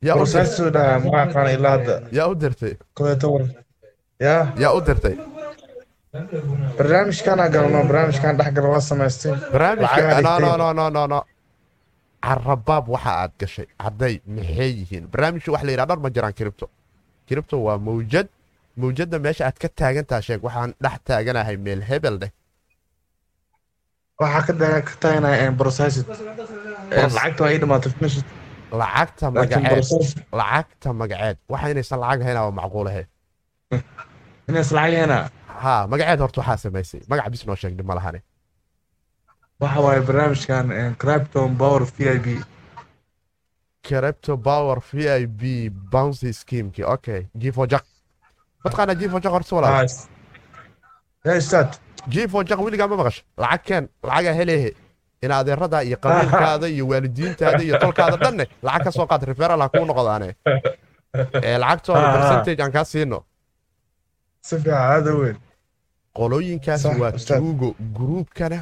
yaa 0.08 0.16
u 0.24 0.26
soo 0.56 0.70
dhaha 0.76 0.96
ma 1.04 1.20
aqaan 1.26 1.48
ilaa 1.56 1.74
hadda 1.76 1.96
yaa 2.18 2.28
u 2.32 2.36
dirtay 2.42 2.74
yaa 4.26 4.42
yaa 4.64 4.74
u 4.78 4.82
dirtay 4.88 5.16
barnaamijkaan 6.78 7.52
galno 7.52 7.80
barnaamijkaan 7.90 8.38
dhexgal 8.38 8.68
waa 8.74 8.80
samaystay. 8.80 9.34
Carabaab 12.24 12.86
waxa 12.88 13.12
aad 13.22 13.32
gashay 13.40 13.68
hadday 13.84 14.16
maxay 14.36 14.72
yihiin? 14.80 15.08
Barnaamijka 15.12 15.52
waxa 15.52 15.66
la 15.68 15.72
yidhaha 15.72 15.88
dhar 15.90 16.00
ma 16.00 16.10
jiraan 16.16 16.34
kiribto. 16.34 16.66
Kiribto 17.28 17.56
waa 17.66 17.78
mawjad 17.78 18.28
mawjadda 18.78 19.20
meesha 19.26 19.44
aad 19.48 19.58
ka 19.64 19.68
taagantaha 19.82 20.22
sheeg 20.28 20.42
waxaan 20.48 20.72
dhex 20.84 20.98
taaganahay 21.10 21.58
meel 21.66 21.82
hebel 21.90 22.16
dheh 22.22 22.32
waxaa 24.22 24.42
ka 24.48 24.94
taaganahay 25.04 25.50
brosasid 25.60 26.06
lacagta 27.18 27.44
waa 27.44 27.52
ii 27.54 27.60
dhamaatay 27.64 27.92
finishid 27.98 28.26
lacagta 28.82 29.26
magaceed 29.32 29.86
lacagta 30.40 30.90
magaceed. 31.02 31.38
Waxa 31.52 31.68
inaysan 31.74 32.00
lacag 32.04 32.22
hayna 32.28 32.42
waa 32.48 32.58
macquulahay 32.62 33.06
inaysan 34.50 34.76
lacag 34.80 34.96
hayna 35.02 35.18
ha 35.64 35.88
magaceed 35.88 36.20
horta 36.20 36.42
waxaa 36.42 36.58
samaysay. 36.58 37.02
Magac 37.10 37.30
bis 37.32 37.46
noo 37.46 37.56
sheegni 37.56 37.84
ma 37.84 37.96
lahane 37.96 38.22
waxa 39.64 39.80
waaye 39.86 40.02
barnaamijkan 40.08 40.96
cripton 41.02 41.58
power 41.58 41.84
v 41.86 42.10
i 42.16 42.20
b. 42.26 42.28
Cripto 43.88 44.38
power 44.38 44.78
v 44.92 45.08
i 45.22 45.26
b 45.28 45.70
bouncy 45.70 46.34
schemeki 46.34 46.84
okay 46.84 47.22
gifo 47.38 47.66
jak 47.72 47.86
mataqaanaa 48.64 48.96
gifo 49.02 49.20
jak 49.24 49.34
horta 49.36 49.56
walaal? 49.56 49.88
Ya 51.26 51.38
ustaad 51.38 51.80
gifo 52.10 52.44
jak 52.44 52.60
weligaa 52.60 52.88
ma 52.88 52.96
maqasho 53.02 53.24
lacag 53.38 53.64
keen 53.68 53.90
lacagaa 54.04 54.34
helehe 54.40 54.72
in 55.24 55.32
adeerada 55.32 55.84
iyo 55.84 55.98
qabiilkaada 55.98 56.68
iyo 56.68 56.88
waalidiintaada 56.88 57.64
iyo 57.64 57.80
tolkaada 57.80 58.18
dhanne 58.18 58.46
lacag 58.64 58.84
ka 58.84 58.92
soo 58.92 59.08
qaad 59.08 59.24
referal 59.32 59.62
ha 59.62 59.70
kuu 59.70 59.86
noqdaane 59.86 60.30
ee 61.48 61.58
lacagtooda 61.64 62.14
percentage 62.16 62.64
aan 62.64 62.72
kaa 62.72 62.84
siino 62.84 63.20
si 63.20 63.22
fiican 63.22 63.22
aada 63.22 63.22
u 63.22 63.22
weyn 63.22 64.33
qolooyinkaas 66.18 66.84
waa 67.02 67.12
tuugo 67.40 67.70
gruubkana 67.98 68.60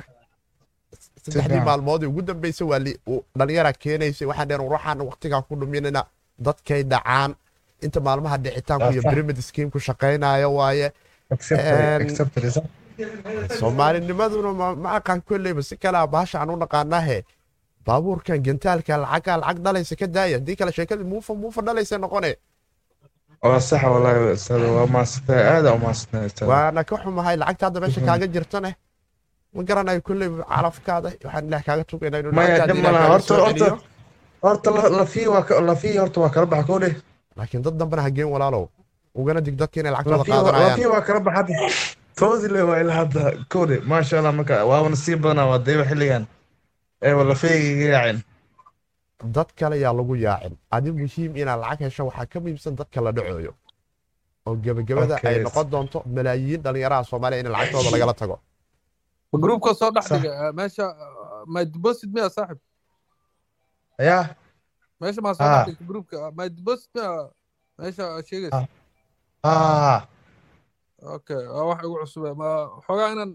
saddexdii 1.24 1.62
maalmood 1.68 2.04
ugu 2.10 2.22
dambeysay 2.22 2.68
waa 2.72 2.80
dhallinyara 3.38 3.72
keenaysay 3.84 4.28
waxaan 4.30 4.48
dheen 4.50 4.62
ruuxaan 4.64 5.00
waqtigaa 5.10 5.42
ku 5.48 5.56
dhuminina 5.62 6.02
dadkay 6.46 6.84
dhacaan 6.92 7.32
inta 7.86 8.00
maalmaha 8.08 8.38
dhicitaanku 8.44 8.88
iyo 8.94 9.02
pyramid 9.10 9.38
scheme 9.42 9.70
ku 9.74 9.80
waaye 10.58 10.88
soomaalinimaduna 13.60 14.52
ma- 14.54 14.94
aqaan 14.98 15.22
kolleyba 15.22 15.62
si 15.64 15.78
kalea 15.78 16.08
baasha 16.08 16.40
aan 16.42 16.50
u 16.54 16.56
naqaanahe 16.64 17.18
baabuurkan 17.86 18.40
gentaalka 18.46 18.98
lacagaa 19.04 19.38
lacag 19.44 19.60
dhalaysa 19.66 19.96
ka 20.02 20.08
daaya 20.08 20.38
haddii 20.38 20.56
kale 20.60 20.72
sheekadii 20.78 21.04
muufa 21.14 21.34
muufa 21.34 21.62
dhalaysa 21.68 21.98
noqone 21.98 22.32
waa 23.44 23.60
sax 23.60 23.84
wallaahi 23.84 24.20
ustaad 24.38 24.62
waa 24.78 24.88
maasantay 24.96 25.42
aada 25.54 25.70
u 25.74 25.80
maasantay 25.86 26.26
ustaad 26.30 26.48
waana 26.52 26.82
ka 26.90 26.96
xumahay 27.04 27.36
lacagta 27.42 27.66
hadda 27.68 27.80
meesha 27.84 28.02
kaaga 28.08 28.28
jirtane 28.34 28.72
ma 29.56 29.62
garanayo 29.68 30.02
kolley 30.08 30.30
calafkaada 30.52 31.08
waxaan 31.26 31.46
ilaah 31.48 31.64
kaaga 31.68 31.84
kaaga 31.90 32.08
horta 36.02 36.20
waa 36.22 36.30
kala 36.36 36.46
baxa 36.46 36.66
kowdhe 36.70 36.90
laakiin 37.38 37.62
dad 37.66 37.76
dambena 37.80 38.02
ha 38.06 38.10
geen 38.16 38.30
walaalow. 38.34 38.66
Ugana 39.16 39.42
dig 39.46 39.56
dadka 39.62 39.80
inay 39.80 39.92
lacagtooda 39.92 40.52
lafii 40.52 40.86
waa- 40.94 41.02
kala 41.08 41.20
baxa 41.20 41.38
hadda 41.38 41.56
toodile 42.20 42.62
waa 42.70 42.80
ilaa 42.84 42.96
hadda 43.02 43.22
kowdhe 43.54 43.78
maasha 43.90 44.18
allah 44.20 44.34
marka 44.40 44.66
waabana 44.70 44.96
sii 45.04 45.16
badanaa 45.16 45.46
waa 45.52 45.60
dayba 45.68 45.84
xilligan. 45.90 46.24
Eewa 47.08 47.24
lafeega 47.24 47.68
iga 47.74 47.86
yaaceen 47.96 48.20
dad 49.24 49.50
kale 49.56 49.80
yaa 49.80 49.94
lagu 49.94 50.16
yaacin. 50.16 50.58
Adi 50.72 50.92
muhiim 50.92 51.32
inaad 51.36 51.60
lacag 51.64 51.82
hesho 51.88 52.06
waxaa 52.10 52.26
ka 52.26 52.40
muhiimsan 52.40 52.76
dadka 52.76 53.02
la 53.02 53.12
dhacooyo. 53.12 53.54
Oo 54.46 54.56
gebagabada 54.58 55.16
ay 55.24 55.44
noqon 55.46 55.68
doonto 55.70 56.00
malaayiin 56.06 56.62
dhallinyaraha 56.66 57.04
soomaaliya 57.06 57.40
in 57.46 57.52
lacagtooda 57.54 57.92
lagala 57.94 58.14
tago. 58.14 58.38
Gruubka 59.34 59.74
soo 59.78 59.92
dhex 59.92 60.12
eh, 60.12 60.52
meesha 60.54 60.86
eh, 60.90 61.44
my 61.48 61.64
deposit 61.66 62.10
miya 62.10 62.30
saaxib. 62.30 62.60
Ya 64.00 64.36
meesha 65.00 65.22
maa 65.22 65.34
soo 65.38 65.46
dhex 65.46 65.78
gruubka 65.90 66.32
my 66.38 66.50
deposit 66.50 66.90
miya 66.96 67.30
meesha 67.78 68.04
eh, 68.18 68.24
sheegaysa. 68.28 68.68
Ah. 69.44 69.94
Ah. 69.98 70.02
Okay 71.02 71.38
waa 71.54 71.66
wax 71.70 71.80
igu 71.86 71.96
cusube 72.02 72.30
ma 72.34 72.50
xoogaa 72.86 73.14
inaan 73.14 73.32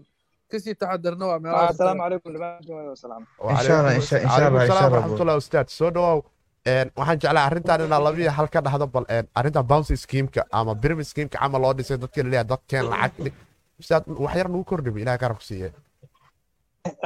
ka 0.51 0.57
sii 0.63 0.75
taxadarna 0.81 1.25
waa 1.31 1.39
asalaamu 1.71 2.01
calaykum 2.03 2.31
dhamaan 2.35 2.63
inshallah 3.59 4.89
raxmatullahi 4.97 5.39
ustaad 5.43 5.67
soo 5.79 5.91
dhawaaw 5.95 6.19
waxaan 6.99 7.17
jeclaa 7.23 7.45
arrintan 7.49 7.81
inaa 7.87 8.01
labiya 8.07 8.31
hal 8.37 8.47
ka 8.55 8.59
dhahdo 8.67 8.85
bal 8.95 9.05
arrintan 9.39 9.65
bouncy 9.71 9.95
schemeka 10.03 10.41
ama 10.59 10.71
pyramid 10.83 11.05
schemeka 11.11 11.37
camal 11.43 11.61
loo 11.65 11.73
dhisay 11.79 11.97
dadka 12.03 12.19
la 12.23 12.29
leeyahay 12.31 12.47
dadkeen 12.53 12.85
lacag 12.93 13.33
ustaad 13.81 14.03
wax 14.23 14.33
yar 14.39 14.47
nagu 14.53 14.63
kordhiba 14.71 14.99
ilaha 15.03 15.17
garabku 15.23 15.45
siiye 15.49 15.69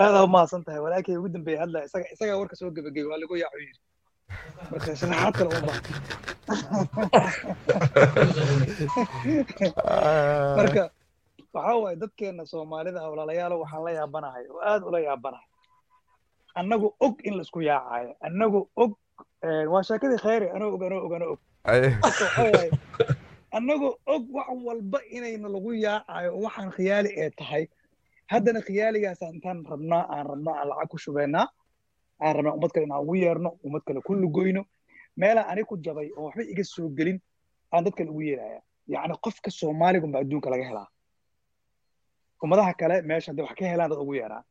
aadaa 0.04 0.24
umahadsan 0.30 0.62
tahay 0.68 0.82
walaalkay 0.86 1.16
ugu 1.20 1.30
dambeeya 1.36 1.60
hadla 1.64 1.80
isaga 1.88 2.06
isagaa 2.16 2.38
warka 2.42 2.56
soo 2.62 2.70
gebagey 2.78 3.04
waa 3.12 3.20
lagu 3.24 3.34
yaacu 3.44 3.60
yiri 3.66 3.80
marka 4.72 4.90
sharaxaad 5.02 5.34
kale 5.38 5.50
uma 5.52 5.62
baahan 5.70 5.86
marka 10.60 10.84
waxaa 11.54 11.76
waaye 11.84 11.96
dadkeena 12.02 12.46
soomaalida 12.46 13.10
walaalayaalo 13.10 13.56
waxaan 13.60 13.84
la 13.86 13.92
yaabanahay 13.92 14.44
oo 14.50 14.62
aad 14.72 14.84
ula 14.84 15.00
yaabanahay. 15.00 15.48
Annagu 16.56 16.96
og 17.00 17.16
in 17.24 17.34
la 17.38 17.42
isku 17.42 17.62
yaacayo 17.62 18.16
annagu 18.28 18.70
og 18.76 18.92
eh, 19.44 19.66
waa 19.72 19.84
sheekadii 19.84 20.18
khayri 20.24 20.50
anoo 20.56 20.74
og 20.76 20.84
anoo 20.84 21.06
og 21.06 21.14
anoo 21.16 21.32
og. 21.34 21.40
Annagu 23.52 23.90
og 24.14 24.24
wax 24.36 24.48
walba 24.68 25.00
inayna 25.12 25.50
lagu 25.50 25.74
yaacayo 25.74 26.30
oo 26.36 26.42
waxaan 26.46 26.72
khiyaali 26.72 27.10
ee 27.22 27.30
tahay. 27.30 27.68
Haddana 28.32 28.62
khiyaaligaas 28.62 29.22
intaan 29.22 29.66
rabnaa 29.72 30.04
aan 30.14 30.26
rabnaa 30.32 30.56
aan 30.60 30.68
lacag 30.70 30.90
ku 30.92 30.98
shubeynaa 30.98 31.48
aan 32.24 32.36
rabnaa 32.36 32.54
ummad 32.58 32.72
kale 32.72 32.86
inaan 32.86 33.02
ugu 33.04 33.16
yeerno 33.16 33.50
ummad 33.66 33.84
kale 33.88 34.02
ku 34.02 34.14
lugoyno. 34.16 34.64
Meelaa 35.18 35.48
ani 35.52 35.64
ku 35.64 35.78
jabay 35.78 36.12
oo 36.18 36.24
waxba 36.26 36.44
iga 36.44 36.64
soo 36.64 36.90
gelin 36.98 37.20
aan 37.74 37.84
dad 37.84 37.94
kale 37.94 38.10
ugu 38.10 38.22
yeeraya. 38.22 38.62
Yacni 38.88 39.16
qofka 39.24 39.50
soomaaligunba 39.52 40.20
adduunka 40.20 40.50
laga 40.50 40.64
helaa 40.70 40.88
ummadaha 42.44 42.74
kale 42.80 43.02
meesha 43.10 43.32
hadday 43.32 43.46
wax 43.48 43.56
ka 43.60 43.66
helaan 43.72 43.90
dad 43.92 44.00
ugu 44.04 44.14
yeeraa 44.20 44.44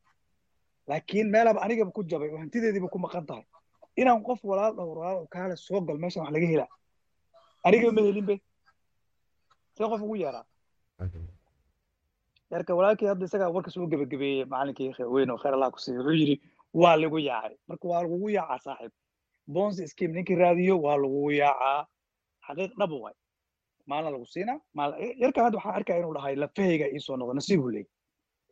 laakiin 0.87 1.27
meelaaba 1.33 1.59
anigaba 1.65 1.91
ku 1.91 2.03
jabay 2.03 2.29
oo 2.33 2.37
hantideediiba 2.43 2.87
ku 2.93 2.99
maqan 2.99 3.25
tahay. 3.25 3.45
Inaan 4.01 4.23
qof 4.23 4.39
walaal 4.43 4.73
dhowr 4.77 4.97
walaal 5.01 5.27
kaale 5.33 5.55
soo 5.55 5.81
gal 5.81 5.97
meeshan 6.03 6.23
wax 6.23 6.31
laga 6.35 6.47
helaa 6.53 6.69
anigaba 7.67 7.91
ma 7.97 8.01
helinbe 8.07 8.35
see 9.75 9.83
qof 9.91 10.01
ugu 10.01 10.15
yeeraa 10.23 10.45
yarka 12.51 12.75
walaalkii 12.75 13.07
hadda 13.11 13.25
isagaa 13.25 13.49
warka 13.55 13.71
soo 13.75 13.87
gebagabeeyey 13.91 14.45
macalinkii 14.51 14.89
weyn 15.13 15.29
oo 15.31 15.37
khayr 15.41 15.53
allah 15.55 15.71
ku 15.71 15.79
siiyo 15.79 15.99
wuxuu 15.99 16.17
yidhi 16.19 16.35
waa 16.73 16.95
lagu 17.01 17.19
yaacay. 17.19 17.55
Marka 17.67 17.85
waa 17.91 18.01
lagugu 18.03 18.29
yaacaa 18.37 18.59
saaxiib 18.65 18.91
bonsi 19.53 19.87
scheme 19.91 20.13
ninkii 20.15 20.35
raadiyo 20.35 20.75
waa 20.85 20.97
lagugu 21.03 21.31
yaacaa. 21.31 21.87
Xaqiiq 22.47 22.71
dhaba 22.79 22.95
waay 23.03 23.15
maalin 23.91 24.11
lagu 24.15 24.25
siinaa 24.33 24.57
maal 24.77 24.91
yarkan 25.23 25.43
hadda 25.45 25.57
waxaan 25.59 25.75
arkaya 25.79 25.99
inuu 26.01 26.13
dhahay 26.17 26.35
lafahayga 26.43 26.85
iisoo 26.95 27.15
noqdo 27.19 27.33
nasiibu 27.39 27.67
leey 27.75 27.85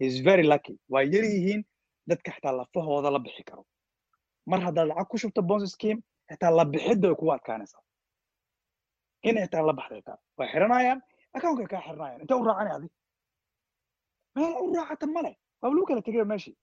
is 0.05 0.15
very 0.27 0.43
lucky. 0.51 0.73
Waa 0.93 1.03
yar 1.13 1.25
yihiin 1.33 1.61
dadka 2.09 2.29
xitaa 2.35 2.53
lafahooda 2.59 3.09
la 3.15 3.19
bixi 3.25 3.43
karo 3.49 3.63
mar 4.51 4.59
haddaad 4.65 4.87
lacag 4.91 5.07
ku 5.11 5.17
shubto 5.21 5.41
bonsi 5.49 5.67
scheme 5.75 5.99
xitaa 6.31 6.51
la 6.57 6.63
bixidda 6.73 7.05
way 7.09 7.15
kugu 7.19 7.31
adkaanaysaa 7.37 7.81
inay 9.29 9.43
xitaa 9.45 9.63
la 9.69 9.73
xitaa 9.89 10.17
way 10.37 10.47
xiranayaan 10.53 10.99
accountay 11.35 11.67
kaa 11.73 11.81
xiranayaan 11.87 12.21
intee 12.23 12.37
u 12.41 12.45
raacani 12.49 12.71
adi 12.77 12.87
meel 14.35 14.53
u 14.63 14.73
raacata 14.77 15.05
male 15.15 15.31
waa 15.61 15.69
lagu 15.73 15.85
kala 15.89 16.01
tegay 16.07 16.25
meeshii 16.31 16.55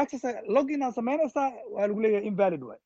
access 0.00 0.22
login 0.56 0.82
aan 0.86 0.92
samaynaysaa 0.98 1.48
waa 1.74 1.86
lagu 1.88 2.00
leeyahay 2.04 2.26
invalid 2.30 2.62
waay 2.68 2.80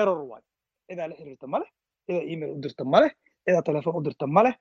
error 0.00 0.20
waay 0.30 0.42
cidaa 0.88 1.06
la 1.10 1.14
xiriirta 1.18 1.46
male 1.54 1.66
cidaa 2.06 2.24
email 2.32 2.50
u 2.56 2.60
dirta 2.64 2.84
male 2.94 3.08
cidaa 3.50 3.62
telefoon 3.70 3.96
u 3.98 4.02
dirta 4.06 4.26
male 4.36 4.52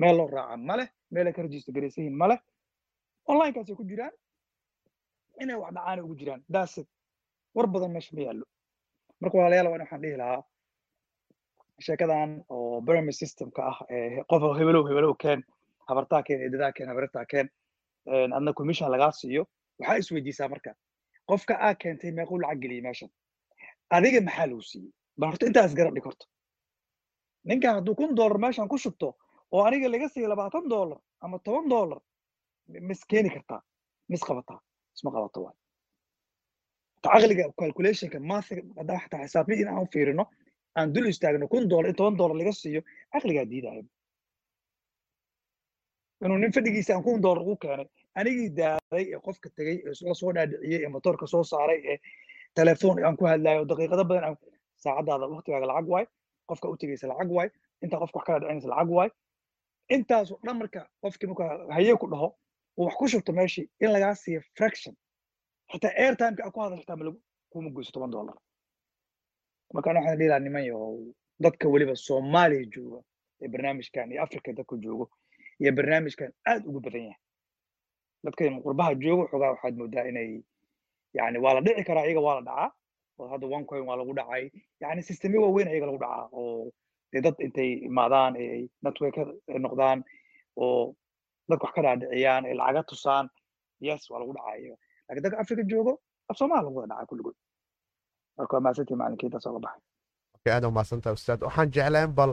meel 0.00 0.16
loo 0.18 0.28
raaca 0.36 0.56
male 0.70 0.84
meel 1.14 1.26
ay 1.26 1.32
ka 1.36 1.42
register 1.46 1.72
garaysan 1.74 2.02
yihiin 2.04 2.18
male. 2.22 2.36
Onlinekaasay 3.30 3.76
ku 3.78 3.84
jiraan 3.90 4.12
inay 5.42 5.56
wax 5.62 5.72
dhacaana 5.76 6.02
ugu 6.04 6.14
jiraan 6.20 6.42
daasid 6.54 6.86
war 7.54 7.66
badan 7.74 7.90
meesha 7.94 8.12
ma 8.16 8.22
yaallo 8.26 8.44
marka 9.20 9.34
walaalayaal 9.38 9.68
waan 9.72 9.82
waxaan 9.84 10.02
dhihi 10.02 10.16
lahaa 10.22 10.42
sheekadan 11.86 12.30
oo 12.54 12.82
pyramid 12.86 13.14
systemka 13.20 13.60
ah 13.70 13.78
qof 14.30 14.42
hebelow 14.58 14.84
hebelow 14.90 15.14
keen 15.22 15.40
habartaa 15.88 16.22
keen 16.26 16.40
eedadaa 16.46 16.72
keen 16.76 16.88
habartaa 16.92 17.24
keen 17.32 17.46
adna 18.36 18.52
commission 18.58 18.90
lagaa 18.94 19.12
siiyo 19.20 19.42
waxaa 19.78 19.96
isweydiisaa 20.02 20.48
marka 20.52 20.70
qofka 21.30 21.54
aa 21.66 21.74
keentay 21.82 22.10
meequu 22.18 22.38
lacag 22.42 22.60
geliyey 22.62 22.82
meeshan 22.86 23.10
adiga 23.96 24.20
maxaa 24.28 24.46
lagu 24.50 24.62
siiyey 24.70 24.90
bal 25.18 25.28
horta 25.30 25.44
intaa 25.50 25.64
isgarab 25.70 25.94
dhig 25.96 26.06
horta 26.08 26.24
ninkan 27.48 27.74
hadduu 27.76 27.94
kun 27.98 28.10
dollar 28.18 28.38
meeshan 28.44 28.68
ku 28.68 28.76
shubto 28.84 29.08
oo 29.52 29.62
aniga 29.68 29.88
laga 29.94 30.08
siiyo 30.08 30.28
labaatan 30.32 30.68
dollar 30.74 30.98
ama 31.24 31.38
toban 31.46 31.68
dollar 31.74 32.00
mis 32.88 33.00
keeni 33.10 33.30
kartaa 33.34 33.60
mis 34.10 34.22
qabataa 34.28 34.60
isma 34.96 35.10
qabato 35.16 35.40
waay. 35.44 35.56
Caqliga 37.04 37.44
calculationka 37.60 38.18
mathiga 38.30 38.62
haddaan 38.78 39.00
xataa 39.02 39.22
xisaabni 39.26 39.54
in 39.62 39.68
aan 39.68 39.88
fiirino 39.92 40.24
aan 40.78 40.94
dul 40.94 41.06
istaagno 41.12 41.46
kun 41.52 41.68
dollar 41.70 41.88
in 41.90 41.96
toban 41.98 42.16
dollar 42.20 42.36
laga 42.40 42.52
siiyo 42.52 42.80
caqligaa 43.12 43.46
diidaya 43.50 43.82
inuu 46.24 46.38
nin 46.38 46.52
fadhigiisa 46.56 46.94
aan 46.94 47.02
kun 47.06 47.22
dollar 47.24 47.42
ugu 47.42 47.56
keenay 47.62 47.86
anigii 48.20 48.48
daaday 48.58 49.04
ee 49.14 49.20
qofka 49.26 49.48
tegey 49.56 49.76
ee 49.88 49.92
la 50.08 50.14
soo 50.20 50.30
dhaadhiciyey 50.36 50.80
ee 50.84 50.88
motoorka 50.94 51.26
soo 51.32 51.44
saaray 51.52 51.78
ee 51.92 51.96
telefoon 52.58 52.96
aan 53.06 53.16
ku 53.20 53.24
hadlayo 53.30 53.64
daqiiqado 53.70 54.04
badan 54.10 54.36
saacadaada 54.84 55.26
waqtigaaga 55.34 55.66
lacag 55.70 55.88
waay 55.94 56.06
qofka 56.48 56.68
u 56.68 56.76
tegeysa 56.76 57.06
lacag 57.10 57.30
waay 57.36 57.48
intaa 57.82 57.98
qofka 58.02 58.18
wax 58.18 58.26
kala 58.26 58.38
dhicinaysa 58.40 58.68
lacag 58.68 58.90
waay 58.98 59.10
intaasoo 59.94 60.38
dhan 60.46 60.56
marka 60.58 60.80
qofkii 61.02 61.26
marka 61.30 61.44
hayee 61.76 61.96
ku 61.96 62.06
dhaho 62.12 62.28
uu 62.78 62.84
wax 62.84 62.94
ku 62.96 63.08
shubto 63.08 63.32
meeshii 63.32 63.66
in 63.80 63.90
lagaa 63.92 64.14
siiyo 64.14 64.40
fraction 64.58 64.94
xitaa 65.72 65.92
airtimeka 66.04 66.50
ku 66.50 66.60
hadal 66.60 66.78
xitaa 66.78 66.96
malagu 66.96 67.20
kuma 67.50 67.70
goyso 67.70 67.92
toban 67.92 68.10
dollar 68.10 68.36
marka 69.74 69.90
ana 69.90 70.00
waxaan 70.00 70.18
dhihi 70.18 70.28
lahaa 70.28 70.40
niman 70.46 70.64
yahow 70.66 70.96
dadka 71.40 71.68
weliba 71.68 71.96
soomaaliya 71.96 72.64
jooga 72.74 73.00
ee 73.42 73.48
barnaamijkan 73.48 74.12
iyo 74.12 74.22
africa 74.22 74.52
dadka 74.58 74.76
joogo 74.76 75.10
iyo 75.60 75.72
barnaamijkan 75.72 76.32
aad 76.50 76.66
ugu 76.68 76.80
badan 76.80 77.02
yahay 77.02 77.20
dadkan 78.24 78.62
qurbaha 78.62 78.94
jooga 78.94 79.24
xogaa 79.30 79.50
waxaad 79.54 79.74
moodaa 79.76 80.04
inay 80.10 80.42
yani 81.12 81.38
waa 81.38 81.54
la 81.54 81.60
dhici 81.60 81.84
karaa 81.84 82.04
iyaga 82.06 82.20
waa 82.20 82.34
la 82.34 82.42
dhacaa 82.48 82.70
oo 83.18 83.28
hadda 83.32 83.46
one 83.56 83.64
coin 83.68 83.84
waa 83.88 83.96
lagu 83.96 84.12
dhacay. 84.18 84.50
Yani 84.80 85.02
systemyo 85.02 85.40
waaweyn 85.44 85.68
iyaga 85.68 85.86
lagu 85.86 85.98
dhacaa 86.04 86.28
oo 86.32 86.70
dee 87.12 87.20
dad 87.20 87.34
intay 87.46 87.70
imaadaan 87.88 88.32
ay 88.36 88.68
network 88.82 89.16
noqdaan 89.64 89.98
oo 90.56 90.94
dadka 91.48 91.64
wax 91.66 91.74
ka 91.76 91.82
dhaadhiciyaan 91.86 92.44
ay 92.48 92.54
lacaga 92.60 92.82
tusaan 92.90 93.26
yes 93.80 94.10
waa 94.10 94.18
lagu 94.22 94.32
dhacaa 94.36 94.56
laakiin 95.08 95.22
dadka 95.24 95.38
africa 95.42 95.62
joogo 95.70 95.92
af 96.28 96.36
soomaha 96.38 96.62
lagu 96.66 96.76
wada 96.78 96.94
dhacaa 96.94 97.06
kulligood. 97.10 97.36
Marka 98.38 98.52
waa 98.56 98.60
mahadsantii 98.64 98.96
oga 99.46 99.60
baxay. 99.66 99.82
Aad 100.54 100.64
umahadsantaha 100.64 101.14
ustaad. 101.18 101.40
Waxaan 101.46 101.70
jeclaan 101.74 102.12
bal 102.18 102.32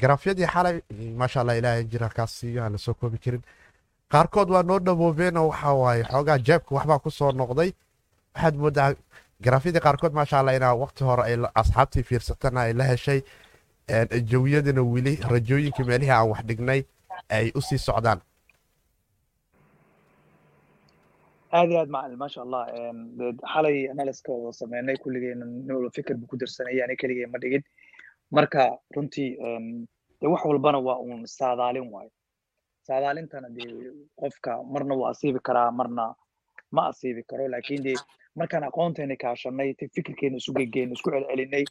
garaafyadii 0.00 0.46
xalay 0.54 0.76
maasha 1.20 1.40
allah 1.40 1.56
ilaahay 1.58 1.84
jirarkaas 1.92 2.32
siiyo 2.38 2.62
aan 2.62 2.72
la 2.72 2.78
koobi 2.94 3.18
karin. 3.24 3.42
Qaarkood 4.12 4.48
waa 4.54 4.62
noo 4.62 4.78
dhawoobeen 4.86 5.36
oo 5.36 5.48
waxa 5.52 5.72
waaye 5.82 6.02
xoogaa 6.12 6.38
jeebka 6.46 6.74
waxbaa 6.76 6.98
ku 7.04 7.10
noqday. 7.40 7.70
Waxaad 8.34 8.54
moodaa 8.62 8.90
garaafyadii 9.42 9.80
qaarkood 9.86 10.12
maasha 10.18 10.38
allah 10.40 10.54
inaa 10.56 10.74
waqti 10.84 11.04
hore 11.04 11.22
ay 11.22 11.36
asxaabtii 11.62 12.02
fiirsatana 12.02 12.60
ay 12.60 12.72
la 12.72 12.84
heshay 12.84 13.20
jawiyadina 14.32 14.82
weli 14.82 15.16
rajooyinkii 15.32 15.84
meelihii 15.90 16.10
aan 16.18 16.28
wax 16.30 16.42
dhignay 16.46 16.84
ay 17.28 17.50
u 17.54 17.60
socdaan. 17.60 18.20
Aad 21.52 21.70
iyo 21.70 21.80
aad 21.80 21.88
macalin 21.94 22.18
maasha 22.18 22.40
allah 22.42 22.62
xalay 23.52 23.76
analyska 23.94 24.32
wada 24.32 24.52
sameynay 24.52 24.96
kulligeena 25.02 25.46
walba 25.74 25.90
fikir 25.96 26.16
buu 26.16 26.26
ku 26.26 26.36
dirsanaya 26.36 26.84
ani 26.84 26.96
keligay 26.96 27.26
ma 27.26 27.38
dhigin. 27.38 27.62
Marka 28.30 28.62
runtii 28.96 29.30
de 30.20 30.26
wax 30.32 30.42
walbana 30.44 30.78
waa 30.78 30.98
uun 30.98 31.26
saadaalin 31.26 31.86
waayo. 31.92 32.10
Saadaalintana 32.88 33.48
dee 33.56 33.70
qofka 34.20 34.62
marna 34.72 34.94
waa 34.94 35.10
asiibi 35.10 35.38
karaa 35.46 35.70
marna 35.70 36.14
ma 36.72 36.82
asiibi 36.90 37.22
karo 37.22 37.48
laakiin 37.48 37.82
dee 37.86 37.96
markaan 38.38 38.64
aqoonteena 38.68 39.16
kaashanay 39.22 39.74
ti 39.78 39.88
fikirkeena 39.94 40.36
isu 40.40 40.52
gegeen 40.58 40.92
isku 40.96 41.10
celcelinay 41.14 41.64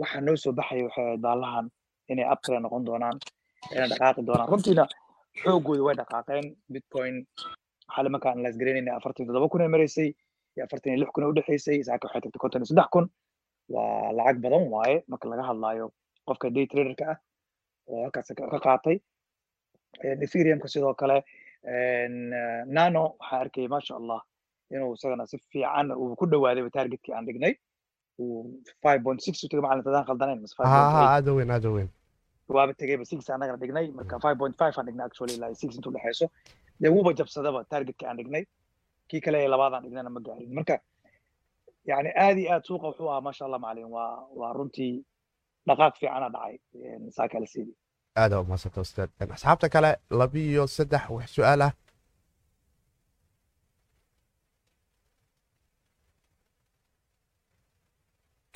waxaa 0.00 0.20
noo 0.26 0.36
soo 0.36 0.52
baxaya 0.58 0.84
waxay 0.86 1.04
ahayd 1.06 1.20
baalahan 1.26 1.66
inay 2.10 2.26
abtira 2.34 2.60
noqon 2.60 2.84
doonaan 2.88 3.16
inay 3.74 3.88
dhaqaaqi 3.92 4.22
doonaan. 4.28 4.48
Runtiina 4.52 4.84
xoogooda 5.42 5.82
way 5.86 5.94
dhaqaaqeen. 6.00 6.46
Bitcoin 6.72 7.14
waxaa 7.88 8.08
markaan 8.14 8.42
las 8.44 8.56
garaynayna 8.60 8.96
afartan 8.98 9.26
toddoba 9.26 9.48
kun 9.52 9.62
ay 9.64 9.68
maraysay 9.74 10.08
iyo 10.56 10.62
afartan 10.66 10.90
iyo 10.92 11.00
lix 11.02 11.10
kun 11.14 11.24
ay 11.24 11.30
udhexaysay 11.32 11.78
saaka 11.88 12.04
waxay 12.06 12.20
tagtay 12.24 12.40
konton 12.42 12.60
iyo 12.62 12.68
saddex 12.70 12.88
kun. 12.94 13.06
Waa 13.74 14.12
lacag 14.16 14.36
badan 14.44 14.64
waaye 14.74 14.96
marka 15.10 15.28
laga 15.32 15.42
hadlaayo 15.50 15.86
qofka 16.26 16.50
day 16.54 16.66
traderka 16.70 17.04
ah 17.12 17.18
oo 17.88 18.02
halkaas 18.04 18.28
ka 18.36 18.58
qaatay. 18.66 18.96
Ethereumka 20.24 20.68
sidoo 20.68 20.94
kale 21.00 21.16
nano 22.76 23.02
waxaan 23.20 23.40
arkayay 23.44 23.68
maasha 23.74 23.94
allah 24.00 24.20
inuu 24.74 24.92
isagana 24.96 25.26
si 25.30 25.36
fiican 25.52 25.86
uu 26.02 26.14
ku 26.20 26.26
dhawaaday 26.32 26.70
targetkii 26.78 27.14
aan 27.18 27.26
dhignay 27.28 27.54
five 28.84 29.00
point 29.06 29.20
six 29.26 29.34
u 29.44 29.48
tegay 29.48 29.62
macalin 29.66 29.84
tadaan 29.88 30.06
khaldanayn 30.08 30.40
eight. 30.40 30.54
aada 30.62 31.32
weyn 31.38 31.50
aada 31.56 31.70
weyn 31.76 31.88
waaba 32.56 32.72
tegayba 32.80 33.04
six 33.12 33.30
annagana 33.36 33.58
dhignay 33.62 33.86
marka 33.98 34.16
five 34.26 34.36
point 34.42 34.56
five 34.62 34.74
aan 34.78 34.86
dhignay 34.88 35.06
actually 35.08 35.34
ilaa 35.38 35.54
six 35.62 35.70
intuu 35.78 35.92
dhexayso 35.96 36.26
dee 36.82 36.90
wuuba 36.96 37.12
jabsadaba 37.20 37.60
targetkii 37.74 38.06
aan 38.10 38.16
dhignay 38.20 38.44
kii 39.10 39.20
kale 39.26 39.38
ee 39.44 39.48
labaadaan 39.54 39.82
dhignayna 39.86 40.10
ma 40.16 40.20
gaarin 40.28 40.52
marka 40.58 40.76
yani 41.90 42.10
aad 42.24 42.38
iyo 42.42 42.50
aad 42.54 42.64
suuqa 42.68 42.86
wuxuu 42.90 43.08
ahaa 43.10 43.20
maasha 43.26 43.44
allah 43.46 43.60
macalin 43.64 43.88
waa 43.96 44.12
waa 44.40 44.52
runtii 44.58 44.92
dhaqaaq 45.68 45.94
fiicana 46.00 46.28
dhacay 46.34 46.56
saa 47.16 47.28
kale 47.32 47.46
sidii 47.54 47.74
aada 48.22 48.40
umahadsanta 48.44 48.80
ustaad 48.86 49.10
asxaabta 49.36 49.68
kale 49.74 49.90
laba 50.20 50.38
iyo 50.50 50.64
saddex 50.76 51.04
wax 51.16 51.28
su'aal 51.36 51.62
ah 51.68 51.72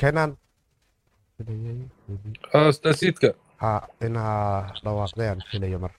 kenan. 0.00 0.30
Stasiidka 2.76 3.30
ha 3.62 3.72
inaa 4.06 4.72
dhawaaqdayaan 4.84 5.40
filaya 5.50 5.78
mar. 5.84 5.92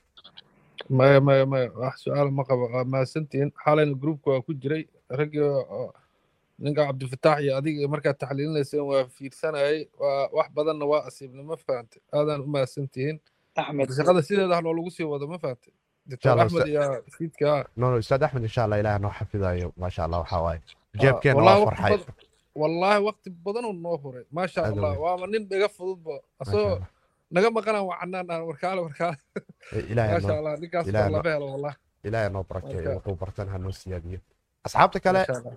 Maya 0.89 1.19
maya 1.27 1.45
maya 1.45 1.67
wax 1.81 1.95
su'aal 2.05 2.29
ma 2.37 2.43
qabo 2.49 2.65
waa 2.73 2.83
mahadsantihiin 2.93 3.51
xalayna 3.63 3.95
groupka 4.01 4.27
waa 4.33 4.41
ku 4.47 4.53
jiray. 4.61 4.83
Raggii 5.19 5.43
ninka 6.59 6.81
cabdifataax 6.87 7.39
iyo 7.43 7.51
adiga 7.59 7.87
markaad 7.93 8.17
taxliilinayseen 8.21 8.83
waa 8.91 9.03
fiirsanayay 9.15 9.77
waa 10.01 10.29
wax 10.37 10.47
badanna 10.55 10.85
waa 10.91 11.01
asiibna 11.07 11.43
ma 11.43 11.55
fahante 11.57 11.97
aadaan 12.13 12.41
u 12.41 12.47
mahadsantihiin 12.55 13.17
axmed. 13.55 13.87
Shaqada 13.97 14.21
sideeda 14.27 14.55
ah 14.57 14.61
noolagu 14.61 14.91
sii 14.95 15.07
wado 15.11 15.27
ma 15.27 15.37
fahante 15.43 15.69
doctor 16.09 16.31
Allah, 16.31 16.45
axmed 16.45 16.67
iyo 16.67 16.83
fiidka 17.17 17.49
no 17.79 17.85
no 17.91 17.95
ustaad 18.03 18.23
axmed 18.23 18.43
insha 18.43 18.63
allah 18.65 18.79
ilaah 18.81 18.99
noo 19.03 19.11
xafidayo. 19.19 19.67
Maasha 19.81 20.01
allah 20.05 20.19
waxaa 20.23 20.41
waaye. 20.47 20.61
Ah, 20.63 20.99
jeebkeena 21.01 21.41
waa 21.47 21.65
farxay 21.69 21.97
wallaahi 22.61 22.99
waqti 23.09 23.27
badanuu 23.45 23.73
noo 23.85 23.97
huray 24.03 24.25
maasha 24.37 24.59
allah. 24.69 24.91
waaba 25.03 25.25
nin 25.33 25.43
dhaga 25.51 25.67
fududba 25.77 26.13
asagoo 26.41 26.77
naga 27.35 27.49
maqanaan 27.57 27.85
wacanaan 27.91 28.27
aan 28.33 28.43
warkaale 28.49 28.79
warkaale. 28.87 29.17
Maasha 29.95 30.27
noo 30.27 30.37
allah 30.41 30.53
ninkaas 30.61 30.85
lama 30.93 31.29
helo 31.35 31.47
wallah 31.53 31.73
ilaahay 32.07 32.29
noo 32.35 32.43
barakeeyo 32.49 32.89
wuxuu 32.97 33.15
bartan 33.21 33.47
ha 33.53 33.57
noo 33.63 33.73
siyaadiyo. 33.81 34.19
Asxaabta 34.65 34.97
kale 35.05 35.19
allah. 35.37 35.55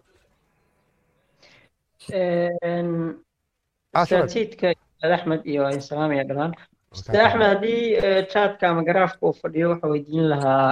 Ah 3.95 4.03
ustaad 4.05 5.13
axmed 5.17 5.43
iyo 5.53 5.63
ay 5.69 5.79
salaamaya 5.91 6.25
dhammaan 6.29 6.53
ustaad 6.95 7.17
axmed 7.27 7.47
haddii 7.53 7.85
eh, 8.07 8.23
chatka 8.33 8.65
ama 8.71 8.83
garaafka 8.89 9.23
uu 9.27 9.35
fadhiyo 9.43 9.67
waxaa 9.73 9.91
weydiin 9.95 10.27
lahaa 10.33 10.69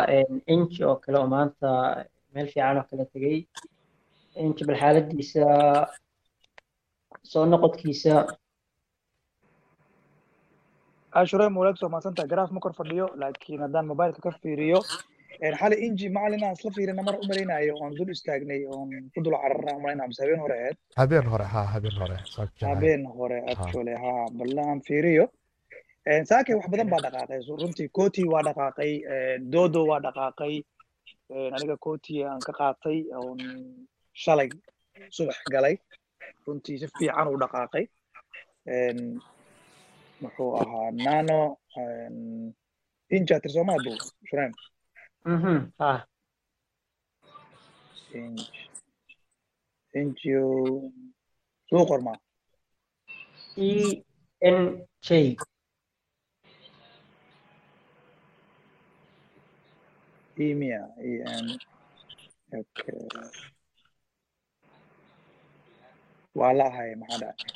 inji 0.55 0.81
oo 0.91 0.97
kale 1.05 1.17
oo 1.23 1.29
maanta 1.35 1.69
meel 2.35 2.47
fiican 2.53 2.77
oo 2.81 2.87
kale 2.91 3.05
tegey 3.13 3.39
inji 4.45 4.63
bal 4.69 4.79
xaaladiisa 4.83 5.45
soo 7.23 7.45
noqodkiisa 7.47 8.15
ashure 11.21 11.49
muleeg 11.57 11.77
soo 11.81 11.89
maadsantaha 11.95 12.29
garaaf 12.33 12.51
ma 12.55 12.61
kor 12.61 12.73
fadhiyo 12.81 13.07
laakiin 13.23 13.61
haddaan 13.65 13.87
mobileka 13.91 14.21
ka 14.27 14.31
fiiriyo 14.43 14.81
xalay 15.61 15.79
inji 15.87 16.09
macalin 16.17 16.45
aan 16.45 16.55
isla 16.59 16.71
fiirina 16.77 17.03
mar 17.09 17.15
u 17.23 17.27
malaynayo 17.31 17.75
oon 17.83 17.93
dul 17.99 18.11
istaagnay 18.15 18.63
oon 18.75 18.91
ku 19.15 19.21
dul 19.25 19.37
cararna 19.43 19.73
umalayna 19.79 20.07
mise 20.11 20.21
habeen 20.23 20.41
hore 20.45 20.57
ahayd 20.61 20.77
habeen 21.01 21.27
hore 21.33 21.45
ha 21.55 21.63
habeen 21.75 21.97
hore. 22.01 22.17
Habeen 22.71 23.03
hore 23.19 23.39
actually 23.53 23.95
ha. 24.03 24.13
Balla 24.39 24.63
aan 24.71 24.81
fiiriyo 24.89 25.25
saakay 26.31 26.55
wax 26.59 26.67
badan 26.73 26.89
baa 26.93 27.01
dhaqaaqay 27.07 27.41
runtii 27.63 27.89
koti 27.99 28.23
waa 28.33 28.43
dhaqaaqay 28.49 28.93
dodo 29.55 29.83
waa 29.91 30.01
dhaqaaqay 30.07 30.55
aniga 31.57 31.77
koti 31.87 32.15
aan 32.25 32.41
ka 32.47 32.53
qaatay 32.61 32.99
oon 33.23 33.39
shalay 34.25 34.49
subax 35.17 35.39
galay 35.55 35.75
runtii 36.47 36.79
si 36.81 36.87
fiican 36.99 37.29
u 37.33 37.41
dhaqaaqay. 37.43 37.85
Muxuu 40.21 40.51
ahaa 40.61 40.91
nano 41.07 41.39
inja 43.17 43.37
tirsomaa 43.43 43.79
bu 43.85 43.93
shureen 44.29 44.53
Mhm, 45.33 45.59
inj 48.21 48.41
injio 50.01 50.43
suu 51.69 51.85
qormaa. 51.91 52.19
E 53.69 53.73
n 54.55 54.59
j. 55.07 55.09
Emia 60.47 60.81
en 61.05 61.47
okay 62.59 63.03
waa 66.39 66.53
la 66.59 66.65
ahay 66.71 66.91
maxaa 67.01 67.19
dhacay 67.23 67.55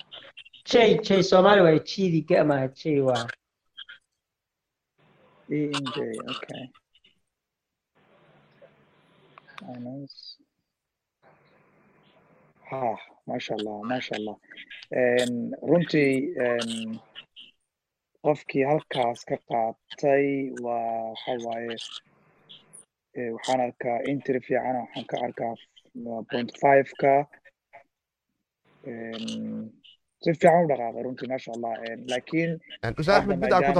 j 0.70 0.72
j 1.06 1.08
soomaali 1.30 1.60
waa 1.66 1.78
jidi 1.90 2.20
gamaha 2.28 2.66
j 2.80 3.00
waa 3.08 3.26
ENJ, 5.56 5.96
okay. 6.32 6.64
Finance. 9.60 10.16
Ha, 12.70 12.96
masha 13.26 13.54
Allah, 13.54 13.76
masha 13.90 14.14
Allah. 14.18 14.36
Runtii 15.70 16.12
qofkii 18.24 18.64
halkaas 18.70 19.20
ka 19.28 19.36
qaatay 19.48 20.26
waa 20.64 21.12
waxa 21.12 21.32
waaye 21.46 21.76
eh, 23.18 23.30
waxaan 23.36 23.60
arkaa 23.68 23.98
entry 24.10 24.40
fiican 24.46 24.76
waxaan 24.82 25.06
ka 25.10 25.16
arkaa 25.26 25.54
point 26.30 26.50
five-ka 26.62 27.14
En, 27.20 27.28
si 30.22 30.30
fiican 30.40 30.64
u 30.64 30.68
dhaqaaqay 30.70 31.02
runtii 31.06 31.28
masha 31.32 31.50
Allah 31.56 31.72
laakiin 32.12 32.50
Een, 32.84 32.94
ustaad 33.00 33.16
axmed 33.20 33.38
mid 33.42 33.52
aan 33.52 33.62
ku 33.68 33.72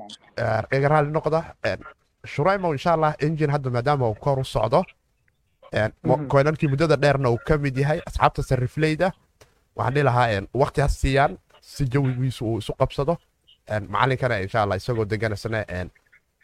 man. 0.00 0.10
iga 0.76 0.88
raali 0.92 1.10
noqda 1.16 1.40
shuraymo 2.34 2.68
insha 2.76 2.90
allah 2.96 3.12
engine 3.26 3.52
hadda 3.54 3.70
maadaama 3.76 4.08
uu 4.10 4.14
kor 4.24 4.38
u 4.38 4.44
socdo 4.44 4.80
koynankii 6.32 6.68
muddada 6.72 6.96
dheerna 7.04 7.28
uu 7.34 7.38
ka 7.48 7.54
mid 7.64 7.76
yahay 7.82 8.00
asxaabta 8.08 8.42
sarifleyda 8.50 9.08
waxaan 9.76 9.94
dhihi 9.94 10.04
lahaa 10.08 10.40
waqti 10.62 10.80
ha 10.84 10.88
siiyaan 10.88 11.32
si 11.60 11.84
jawigiisu 11.94 12.42
uu 12.50 12.58
isu 12.62 12.72
qabsado 12.80 13.14
macalinkana 13.94 14.36
insha 14.46 14.58
allah 14.62 14.76
isagoo 14.82 15.04
deganasana 15.12 15.60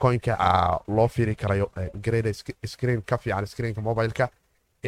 coinka 0.03 0.33
aa 0.49 0.79
loo 0.97 1.09
fiiri 1.15 1.35
karayo 1.43 1.67
grade 2.05 2.33
screen 2.73 3.03
ka 3.09 3.17
fiican 3.23 3.47
screenka 3.53 3.81
mobileka 3.89 4.27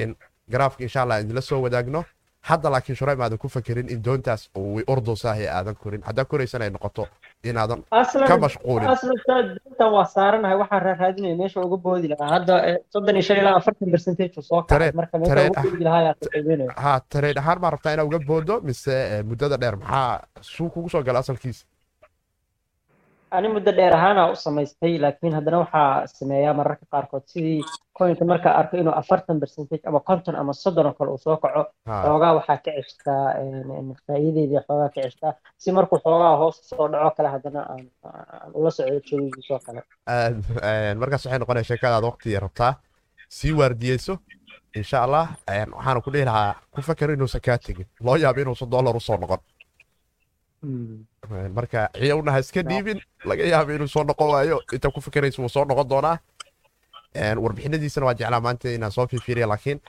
in 0.03 0.11
garaafka 0.51 0.83
insha 0.83 1.03
allah 1.03 1.21
idinla 1.21 1.41
soo 1.41 1.61
wadaagno. 1.63 2.05
Hadda 2.43 2.71
laakiin 2.75 2.97
shuraym 2.99 3.21
aadan 3.23 3.39
ku 3.39 3.49
fakerin 3.49 3.89
in 3.89 4.03
doontaas 4.05 4.51
uu 4.59 4.81
ordosaahi 4.87 5.47
aadan 5.49 5.75
korin. 5.83 6.03
Haddaa 6.03 6.25
koraysan 6.25 6.63
ay 6.63 6.71
noqoto 6.71 7.07
inaadan 7.45 7.83
ka 7.83 8.01
aslan 8.01 8.41
mashquulin. 8.41 8.89
Aslan 8.91 9.15
ustaad 9.19 9.47
intan 9.71 9.93
waa 9.95 10.05
saaranahay. 10.15 10.57
Waxaan 10.63 10.83
raaraadinaya 10.83 11.37
meesha 11.37 11.61
uga 11.61 11.77
boodi 11.85 12.09
lahaa. 12.13 12.31
Hadda 12.35 12.55
eh, 12.69 12.77
soddon 12.93 13.15
iyo 13.17 13.23
shan 13.23 13.37
ilaa 13.43 13.55
afartan 13.61 13.91
percentage 13.95 14.35
uu 14.39 14.43
soo 14.43 14.63
kacay. 14.63 14.79
Tareen- 14.79 14.97
marka 15.01 15.19
meesha 15.19 15.35
tareen 15.35 15.51
uga 15.53 15.63
boodi 15.63 15.85
lahaa 15.85 15.99
ayaa 16.03 16.15
qiimeynaya 16.33 16.73
ha 16.85 17.01
tareed 17.13 17.37
ahaan 17.43 17.59
maa 17.63 17.71
rabtaa 17.75 17.93
inaa 17.95 18.05
uga 18.11 18.19
boodo 18.31 18.61
mise 18.61 18.95
eh, 19.13 19.23
muddada 19.25 19.57
dheer? 19.63 19.77
Maxaa 19.77 20.21
suu 20.41 20.69
kugu 20.75 20.89
soo 20.91 21.03
gala 21.03 21.19
asalkiisa 21.19 21.65
ani 23.37 23.49
muddo 23.55 23.73
dheer 23.77 23.95
ahaana 23.97 24.23
u 24.33 24.37
samaystay 24.37 24.95
laakiin 25.05 25.35
haddana 25.37 25.59
waxaa 25.65 26.07
sameeyaa 26.19 26.55
mararka 26.61 26.87
qaarkood 26.93 27.25
sidii 27.33 27.61
coinka 27.99 28.25
markaa 28.25 28.53
arko 28.61 28.77
inuu 28.77 28.95
afartan 29.01 29.41
percentage 29.43 29.83
ama 29.89 30.01
konton 30.09 30.37
ama 30.37 30.53
soddon 30.53 30.87
oo 30.87 30.93
kale 30.99 31.11
uu 31.11 31.19
soo 31.25 31.37
kaco 31.43 31.63
xoogaa 32.05 32.33
waxaa 32.39 32.57
ka 32.65 32.71
ceshtaa 32.77 33.25
faa'iidadeedii 34.07 34.61
xoogaa 34.67 34.89
ka 34.95 35.01
ceshtaa 35.05 35.33
si 35.63 35.73
markuu 35.77 35.99
xoogaa 36.05 36.37
hoos 36.43 36.57
soo 36.69 36.89
dhaco 36.93 37.11
kale 37.17 37.29
haddana 37.35 37.61
aan 37.73 37.85
ula 38.55 38.71
socdo 38.71 39.01
joogigiisoo 39.09 39.59
kale. 39.67 39.81
Markaas 41.01 41.25
waxay 41.27 41.39
noqonaya 41.39 41.65
sheekadaada 41.71 42.07
waqtiga 42.11 42.41
rabtaa. 42.47 42.73
Sii 43.37 43.53
waardiyeyso 43.59 44.15
insha 44.79 45.03
allah 45.05 45.25
waxaana 45.77 46.01
ku 46.05 46.11
dhihi 46.13 46.25
lahaa 46.31 46.55
ku 46.75 46.81
fakar 46.89 47.11
inuusan 47.11 47.41
kaa 47.47 47.59
tegin 47.59 47.87
loo 48.07 48.17
yaabo 48.17 48.41
inuusan 48.41 48.71
dollar 48.75 48.97
u 48.97 49.01
soo 49.01 49.17
noqon 49.17 49.41
marka 51.57 51.89
ciyowna 51.95 52.33
ha 52.33 52.39
iska 52.39 52.63
dhiibin 52.63 53.01
laga 53.25 53.45
yaabo 53.53 53.73
inuu 53.75 53.89
soo 53.95 54.05
noqon 54.05 54.29
waayo 54.35 54.57
inta 54.73 54.91
ku 54.91 55.01
fakaraysa 55.01 55.43
wuu 55.43 55.49
soo 55.49 55.65
noqon 55.65 55.89
doonaa. 55.89 56.19
Warbixinadiisana 57.45 58.07
waa 58.07 58.15
jeclaa 58.15 58.41
maanta 58.41 58.71
inaan 58.71 58.93
soo 58.93 59.07
fiiriya 59.07 59.47
laakiin 59.53 59.81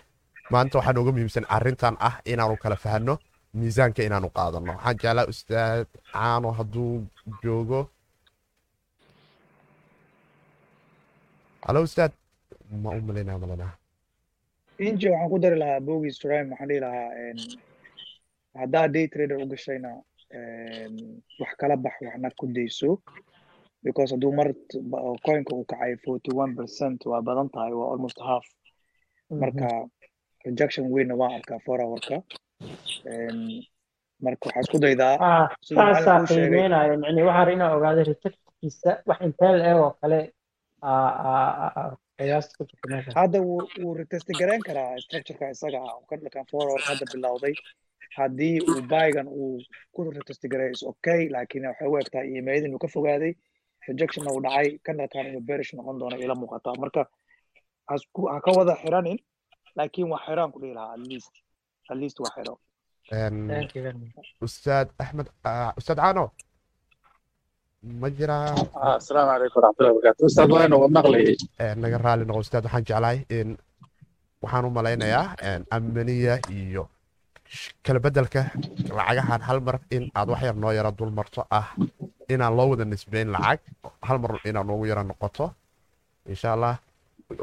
maanta 0.52 0.78
waxaa 0.78 0.94
nooga 0.94 1.12
muhiimsan 1.12 1.46
arrintan 1.50 1.96
ah 2.00 2.16
inaanu 2.26 2.58
kala 2.64 2.76
fahanno 2.76 3.18
miisaanka 3.54 4.02
inaanu 4.04 4.30
qaadano. 4.38 4.72
Waxaan 4.74 4.98
jeclaa 5.02 5.26
ustaad 5.34 5.88
caano 6.14 6.52
hadduu 6.58 7.06
joogo. 7.44 7.90
Halo 11.68 11.82
ustaad. 11.88 12.12
Ma 12.84 12.90
u 12.98 13.02
malaynaa 13.02 13.38
malaynaa 13.38 13.72
inji 14.80 15.08
waxaan 15.10 15.30
ku 15.30 15.38
dari 15.40 15.58
lahaa 15.62 15.80
bogies 15.80 16.18
rime 16.30 16.50
waxaan 16.52 16.68
dhihi 16.70 16.80
lahaa 16.86 17.10
haddaa 18.62 18.88
day 18.88 19.08
trader 19.08 19.38
u 19.38 19.46
gashayna 19.52 19.90
wax 21.42 21.52
kala 21.62 21.76
bax 21.86 21.96
waxna 22.08 22.30
ku 22.40 22.46
dayso 22.56 22.90
because 23.86 24.10
hadduu 24.14 24.32
mar 24.40 24.48
coinka 25.26 25.52
uu 25.56 25.66
kacay 25.72 25.94
forty 26.06 26.32
one 26.44 26.54
percent 26.60 27.00
waa 27.12 27.22
badan 27.28 27.50
tahay 27.56 27.74
waa 27.80 27.90
almost 27.94 28.20
half. 28.30 28.46
Marka 29.42 29.68
rejection 30.46 30.86
weynna 30.94 31.16
waan 31.22 31.34
arkaa 31.40 31.60
four 31.66 31.80
hourka. 31.86 32.16
Marka 34.26 34.44
waxaa 34.48 34.64
isku 34.66 34.78
daydaa 34.86 35.16
ah 35.30 35.48
saasaa 35.68 36.20
qiimeynayo 36.30 36.94
micni 37.04 37.22
waxaan 37.30 37.48
rabaa 37.48 37.56
inaan 37.58 37.76
ogaado 37.78 38.02
returkiisa 38.12 38.92
wax 39.10 39.20
intee 39.28 39.52
la 39.60 39.66
eg 39.72 39.78
oo 39.86 39.92
kale 40.02 40.20
hadda 43.20 43.38
wuu 43.48 43.94
retest 44.00 44.28
gareyn 44.40 44.62
karaa 44.68 44.92
structureka 45.06 45.46
isaga 45.56 45.80
ah 45.88 45.94
oo 45.98 46.04
ka 46.10 46.16
dhakan 46.24 46.46
four 46.52 46.66
hour 46.70 46.82
hadda 46.90 47.06
bilowday 47.14 47.54
haddii 48.18 48.58
uu 48.70 48.82
buygan 48.92 49.28
uu 49.28 49.58
ku 49.94 50.00
retest 50.18 50.44
gareeyo 50.52 50.72
is 50.78 50.84
okay 50.92 51.22
laakiin 51.34 51.66
waxay 51.70 51.88
u 51.92 51.98
egtahay 52.02 52.28
iimayada 52.34 52.68
inuu 52.68 52.82
ka 52.84 52.88
fogaaday 52.96 53.34
rejectionna 53.88 54.32
uu 54.36 54.42
dhacay 54.46 54.70
kanalkan 54.86 55.26
inuu 55.30 55.42
bearish 55.48 55.74
noqon 55.78 56.00
doono 56.00 56.18
ila 56.24 56.36
muuqataa 56.42 56.76
marka 56.84 57.02
ha 57.90 58.38
ka 58.46 58.52
wada 58.58 58.74
xiranin 58.82 59.20
laakiin 59.78 60.08
waa 60.14 60.22
xiraan 60.26 60.52
ku 60.54 60.60
dhihi 60.62 60.74
lahaa 60.78 60.94
at 60.98 61.04
least 61.12 61.32
at 61.92 61.98
least 62.02 62.18
waa 62.24 62.32
xiro. 62.36 62.56
Ustaad 64.46 64.88
axmed 65.04 65.28
ah, 65.44 65.72
ustaad 65.80 65.98
caano 66.00 66.26
ma 68.02 68.08
jiraa 68.18 68.56
Ah, 68.80 68.96
asalaamu 69.00 69.30
calaykum 69.32 69.60
waraxmatullahi 69.60 69.94
wabarakaatu 69.96 70.26
ustaad 70.30 70.50
waan 70.56 70.74
uga 70.78 70.88
maqlayay 70.98 71.36
naga 71.84 71.98
raali 72.06 72.24
noqo 72.30 72.40
ustaad 72.46 72.64
waxaan 72.68 72.84
jeclahay 72.88 73.18
in 73.38 73.50
waxaan 74.44 74.66
u 74.68 74.72
malaynayaa 74.78 75.26
amaniya 75.76 76.36
iyo 76.60 76.84
kala 77.86 78.00
bedelka 78.06 78.42
lacagahan 78.98 79.42
hal 79.48 79.60
mar 79.68 79.78
in 79.96 80.04
aad 80.16 80.30
wax 80.30 80.42
yar 80.48 80.56
noo 80.64 80.72
yara 80.72 80.92
dul 80.92 81.12
marto 81.12 81.42
ah 81.60 81.68
inaan 82.34 82.54
loo 82.58 82.68
wada 82.72 82.86
nisbeyn 82.86 83.30
lacag 83.36 83.60
hal 84.08 84.18
mar 84.24 84.32
inaan 84.50 84.68
noogu 84.68 84.86
yara 84.92 85.04
noqoto. 85.04 85.46
Insha 86.32 86.54
allah 86.56 86.76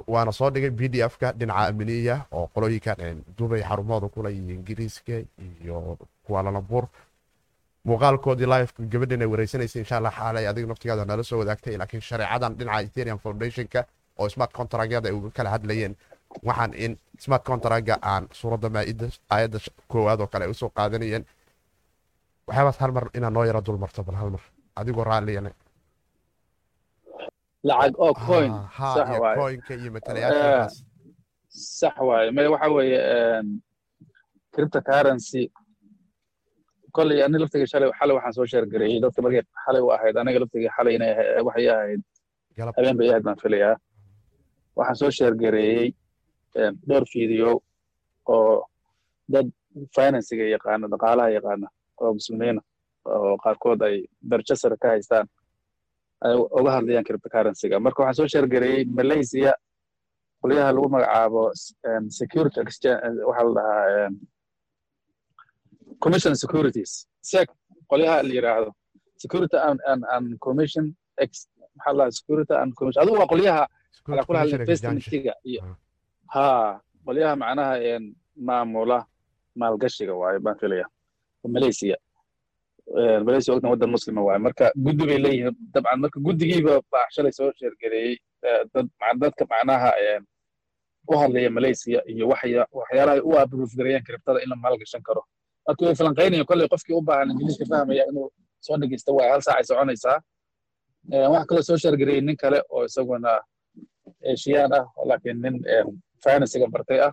waana 0.06 0.32
soo 0.32 0.50
dhigay 0.50 0.70
b 0.70 0.88
d 0.88 0.94
f-ka 1.12 1.32
dhinaca 1.38 1.68
amaniya 1.70 2.16
oo 2.32 2.46
qolooyinkan 2.54 2.96
dubay 3.38 3.62
xarumahooda 3.68 4.08
kula 4.14 4.30
iyo 4.30 4.54
ingiriiska 4.58 5.14
iyo 5.62 5.98
kuwaalalambur 6.26 6.84
muuqaalkoodii 7.88 8.46
liveka 8.52 8.82
gabadhan 8.92 9.22
ay 9.22 9.68
insha 9.82 9.96
allah 9.98 10.12
xaalay 10.18 10.44
adiga 10.50 10.66
naftigaada 10.68 11.04
nala 11.04 11.22
soo 11.24 11.38
wadaagtay 11.42 11.76
laakiin 11.80 12.02
shareecadan 12.08 12.52
dhinaca 12.58 12.82
ethereum 12.86 13.18
foundationka 13.24 13.80
oo 14.20 14.28
smart 14.28 14.52
contractyada 14.52 15.08
ay 15.08 15.14
uga 15.18 15.30
kala 15.36 15.50
hadlayeen 15.54 15.94
waxaan 16.48 16.72
in 16.84 16.92
smart 17.24 17.44
contractga 17.50 17.94
aan 18.12 18.24
suuradda 18.38 18.68
maa'ida 18.76 19.06
aayadda 19.34 19.58
koowaad 19.92 20.20
oo 20.20 20.26
kale 20.32 20.44
ay 20.44 20.50
u 20.50 20.54
soo 20.54 20.70
qaadanayeen. 20.78 21.24
Waxyaabaas 22.46 22.78
hal 22.82 22.92
mar 22.96 23.04
inaan 23.18 23.32
noo 23.34 23.44
yara 23.48 23.60
dul 23.66 23.78
marto 23.78 24.02
bal 24.04 24.14
hal 24.20 24.30
mar. 24.34 24.42
Adigoo 24.80 25.04
raalliyana 25.04 25.50
lacag 27.68 27.94
oo 28.04 28.14
coin. 28.26 28.52
sax 28.94 29.08
iyo 29.10 29.20
waaye 29.22 29.36
coinka 29.40 29.72
iyo 29.80 29.90
matalayaashaas 29.96 30.74
sax 31.80 31.94
waaye 32.08 32.30
maya 32.36 32.50
waxa 32.54 32.68
weeye 32.76 33.00
cryptocurrency. 34.54 35.42
Kolley 36.96 37.22
ani 37.22 37.38
laftiga 37.38 37.66
shalay 37.72 37.90
xalay 37.98 38.14
waxaan 38.18 38.34
soo 38.36 38.46
sheergareeyey 38.52 38.98
dadka 39.04 39.20
markay 39.24 39.42
xalay 39.64 39.82
u 39.86 39.90
ahayd 39.94 40.16
aniga 40.20 40.38
laftiga 40.42 40.70
xalay 40.76 40.92
inay 40.96 41.10
ahay- 41.14 41.42
waxay 41.46 41.66
ahayd. 41.74 42.00
Habeen 42.76 42.96
bay 42.98 43.08
ahayd 43.10 43.24
baan 43.26 43.38
filayaa 43.42 43.74
waxaan 44.78 44.96
soo 45.00 45.10
sheergareeyey 45.18 45.86
dhowr 46.88 47.04
fiideo 47.12 47.52
oo 48.34 48.64
dad 49.34 49.46
financiga 49.96 50.44
yaqaana 50.54 50.86
dhaqaalaha 50.92 51.28
yaqaana 51.36 51.66
oo 52.02 52.10
muslimiina 52.18 52.60
oo 53.14 53.36
qaarkood 53.44 53.80
ay 53.88 53.96
darajo 54.30 54.54
sare 54.62 54.76
ka 54.82 54.88
haystaan 54.94 55.26
ay 56.26 56.34
uga 56.58 56.70
hadlayaan 56.76 57.04
cryptocurrencyga. 57.08 57.76
Marka 57.80 58.02
waxaan 58.02 58.14
soo 58.18 58.28
sheergareeyey 58.32 58.84
malaysia 58.98 59.52
qolyaha 60.42 60.68
lagu 60.76 60.88
magacaabo 60.94 61.42
security 62.20 62.58
exchange 62.64 63.18
waxaa 63.28 63.46
la 63.46 63.52
dhahaa 63.56 64.08
commission 66.04 66.34
securities. 66.42 66.90
Sec 67.30 67.48
qolyaha 67.90 68.22
la 68.26 68.32
yiraahdo 68.38 68.70
security 69.22 69.56
and, 69.68 69.78
and, 69.90 70.02
and 70.14 70.26
commission 70.46 70.84
ex 71.24 71.30
maxaa 71.76 71.94
la 71.98 72.04
security 72.18 72.54
and 72.62 72.70
commission 72.78 73.00
adigu 73.02 73.16
waa 73.22 73.30
qolyaha 73.32 73.62
ala 74.12 74.22
kula 74.28 74.38
hadla 74.42 74.56
investmentiga 74.64 75.32
iyo 75.50 75.60
Ah. 75.64 75.74
Ha 76.34 76.46
qolyaha 77.06 77.34
macnaha 77.42 77.74
maamula 78.48 78.98
maalgashiga 79.60 80.14
waaye 80.20 80.38
baan 80.44 80.56
filaya 80.60 80.86
malaysia. 81.56 81.96
Malaysia 83.26 83.50
ogtan 83.54 83.70
waddan 83.72 83.90
muslima 83.94 84.20
waaye. 84.26 84.38
Marka 84.46 84.66
guddi 84.84 85.04
bay 85.08 85.18
leeyihiin. 85.24 85.54
Dabcan 85.74 85.98
marka 86.02 86.18
guddigiiba 86.26 86.74
baa 86.92 87.06
shalay 87.14 87.32
soo 87.38 87.50
sheergareeyey 87.58 88.14
dadka 89.22 89.44
macnaha 89.52 89.90
u 91.10 91.14
hadlaya 91.20 91.50
malaysia 91.56 91.98
iyo 92.12 92.24
waxya- 92.32 92.68
waxyaalaha 92.78 93.22
u 93.28 93.32
approve 93.42 93.72
gareeyaan 93.78 94.04
kriptada 94.06 94.38
in 94.44 94.48
la 94.52 94.56
maalgashan 94.64 95.02
karo. 95.08 95.22
Marka 95.66 95.80
way 95.86 95.94
falanqaynayaan 96.00 96.46
kolley 96.50 96.68
qofkii 96.72 96.94
u 96.98 97.02
baahan 97.08 97.30
ingiliiska 97.32 97.64
fahmaya 97.72 98.04
inuu 98.10 98.26
soo 98.66 98.76
dhegeysta 98.80 99.10
waaye 99.16 99.30
hal 99.34 99.42
saacay 99.46 99.64
soconaysaa. 99.70 100.16
Waxaa 101.32 101.46
kaloo 101.48 101.62
soo 101.68 101.76
sheergareeyey 101.82 102.22
nin 102.26 102.36
kale 102.42 102.58
oo 102.74 102.84
isaguna 102.88 103.32
eshiyaan 104.32 104.72
ah 104.78 104.84
laakiin 105.08 105.38
nin 105.44 105.54
een, 106.26 106.32
financiga 106.32 106.66
bartay 106.74 107.00
ah. 107.00 107.12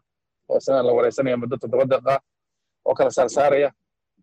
Oo 0.49 0.57
isagana 0.57 0.83
la 0.87 0.93
wareysanaya 0.93 1.37
muddo 1.41 1.55
toddoba 1.61 1.85
daqiiqa 1.91 2.13
ah 2.15 2.21
oo 2.87 2.93
kala 2.97 3.11
saarsaaraya. 3.11 3.69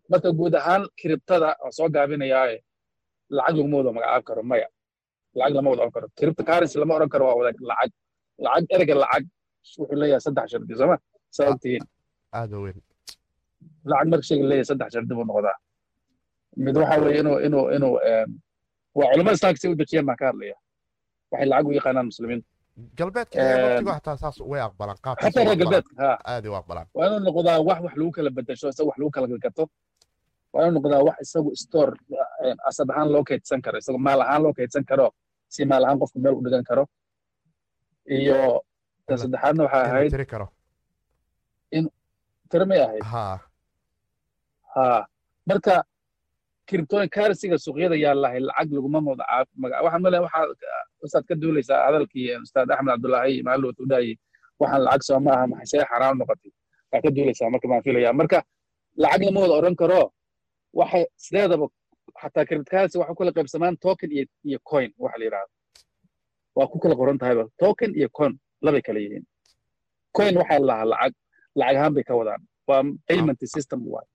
Marka 0.09 0.29
guud 0.39 0.53
ahaan 0.55 0.83
kriptada 0.99 1.49
oo 1.63 1.71
soo 1.71 1.89
gaabinayaaye 1.89 2.57
lacag 3.29 3.55
laguma 3.57 3.77
wada 3.77 3.91
magacaabi 3.97 4.23
karo 4.29 4.43
maya. 4.43 4.67
Lacag 5.35 5.53
lama 5.55 5.69
wada 5.71 5.81
oran 5.83 5.91
karo 5.95 6.07
cryptocurrency 6.17 6.77
lama 6.81 6.93
oran 6.97 7.09
karo 7.13 7.23
waa 7.27 7.35
wada 7.39 7.51
lacag. 7.69 7.91
Lacag 8.45 8.65
ereyga 8.75 8.95
lacag. 9.03 9.23
Wuxuu 9.77 9.95
leeyahay 10.01 10.21
saddex 10.25 10.47
shardi 10.51 10.73
sooma 10.79 10.97
saa 11.35 11.47
ogtihiin 11.53 11.83
lacag 13.89 14.07
marka 14.11 14.25
shayga 14.29 14.45
leeyahay 14.49 14.67
saddex 14.71 14.89
shardi 14.93 15.13
buu 15.17 15.25
noqdaa. 15.29 15.57
Mid 16.65 16.75
waxa 16.81 16.95
weeye 17.03 17.19
inuu 17.21 17.37
inuu 17.47 17.65
inuu 17.75 17.93
waa 18.97 19.07
culamada 19.11 19.35
islaamka 19.37 19.59
si 19.61 19.67
u 19.71 19.75
dejiyeen 19.81 20.05
baan 20.09 20.17
ka 20.21 20.25
hadlaya. 20.29 20.55
Waxay 21.31 21.47
lacag 21.51 21.67
u 21.69 21.71
yaqaanaan 21.77 22.07
muslimiinta 22.11 22.47
galbeedka 22.99 23.35
Een, 23.39 23.63
waqtigu 23.65 23.91
hataa 23.97 24.15
saas 24.21 24.37
way 24.51 24.61
aqbalaan 24.67 24.97
qaabkaas 25.05 25.31
xataa 25.33 25.43
reer 25.47 25.57
galbeedka 25.61 25.93
ha 26.03 26.11
aada 26.31 26.47
u 26.51 26.55
aqbalaan 26.61 26.87
waa 26.97 27.05
inuu 27.07 27.21
noqdaa 27.27 27.57
wax 27.69 27.79
wax 27.85 27.93
lagu 27.99 28.11
kala 28.17 28.29
bedesho 28.37 28.67
isaga 28.71 28.87
wax 28.89 28.97
lagu 29.01 29.11
kala 29.15 29.27
gato 29.45 29.63
waa 30.53 30.61
inuu 30.67 30.75
noqdaa 30.79 31.01
wax 31.07 31.17
isagu 31.25 31.49
store 31.63 31.93
asad 32.69 32.87
ahaan 32.93 33.07
loo 33.13 33.23
kaydsan 33.29 33.59
karo 33.65 33.77
isagu 33.83 33.99
maal 34.07 34.21
ahaan 34.25 34.41
loo 34.45 34.53
kaydsan 34.57 34.83
karo 34.89 35.07
si 35.53 35.61
maal 35.71 35.83
ahaan 35.85 35.99
qofku 36.01 36.17
meel 36.23 36.35
u 36.39 36.41
dhigan 36.45 36.63
karo 36.69 36.83
iyo 38.17 38.39
ta 39.07 39.13
Ila- 39.13 39.21
saddexaadna 39.21 39.61
waxay 39.65 39.81
in 39.81 39.87
la 39.87 39.95
ahayd 39.95 40.27
karo 40.33 40.47
tira 42.49 42.65
may 42.69 42.79
ahayd 42.87 43.03
ha 44.75 45.07
marka 45.49 45.75
cryptocurrency-ga 46.69 47.57
suuqyada 47.65 47.95
yaa 48.03 48.15
lahay 48.23 48.39
lacag 48.47 48.69
laguma 48.77 48.99
magacaab 49.07 49.47
maga 49.61 49.75
waxaan 49.85 50.01
male 50.05 50.17
waxaa 50.25 50.45
ustaad 51.07 51.25
ka 51.29 51.35
duulaysaa 51.41 51.79
hadalkii 51.87 52.27
ustaad 52.45 52.67
axmed 52.75 52.91
cabdullaahi 52.93 53.35
maalin 53.47 53.65
watu 53.69 53.83
dhaayay 53.91 54.15
waxaan 54.61 54.81
lacag 54.87 55.03
soo 55.07 55.19
ma 55.25 55.31
aha 55.35 55.45
maxay 55.51 55.67
see 55.71 55.83
xaraam 55.91 56.15
noqotay? 56.21 56.51
Waa 56.91 57.01
ka 57.05 57.09
duulaysaa 57.15 57.49
marka 57.53 57.67
baan 57.71 57.83
filayaa. 57.87 58.13
Marka 58.19 58.37
lacag 59.03 59.21
lama 59.27 59.39
wada 59.43 59.53
odhan 59.59 59.75
karo. 59.81 60.01
Waxay 60.79 61.03
sideedaba 61.23 61.65
xataa 62.21 62.45
cryptocurrency 62.49 62.97
waxay 63.01 63.15
kala 63.19 63.31
qaybsamaan 63.37 63.75
token 63.85 64.09
iyo 64.15 64.25
iyo 64.49 64.59
coin 64.69 64.89
waxa 65.03 65.17
la 65.19 65.25
yidhahdo 65.27 65.51
waa 66.57 66.67
ku 66.71 66.77
kala 66.83 66.95
qoran 66.99 67.17
tahayba 67.21 67.43
token 67.63 67.91
iyo 67.99 68.09
coin 68.17 68.33
labay 68.65 68.81
kala 68.87 68.99
yihiin. 69.03 69.25
Coin 70.17 70.33
waxaa 70.41 70.59
la 70.59 70.65
lahaa 70.69 70.85
lacag. 70.93 71.13
Lacag 71.59 71.75
ahaan 71.79 71.93
bay 71.95 72.03
ka 72.09 72.13
wadaan. 72.19 72.41
Waa 72.69 72.81
payment 73.09 73.39
system 73.55 73.79
waay 73.93 74.07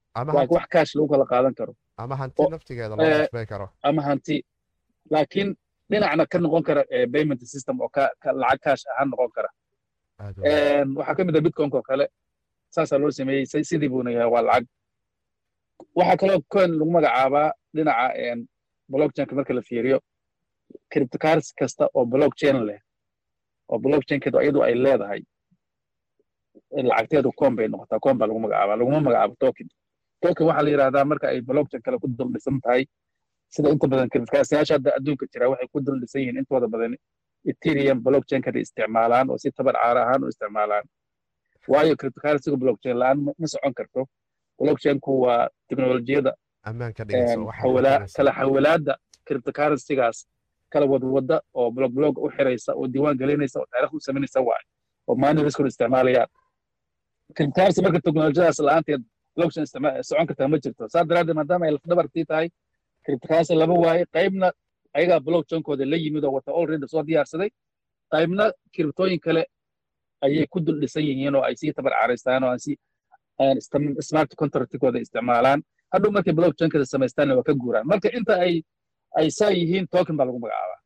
wax 0.57 0.67
kaash 0.75 0.93
lagu 0.97 1.09
kala 1.13 1.25
qaadan 1.33 1.55
karo. 1.59 1.73
ama 2.03 2.15
hanti 2.21 2.43
naftigeeda 2.55 2.95
loo 2.97 3.05
eh, 3.07 3.19
nisbey 3.21 3.47
karo. 3.53 3.67
ama 3.89 4.01
hanti. 4.09 4.37
Laakiin 5.13 5.49
dhinacna 5.91 6.25
ka 6.33 6.39
noqon 6.39 6.63
kara 6.69 6.83
eh, 6.95 7.07
payment 7.13 7.41
system 7.55 7.77
oo 7.81 7.89
lacag 8.43 8.61
kaash 8.65 8.85
ahaan 8.93 9.09
noqon 9.13 9.31
kara. 9.37 9.49
Een, 10.51 10.89
waxaa 10.99 11.15
ka 11.17 11.23
mid 11.25 11.37
ah 11.37 11.43
bitcoin 11.47 11.71
oo 11.77 11.83
kale 11.83 12.07
saasaa 12.75 12.99
loo 13.03 13.11
sameeyey 13.19 13.47
si- 13.51 13.65
sidii 13.71 13.89
buuna 13.93 14.11
yahay 14.15 14.31
waa 14.35 14.43
lacag. 14.49 14.67
Waxaa 15.99 16.17
kaloo 16.21 16.41
coin 16.53 16.71
lagu 16.79 16.91
magacaabaa 16.97 17.49
dhinaca 17.75 18.07
een, 18.25 18.41
blockchainka 18.93 19.35
marka 19.35 19.55
la 19.55 19.63
fiiriyo. 19.69 19.99
Cryptocurrency 20.93 21.53
kasta 21.61 21.85
oo 21.95 22.05
blockchain 22.13 22.59
leh 22.69 22.81
oo 23.71 23.79
blockchainkeedu 23.85 24.39
iyadu 24.45 24.61
ay 24.67 24.75
leedahay 24.85 25.21
lacagteedu 26.91 27.31
coin 27.39 27.55
bay 27.57 27.69
noqotaa 27.69 27.99
coin 28.05 28.17
baa 28.19 28.27
lagu 28.29 28.41
magacaabaa 28.45 28.77
laguma 28.81 29.01
magacaabo 29.07 29.35
token. 29.43 29.69
Token 30.23 30.47
waxaa 30.47 30.63
la 30.65 30.71
yidhahdaa 30.71 31.05
marka 31.11 31.27
ay 31.33 31.41
blockchain 31.49 31.83
kale 31.85 31.99
ku 32.03 32.07
dul 32.19 32.31
dhisan 32.35 32.61
tahay 32.65 32.83
sida 33.55 33.69
inta 33.75 33.87
badan 33.93 34.09
kirifkaasiyaasha 34.13 34.75
hadda 34.77 34.91
adduunka 34.99 35.25
jira 35.33 35.47
waxay 35.53 35.69
ku 35.73 35.79
dul 35.87 35.99
dhisan 36.03 36.21
yihiin 36.23 36.39
intooda 36.43 36.67
badan 36.75 36.93
ethereum 37.51 37.99
blockchain-kada 38.07 38.59
isticmaalaan 38.65 39.27
oo 39.33 39.39
si 39.43 39.49
tabar 39.59 39.75
caar 39.83 39.97
ahaan 40.03 40.25
u 40.25 40.29
isticmaalaan. 40.33 40.85
Waayo 41.73 41.95
cryptocurrency 42.01 42.57
blockchain 42.63 42.97
la'aan 43.01 43.19
ma 43.27 43.47
socon 43.55 43.75
karto. 43.79 44.01
Blockchainku 44.61 45.13
waa 45.25 45.49
teknolojiyada 45.69 46.33
kala 48.17 48.33
xawalaada 48.39 48.95
cryptocurrency-gaas 49.29 50.19
kala 50.73 50.87
wadwada 50.93 51.37
oo 51.55 51.71
blog 51.77 51.93
blog 51.99 52.15
u 52.19 52.29
xiraysa 52.37 52.71
oo 52.79 52.87
diiwaan 52.93 53.17
gelinaysa 53.21 53.57
oo 53.61 53.67
taariikh 53.73 53.95
u 53.95 54.01
samaynaysa 54.07 54.41
waayo 54.49 54.67
oo 55.09 55.15
maani 55.23 55.43
riskun 55.47 55.67
isticmaalayaan. 55.73 56.29
Cryptocurrency 57.37 57.81
marka 57.85 58.01
teknolojiyadaas 58.07 58.59
la'aanteed 58.69 59.03
blockchain 59.37 59.67
socon 60.09 60.27
kartaa 60.31 60.49
ma 60.53 60.59
jirto. 60.65 60.85
Saa 60.93 61.05
daraaddeed 61.09 61.37
maadaama 61.41 61.65
ay 61.67 61.73
lafdhabartii 61.77 62.25
tahay 62.31 62.49
cryptocurrency 63.05 63.55
lama 63.63 63.75
waaye 63.85 64.05
qaybna 64.17 64.49
ayagaa 64.97 65.21
blockchainkooda 65.27 65.85
la 65.93 65.97
yimid 65.97 66.25
oo 66.25 66.33
wata 66.37 66.51
already 66.61 66.87
soo 66.93 67.03
diyaarsaday. 67.09 67.51
Qaybna 68.13 68.45
kiribtooyin 68.75 69.21
kale 69.27 69.43
ayay 70.25 70.47
ku 70.53 70.61
dul 70.61 70.79
dhisan 70.83 71.03
yihiin 71.09 71.35
oo 71.39 71.43
ay 71.49 71.55
sii 71.61 71.73
tabar 71.73 71.93
caaraystaan 71.99 72.43
oo 72.45 72.57
smart 74.09 74.31
contractkooda 74.41 74.99
isticmaalaan. 75.05 75.61
Hadhow 75.93 76.11
markay 76.17 76.33
blockchainkada 76.39 76.85
samaystaanna 76.93 77.35
waa 77.39 77.43
ka 77.49 77.55
guuraan. 77.63 77.87
Marka 77.87 78.09
inta 78.19 78.35
ay 78.47 78.55
ay 79.19 79.29
saa 79.39 79.51
yihiin 79.51 79.87
token 79.95 80.17
baa 80.19 80.27
lagu 80.29 80.39
magacaabaa. 80.45 80.79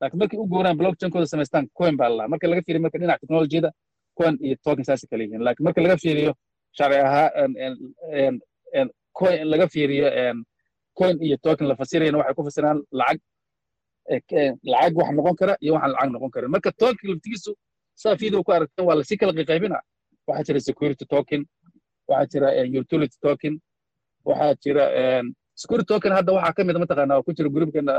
Laakiin 0.00 0.18
markay 0.22 0.38
u 0.42 0.46
guuraan 0.52 0.76
blockchainkooda 0.80 1.26
samaystaan 1.32 1.66
coin 1.78 1.96
baa 2.00 2.08
lalahaa 2.10 2.28
marka 2.32 2.46
laga 2.50 2.62
fiiriyo 2.66 2.82
marka 2.84 2.98
dhinaca 3.00 3.20
technologiyada 3.22 3.70
coin 4.18 4.34
iyo 4.46 4.56
token 4.64 4.84
saasay 4.88 5.08
kala 5.10 5.22
yihiin. 5.24 5.42
Laakiin 5.46 5.64
marka 5.66 5.80
laga 5.84 5.96
fiiriyo 6.04 6.32
sharci 6.76 6.98
ahaa 7.06 7.28
coin 9.18 9.38
laga 9.52 9.66
fiiriyo 9.74 10.08
coin 10.98 11.16
iyo 11.26 11.36
token 11.46 11.66
la 11.68 11.74
fasirayana 11.80 12.18
waxay 12.20 12.34
ku 12.38 12.42
fasiraan 12.48 12.78
lacag 13.00 13.20
eh, 14.12 14.20
eh, 14.40 14.52
lacag 14.72 14.92
wax 14.98 15.10
noqon 15.18 15.36
kara 15.40 15.54
iyo 15.64 15.72
waxaan 15.76 15.92
lacag 15.94 16.10
noqon 16.14 16.30
karin 16.34 16.50
marka 16.54 16.70
token 16.82 17.06
laftigiisu 17.12 17.52
saa 18.02 18.14
video 18.22 18.42
ku 18.46 18.50
aragteen 18.52 18.86
waa 18.88 18.96
la 18.98 19.04
sii 19.08 19.18
kala 19.20 19.32
qaybina 19.50 19.78
waxaa 20.28 20.44
jira 20.48 20.60
security 20.68 21.04
token 21.14 21.40
waxaa 22.08 22.30
jira 22.32 22.48
eh, 22.58 22.66
utility 22.80 23.16
token 23.26 23.54
waxaa 24.28 24.54
jira 24.64 24.84
security 25.62 25.88
token 25.92 26.12
hadda 26.18 26.30
waxaa 26.38 26.56
ka 26.56 26.64
mid 26.64 26.76
a 26.76 26.82
mataqaanaa 26.84 27.16
oo 27.18 27.24
ku 27.26 27.32
jira 27.38 27.48
groupkeena 27.56 27.94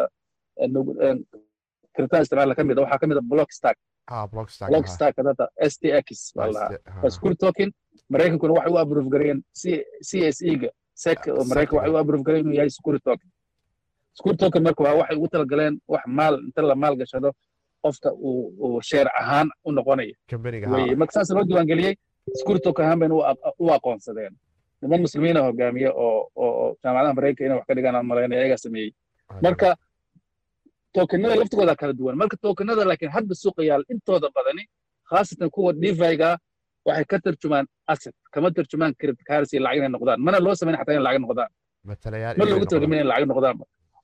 kirtaan 1.96 2.22
isticmaala 2.24 2.56
ka 2.58 2.64
waxaa 2.84 3.00
ka 3.02 3.08
mid 3.08 3.18
a 3.18 3.22
block 3.22 3.52
stack. 3.60 3.78
Ah 4.12 4.28
blockstack 4.28 4.70
block 4.72 4.88
stack 4.96 5.14
hadda 5.18 5.46
stx 5.72 6.36
waa 6.36 7.10
security 7.16 7.40
token 7.46 7.70
maraykankuna 8.14 8.54
waxay 8.58 8.74
u 8.74 8.78
approve 8.84 9.10
gareeyeen 9.14 9.40
CSE-ga 10.10 10.70
SEC 11.02 11.20
maraykan 11.50 11.76
waxay 11.78 11.92
u 11.94 11.98
approve 12.02 12.24
gareeyeen 12.28 12.46
inuu 12.48 12.58
yahay 12.60 12.70
security 12.78 13.04
token 13.10 13.30
security 14.18 14.42
token 14.46 14.62
marka 14.68 14.82
waa 14.86 14.96
waxay 15.02 15.18
ugu 15.18 15.28
talagaleen 15.34 15.74
wax 15.94 16.04
maal 16.08 16.36
inta 16.48 16.62
la 16.62 16.76
maal 16.76 16.96
gashado 17.02 17.30
qofka 17.84 18.10
uu 18.14 18.54
uu 18.66 18.82
sheer 18.90 19.08
ahaan 19.22 19.48
u 19.68 19.72
noqonayo 19.78 20.16
marka 21.02 21.12
saas 21.18 21.30
loo 21.36 21.44
diiwaangeliyey 21.50 21.94
security 22.40 22.64
token 22.68 22.86
ahaan 22.86 23.00
bayna 23.00 23.16
u 23.16 23.22
aq- 23.32 23.56
u 23.60 23.68
aqoonsadeen. 23.78 24.34
Niman 24.82 25.02
muslimiina 25.06 25.40
hogaamiye 25.48 25.90
oo 26.06 26.20
oo 26.44 26.52
oo 26.64 26.70
jaamacadaha 26.84 27.14
maraykanka 27.18 27.46
inay 27.46 27.58
wax 27.58 27.66
ka 27.68 27.74
dhigaan 27.78 27.96
aan 27.96 28.06
malaynaya 28.12 28.40
ayagaa 28.42 28.58
sameeyey. 28.66 28.92
Marka 29.46 29.70
tokenada 30.94 31.36
laftigooda 31.36 31.76
kala 31.76 31.94
duwan. 31.94 32.16
Marka 32.22 32.38
tokenada 32.38 32.86
laakiin 32.86 33.12
hadda 33.16 33.36
suuqa 33.36 33.62
yaal 33.70 33.84
intooda 33.94 34.28
badani 34.36 34.64
khaasatan 35.10 35.50
kuwa 35.50 35.74
defi-ga 35.74 36.30
waxay 36.88 37.06
ka 37.12 37.18
tarjumaan 37.26 37.66
asset 37.94 38.16
kama 38.34 38.48
tarjumaan 38.58 38.92
cryptocurrency 39.00 39.56
lacag 39.66 39.78
inay 39.80 39.92
noqdaan. 39.96 40.20
Mana 40.26 40.38
loo 40.46 40.54
samayn 40.60 40.78
xataa 40.80 40.96
in 41.00 41.04
lacag 41.08 41.22
noqdaan. 41.26 41.52
Ma 42.40 42.46
loogu 42.52 42.66
talagalin 42.72 43.00
in 43.04 43.08
lacag 43.12 43.26
noqdaan. 43.32 43.56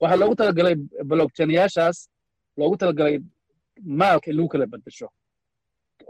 Waxaa 0.02 0.20
loogu 0.22 0.36
talagalay 0.42 0.76
blockchain-yaashaas 1.12 1.98
loogu 2.60 2.76
talagalay 2.82 3.16
maalka 4.02 4.28
in 4.32 4.36
lagu 4.38 4.48
kala 4.54 4.66
bedesho 4.74 5.08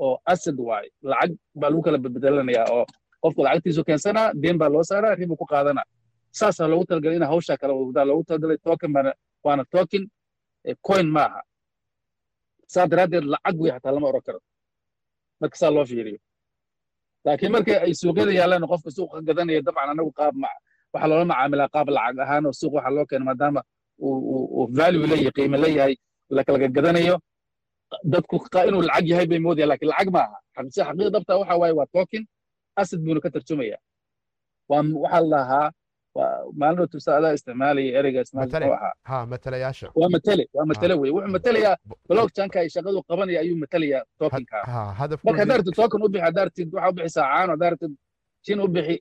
oo 0.03 0.13
asset 0.33 0.57
waaye 0.67 0.89
lacag 1.11 1.31
baa 1.59 1.69
lagu 1.71 1.81
kala 1.85 1.97
bedbedelanayaa 2.03 2.65
oo 2.75 2.83
qofku 3.23 3.41
lacagtiisu 3.45 3.81
keensanaa 3.87 4.27
deen 4.43 4.57
baa 4.61 4.69
loo 4.73 4.83
saaraa 4.89 5.13
ribuu 5.19 5.37
ku 5.41 5.45
qaadanaa 5.53 5.85
saasaa 6.39 6.67
loogu 6.71 6.85
talagalay 6.89 7.17
in 7.19 7.25
hawshaa 7.31 7.57
kala 7.61 7.73
wadaan 7.79 8.07
loogu 8.09 8.23
talagalay 8.29 8.57
token 8.67 8.91
baana 8.95 9.11
waana 9.45 9.63
token 9.73 10.03
eh, 10.69 10.75
coin 10.87 11.07
maaha. 11.17 11.39
Saa 12.73 12.85
daraaddeed 12.91 13.25
lacag 13.33 13.55
wey 13.61 13.71
xataa 13.75 13.91
lama 13.95 14.07
oran 14.11 14.21
karo. 14.27 14.39
Marka 15.41 15.55
saa 15.61 15.71
loo 15.75 15.85
fiiriyo 15.91 16.19
laakiin 17.29 17.51
markii 17.55 17.77
ay 17.85 17.93
suuqyada 18.01 18.31
yaalaan 18.39 18.65
qofka 18.71 18.89
suuqa 18.97 19.15
gadanaya 19.27 19.61
dabcan 19.67 19.89
anagu 19.93 20.11
qaab 20.19 20.33
ma 20.43 20.49
waxaa 20.93 21.09
loola 21.11 21.25
macaamilaa 21.31 21.69
qaab 21.75 21.87
lacag 21.97 22.17
ahaan 22.25 22.43
oo 22.49 22.53
suuq 22.59 22.73
waxaa 22.77 22.93
loo 22.97 23.05
keena 23.09 23.25
maadaama 23.29 23.61
uu 24.07 24.63
value 24.79 25.05
leeyahay 25.11 25.31
qiime 25.37 25.57
leeyahay 25.63 25.93
la 26.35 26.41
kala 26.45 26.57
gadanayo. 26.77 27.15
Dadku 28.13 28.35
inuu 28.69 28.81
lacag 28.89 29.05
yahay 29.11 29.27
bay 29.31 29.39
moodayaan 29.45 29.69
laakiin 29.71 29.89
lacag 29.93 30.09
maaha. 30.15 30.37
Xaqsi 30.55 30.79
xaqiiqa 30.87 31.09
dhabta 31.15 31.33
waxa 31.41 31.55
waaye 31.61 31.73
waa 31.79 31.87
token 31.95 32.23
asset 32.81 32.99
buuna 33.05 33.19
ka 33.23 33.29
tarjumaya. 33.35 33.77
Waa 34.69 34.81
waxaa 35.03 35.21
la 35.21 35.29
lahaa 35.33 35.67
maalin 36.61 36.87
tubsa 36.93 37.09
adaa 37.19 37.31
isticmaalaya 37.37 37.91
ereyga 37.99 38.21
ismaal 38.25 38.45
Matale. 38.47 38.65
muxuu 38.65 38.77
ahaa 38.79 38.93
ha 39.09 39.17
matalayaasha 39.33 39.87
waa 40.01 40.09
matele 40.15 40.43
waa 40.57 40.65
matele 40.71 40.93
wey 41.01 41.11
wuxuu 41.15 41.31
matelayaa 41.37 41.75
blockchainka 42.09 42.57
ay 42.63 42.69
shaqadu 42.75 42.99
qabanaya 43.09 43.39
ayuu 43.43 43.57
matelayaa 43.63 44.01
tokenka 44.21 44.57
marka 45.25 45.39
haddaa 45.41 45.57
ratid 45.59 45.75
token 45.81 46.01
u 46.05 46.09
bixi 46.13 46.25
haddaa 46.27 46.45
ratid 46.49 46.67
waxaa 46.75 46.89
u 46.91 46.95
bixisaa 46.97 47.25
caan 47.33 47.49
haddaa 47.53 47.69
ratid 47.73 47.91
shin 48.45 48.59
u 48.65 48.67
bixi 48.75 48.95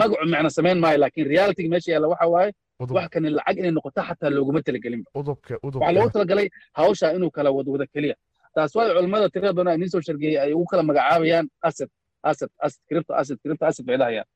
magacu 0.00 0.24
micno 0.32 0.50
samayn 0.58 0.78
maayo 0.84 0.98
laakiin 1.02 1.26
reality 1.34 1.62
meesha 1.72 1.90
yaalla 1.94 2.08
waxa 2.14 2.26
waaye 2.34 2.50
wax 2.96 3.08
kani 3.14 3.28
lacag 3.38 3.56
inay 3.60 3.72
noqoto 3.76 4.00
xataa 4.08 4.30
looguma 4.36 4.60
talagelin 4.66 5.02
udubka 5.20 5.52
waxaa 5.64 5.92
loogu 5.96 6.10
talagalay 6.16 6.46
hawsha 6.78 7.06
inuu 7.16 7.30
kala 7.36 7.50
wadwada 7.56 7.86
keliya 7.94 8.16
taas 8.54 8.72
waa 8.76 8.86
culimmada 8.96 9.26
tirada 9.34 9.52
badan 9.58 9.76
nin 9.80 9.88
soo 9.92 10.00
shargeeyey 10.06 10.38
ay 10.44 10.52
ugu 10.58 10.66
kala 10.72 10.82
magacaabayaan 10.88 11.46
asset 11.68 11.90
asset 12.30 12.50
asset 12.66 12.80
crypto 12.88 13.12
asset 13.20 13.38
crypto 13.44 13.64
asset 13.70 13.84
bay 13.88 13.96
dhahayaan 14.02 14.28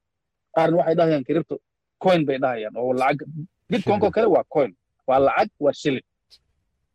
qaarna 0.57 0.77
waxay 0.81 0.95
dhahayaan 0.99 1.25
crypto 1.29 1.55
coin 2.03 2.23
bay 2.29 2.39
dhahayaan 2.45 2.75
oo 2.83 2.93
lacag 3.03 3.29
bitcoinko 3.71 4.09
kale 4.17 4.29
waa 4.37 4.45
coin. 4.55 4.71
Waa 5.09 5.19
lacag 5.27 5.51
waa 5.65 5.73
shilling 5.81 6.07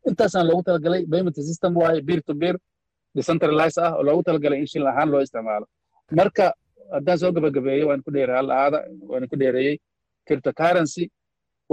intaasaan 0.09 0.45
loogu 0.49 0.63
talagalay 0.67 1.01
payment 1.11 1.35
system 1.49 1.71
waaye 1.81 2.01
peer 2.07 2.21
to 2.27 2.33
peer 2.41 2.55
decentralized 3.15 3.79
ah 3.85 3.91
oo 3.97 4.03
loogu 4.07 4.21
talagalay 4.27 4.59
in 4.63 4.67
shilling 4.71 4.89
ahaan 4.93 5.09
loo 5.13 5.21
isticmaalo. 5.25 5.65
Marka 6.19 6.45
haddaan 6.93 7.17
soo 7.21 7.31
gabagabeeyo 7.37 7.85
waan 7.89 8.01
ku 8.05 8.11
dheeray 8.15 8.35
hal 8.39 8.49
aada 8.61 8.79
waan 9.11 9.25
ku 9.31 9.35
dheereeyey 9.41 9.75
cryptocurrency 10.27 11.03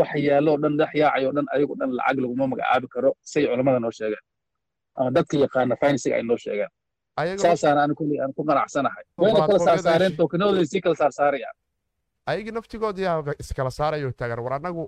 waxa 0.00 0.18
yaallo 0.28 0.50
oo 0.54 0.58
dhan 0.62 0.74
dhex 0.80 0.90
yaacay 1.02 1.22
oo 1.28 1.32
dhan 1.36 1.46
ayagu 1.54 1.74
dhan 1.80 1.90
lacag 1.98 2.18
laguma 2.24 2.44
magacaabi 2.52 2.86
karo 2.94 3.10
say 3.32 3.42
culammada 3.50 3.78
noo 3.84 3.92
sheegeen 3.98 4.24
ama 4.98 5.10
dadka 5.16 5.34
yaqaana 5.44 5.74
finansiga 5.82 6.14
ay 6.18 6.22
noo 6.30 6.36
sheegeen 6.44 6.70
saasaan 7.44 7.78
aan 7.82 7.92
ku 8.36 8.42
qanacsanahay 8.48 9.04
wayna 9.22 9.40
kala 9.48 9.58
saarsaareen 9.68 10.12
tokenadooda 10.20 10.64
sii 10.72 10.80
kala 10.84 10.96
saarsaarayaan 11.02 11.56
ayaga 12.30 12.50
naftigoodii 12.56 13.08
iskala 13.42 13.70
saarayo 13.78 14.08
taagan. 14.18 14.40
War 14.44 14.54
annagu 14.58 14.82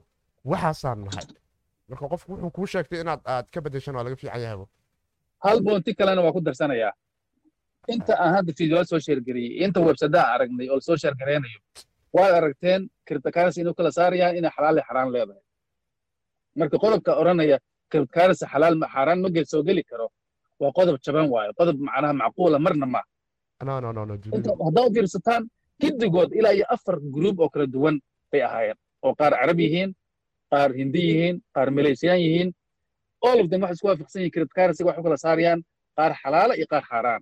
waxaasaan 0.51 0.99
nahay. 1.07 1.27
Marka 1.89 2.07
qofku 2.13 2.29
wuxuu 2.33 2.51
kuu 2.57 2.67
sheegtay 2.73 3.01
inaad 3.05 3.21
aad 3.33 3.47
ka 3.55 3.59
bedeshan 3.65 3.95
waa 3.97 4.05
laga 4.07 4.17
fiican 4.21 4.41
yahayba 4.45 4.67
hal 5.45 5.59
boonti 5.67 5.91
kalena 5.99 6.21
waa 6.25 6.33
ku 6.37 6.41
darsanayaa. 6.47 6.93
Inta 7.95 8.13
aan 8.23 8.33
hadda 8.37 8.53
fiideo 8.59 8.85
soo 8.91 9.01
sheergariyey 9.07 9.53
inta 9.65 9.79
websadaha 9.89 10.27
aragnay 10.35 10.69
oo 10.75 10.81
soo 10.87 10.97
sheergareynayo 11.03 11.59
waad 12.17 12.33
aragteen 12.39 12.81
cryptocurrency 13.07 13.59
inuu 13.63 13.75
kala 13.79 13.91
saarayaan 13.99 14.37
inay 14.39 14.51
xalaal 14.57 14.77
iyo 14.79 14.85
xaraan 14.89 15.09
leedahay. 15.15 15.43
Marka 16.59 16.77
qodobka 16.85 17.11
odhanaya 17.21 17.57
cryptocurrency 17.91 18.45
xalaal 18.53 18.75
ma 18.83 18.87
xaaraan 18.95 19.19
ma 19.25 19.29
gel 19.35 19.47
soo 19.53 19.63
geli 19.69 19.83
karo. 19.91 20.07
Waa 20.61 20.73
qodob 20.79 20.97
jaban 21.05 21.27
waayo 21.33 21.51
qodob 21.59 21.77
macnaha 21.89 22.13
macquula 22.23 22.59
marna 22.67 22.87
ma. 22.95 23.01
Haddaa 23.61 24.85
u 24.89 24.91
fiirsataan 24.95 25.43
giddigood 25.81 26.31
ilaa 26.39 26.53
iyo 26.59 26.67
afar 26.75 26.97
group 27.15 27.37
oo 27.41 27.49
kala 27.53 27.67
duwan 27.75 27.97
bay 28.33 28.43
ahaayeen 28.49 28.77
oo 29.07 29.13
qaar 29.21 29.33
carab 29.41 29.59
yihiin 29.65 29.91
qaar 30.53 30.71
hindi 30.81 31.01
yihiin 31.09 31.37
qaar 31.55 31.69
maleysiyaan 31.77 32.21
yihiin. 32.27 32.49
All 33.29 33.39
of 33.43 33.47
them 33.51 33.61
waxay 33.63 33.75
isku 33.77 33.87
waafaqsan 33.91 34.21
yihiin 34.23 34.35
cryptocurrency 34.37 34.83
waxay 34.89 35.01
u 35.01 35.05
kala 35.07 35.17
saarayaan 35.27 35.61
qaar 35.99 36.13
xalaala 36.23 36.53
iyo 36.59 36.67
qaar 36.73 36.85
xaaraan. 36.91 37.21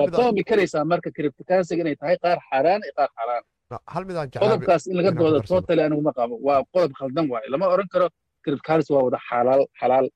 Waad 0.00 0.14
fahmi 0.18 0.42
karaysaa 0.50 0.84
marka 0.92 1.08
cryptocurrency 1.16 1.72
inay 1.82 1.96
tahay 2.00 2.16
qaar 2.24 2.38
xaaraan 2.50 2.80
iyo 2.86 2.94
qaar 2.98 3.10
jeclaabi 3.10 4.34
qodobkaas 4.44 4.82
in 4.90 4.96
laga 4.98 5.10
doodo 5.20 5.38
totally 5.50 5.82
anigu 5.86 6.02
ma 6.08 6.12
qabo 6.18 6.34
waa 6.46 6.60
qodob 6.74 6.92
khaldan 6.98 7.26
waaye 7.32 7.46
lama 7.54 7.66
oran 7.74 7.88
karo 7.94 8.06
cryptocurrency 8.44 8.90
waa 8.94 9.02
wada 9.06 9.18
xalaal 9.28 9.62
xalaal. 9.80 10.06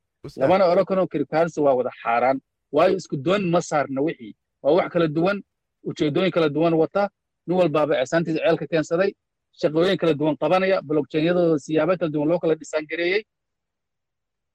Lamana 0.43 0.65
oran 0.73 0.85
karo 0.91 1.03
cryptocurrency 1.13 1.59
waa 1.67 1.75
wada 1.79 1.91
xaaraan. 2.03 2.37
Waayo 2.77 2.95
isku 3.01 3.17
doon 3.27 3.43
ma 3.55 3.61
saarna 3.71 4.01
wixii. 4.07 4.33
Waa 4.63 4.73
wax 4.79 4.87
kala 4.95 5.07
duwan 5.17 5.37
ujeedooyin 5.89 6.33
kala 6.37 6.49
duwan 6.57 6.75
wata 6.83 7.03
nin 7.51 7.57
walbaaba 7.61 7.95
ceesaantiisa 8.01 8.41
ceelka 8.47 8.67
keensaday 8.73 9.11
shaqooyin 9.61 9.99
kala 10.01 10.15
duwan 10.21 10.37
qabanaya 10.43 10.77
blockchainyadooda 10.89 11.59
siyaabo 11.67 11.93
kala 12.01 12.11
duwan 12.15 12.29
loo 12.31 12.39
kala 12.43 12.55
dhisaan 12.61 12.87
gareeyey 12.91 13.23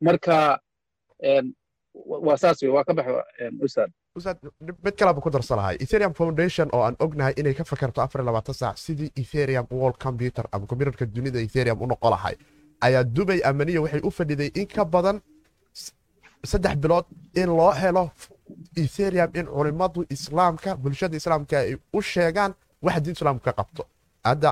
marka 0.07 0.59
waa 2.27 2.37
saas 2.37 2.61
wey 2.63 2.71
waa 2.75 2.83
ka 2.87 2.93
bax 2.93 3.07
ustaad. 3.67 3.91
Ustaad 4.15 4.37
mid 4.85 4.95
kaleba 4.99 5.21
ku 5.21 5.29
darsanahay 5.29 5.75
ethereum 5.83 6.13
foundation 6.13 6.67
oo 6.75 6.83
aan 6.87 6.95
ognahay 7.05 7.33
inay 7.39 7.53
ka 7.53 7.63
fakarto 7.63 8.01
afar 8.01 8.21
iyo 8.21 8.27
labaatan 8.29 8.55
saac 8.61 8.77
sidii 8.77 9.11
ethereum 9.21 9.65
world 9.71 9.97
computer 10.05 10.45
ama 10.51 10.65
computerka 10.71 11.05
dunida 11.05 11.39
ethereum 11.47 11.81
u 11.83 11.87
noqon 11.91 12.11
lahay 12.15 12.35
ayaa 12.87 13.03
dubay 13.03 13.39
amaniya 13.49 13.81
waxay 13.85 14.01
u 14.03 14.11
fadhiday 14.11 14.49
in 14.61 14.67
ka 14.67 14.85
badan 14.85 15.17
saddex 16.51 16.75
bilood 16.83 17.05
in 17.41 17.49
loo 17.59 17.71
helo 17.81 18.03
ethereum 18.83 19.29
in 19.39 19.45
culimadu 19.55 20.05
islaamka 20.15 20.75
bulshada 20.83 21.15
islaamka 21.21 21.55
ay 21.59 21.75
u 21.97 22.01
sheegaan 22.01 22.51
waxa 22.85 22.99
diinta 23.03 23.17
islaamka 23.19 23.51
ka 23.51 23.53
qabto. 23.59 23.83
Hadda 24.27 24.51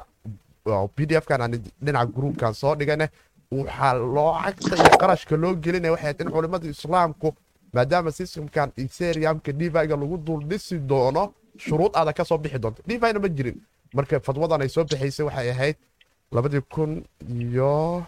b 0.95 0.97
d 1.09 1.11
f-kan 1.23 1.41
aan 1.43 1.53
dhinaca 1.85 2.11
gruubkan 2.15 2.53
soo 2.61 2.73
dhigane 2.79 3.05
waxaa 3.51 3.93
loo 4.15 4.31
cagta 4.43 4.73
iyo 4.81 4.91
qarashka 5.01 5.35
loo 5.43 5.53
gelinaya 5.63 5.91
waxay 5.95 6.05
ahayd 6.09 6.21
in 6.21 6.29
culimada 6.33 6.67
islaamku 6.75 7.27
maadaama 7.75 8.11
systemkan 8.17 8.69
ethereumka 8.81 9.51
diviga 9.59 9.95
lagu 10.01 10.17
dul 10.25 10.41
dhisi 10.49 10.75
doono 10.89 11.23
shuruud 11.65 11.93
aada 11.95 12.11
ka 12.17 12.23
soo 12.29 12.37
bixi 12.43 12.59
doonto. 12.63 12.81
Divina 12.87 13.19
ma 13.23 13.27
jirin. 13.37 13.57
Marka 13.95 14.15
fadwadan 14.25 14.61
ay 14.63 14.69
soo 14.75 14.83
bixaysay 14.89 15.25
waxay 15.27 15.49
ahayd 15.53 15.75
labadii 16.35 16.61
kun 16.73 16.91
iyo 17.41 18.05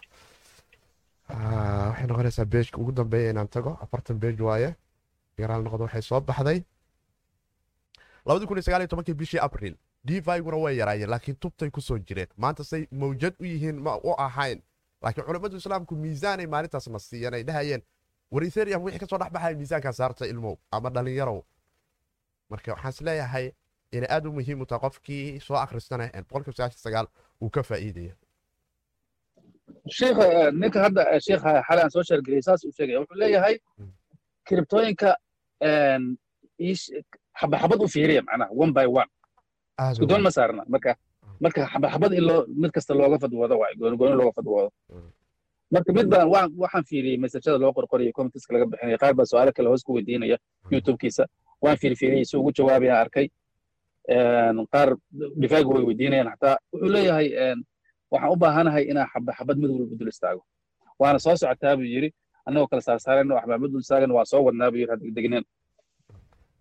waxay 1.29 2.05
noqonaysaa 2.09 2.45
beejka 2.53 2.77
ugu 2.81 2.91
dambeeya 2.97 3.29
inaan 3.33 3.47
tago 3.55 3.71
afartan 3.83 4.17
beej 4.23 4.39
waaye. 4.47 4.69
Garaal 5.37 5.61
noqdo 5.65 5.83
waxay 5.87 6.01
soo 6.09 6.21
baxday. 6.27 6.59
Labadii 8.25 8.47
kun 8.47 8.57
iyo 8.57 8.63
sagaal 8.65 8.81
iyo 8.81 8.87
tobankii 8.91 9.13
bishii 9.21 9.39
abril 9.47 9.75
diviguna 10.07 10.57
way 10.57 10.77
yaraayeen 10.77 11.09
laakiin 11.09 11.37
tubtay 11.39 11.69
ku 11.71 11.81
soo 11.81 11.97
jireen. 11.97 12.27
Maanta 12.37 12.63
say 12.63 12.87
mawjad 12.91 13.33
u 13.39 13.45
yihiin 13.45 13.75
ma 13.81 13.95
u 14.03 14.13
ahayn. 14.17 14.61
Laakiin 15.01 15.25
culimmadu 15.25 15.57
islaamku 15.57 15.95
miisaanay 15.95 16.47
maalintaasna 16.47 16.99
siiyeen 16.99 17.33
ay 17.33 17.43
dhahayeen. 17.43 17.81
War 18.31 18.43
ethereum 18.43 18.83
wixii 18.83 18.99
ka 18.99 19.07
soo 19.07 19.17
dhex 19.17 19.31
baxaya 19.31 19.55
miisaankaa 19.57 19.91
saarta 19.93 20.25
ilmow 20.25 20.55
ama 20.71 20.89
dhalinyarow 20.89 21.41
marka 22.49 22.71
waxaan 22.73 22.89
is 22.93 23.01
leeyahay 23.01 23.51
inay 23.91 24.09
aad 24.09 24.25
u 24.27 24.31
muhiim 24.31 24.61
u 24.61 24.65
tahay 24.65 24.81
qofkii 24.89 25.39
soo 25.39 25.55
akhristana 25.57 26.07
boqolkiiba 26.29 26.55
sagaashan 26.57 26.81
sagaal 26.85 27.07
uu 27.41 27.49
ka 27.49 27.63
faa'iidaya 27.63 28.13
sheekh 29.97 30.19
ninka 30.53 30.79
hadda 30.85 31.19
sheekh 31.27 31.43
xalay 31.67 31.83
aan 31.83 31.91
soo 31.95 32.03
sheergeliyay 32.03 32.41
saas 32.41 32.63
uu 32.65 32.71
sheegaya 32.77 32.99
wuxuu 32.99 33.17
leeyahay 33.23 33.55
kribtooyinka 34.47 35.15
xabaxabad 37.39 37.81
u 37.83 37.87
fiiriya 37.87 38.21
macnaha 38.21 38.51
one 38.63 38.73
by 38.73 38.85
one 38.85 39.09
isku 39.79 40.05
doon 40.07 40.21
ma 40.23 40.31
saarna? 40.31 40.63
Marka 40.67 40.95
marka 41.43 41.67
xabaxabad 41.67 42.11
in 42.15 42.23
loo 42.23 42.45
mid 42.47 42.71
kasta 42.71 42.93
looga 42.93 43.17
fadwoodo 43.19 43.55
waay 43.59 43.73
gooni 43.79 43.97
gooni 43.97 44.15
looga 44.15 44.31
fadwoodo. 44.37 44.69
Marka 45.71 45.91
mid 45.93 46.07
baan 46.09 46.27
waan 46.33 46.49
waxaan 46.63 46.83
fiiriyey 46.89 47.17
mesajada 47.17 47.57
loo 47.59 47.73
qorqoriyay 47.77 48.13
commentiska 48.17 48.53
laga 48.53 48.65
bixinaya 48.71 48.97
qaar 48.97 49.13
baa 49.17 49.25
su'aalo 49.25 49.51
kale 49.51 49.67
hoos 49.69 49.83
ku 49.83 49.93
weydiinaya 49.97 50.37
youtubekiisa. 50.71 51.23
Waan 51.61 51.77
fiirfiiriyey 51.77 52.25
si 52.25 52.37
ugu 52.37 52.51
jawaabaya 52.57 52.99
arkay. 53.03 53.27
Qaar 54.73 54.89
difaaga 55.41 55.67
way 55.75 55.83
weydiinayaan 55.89 56.29
xataa 56.33 56.55
wuxuu 56.71 56.89
leeyahay 56.95 57.27
waxaan 58.11 58.31
u 58.31 58.35
baahanahay 58.35 58.83
inaan 58.91 59.07
xaba 59.13 59.31
xabad 59.37 59.57
mid 59.57 59.69
walba 59.71 59.95
dul 59.99 60.07
istaago. 60.13 60.41
Waana 60.99 61.19
soo 61.19 61.35
socotaa 61.35 61.75
buu 61.75 61.83
yidhi 61.95 62.09
annagoo 62.47 62.67
kala 62.71 62.81
saarsaarayno 62.81 63.35
waxbaaba 63.35 63.67
dul 63.67 63.81
istaagana 63.83 64.13
waa 64.17 64.25
soo 64.31 64.41
wadnaa 64.47 64.71
buu 64.71 64.77
yidhi 64.79 64.91
hadegdegneen 64.93 65.43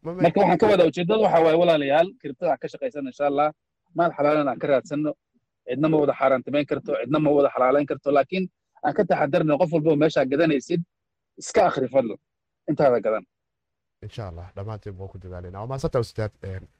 marka 0.04 0.38
waxaan 0.40 0.58
ka 0.62 0.66
wadaa 0.72 0.86
ujeeddada 0.90 1.20
waxa 1.26 1.40
waaye 1.44 1.56
walaalayaal 1.62 2.08
kiribtada 2.20 2.50
aan 2.52 2.58
ka 2.62 2.68
shaqaysano 2.72 3.08
insha 3.12 3.26
allah 3.30 3.48
maal 3.98 4.12
xalaalan 4.16 4.48
aan 4.52 4.58
ka 4.62 4.66
raadsanno 4.72 5.10
cidna 5.68 5.88
ma 5.92 5.96
wada 6.02 6.14
xaaraantimayn 6.20 6.66
karto 6.70 6.90
cidna 7.00 7.18
ma 7.24 7.30
wada 7.36 7.48
xalaalayn 7.54 7.86
karto 7.90 8.08
laakiin 8.16 8.44
aan 8.86 8.94
ka 8.96 9.02
taxadarno 9.10 9.54
qof 9.60 9.70
walba 9.76 9.96
meeshaa 10.02 10.24
gadanaysid 10.32 10.80
iska 11.40 11.60
akhri 11.68 11.88
fadlo. 11.94 12.14
Intaada 12.70 12.98
gadan. 13.06 13.24
Insha 14.06 14.22
allah 14.30 14.46
dhammaantiin 14.56 14.94
waan 14.98 15.08
ku 15.12 15.18
dadaalayna 15.22 15.58
waa 15.70 16.00
ustaad 16.06 16.32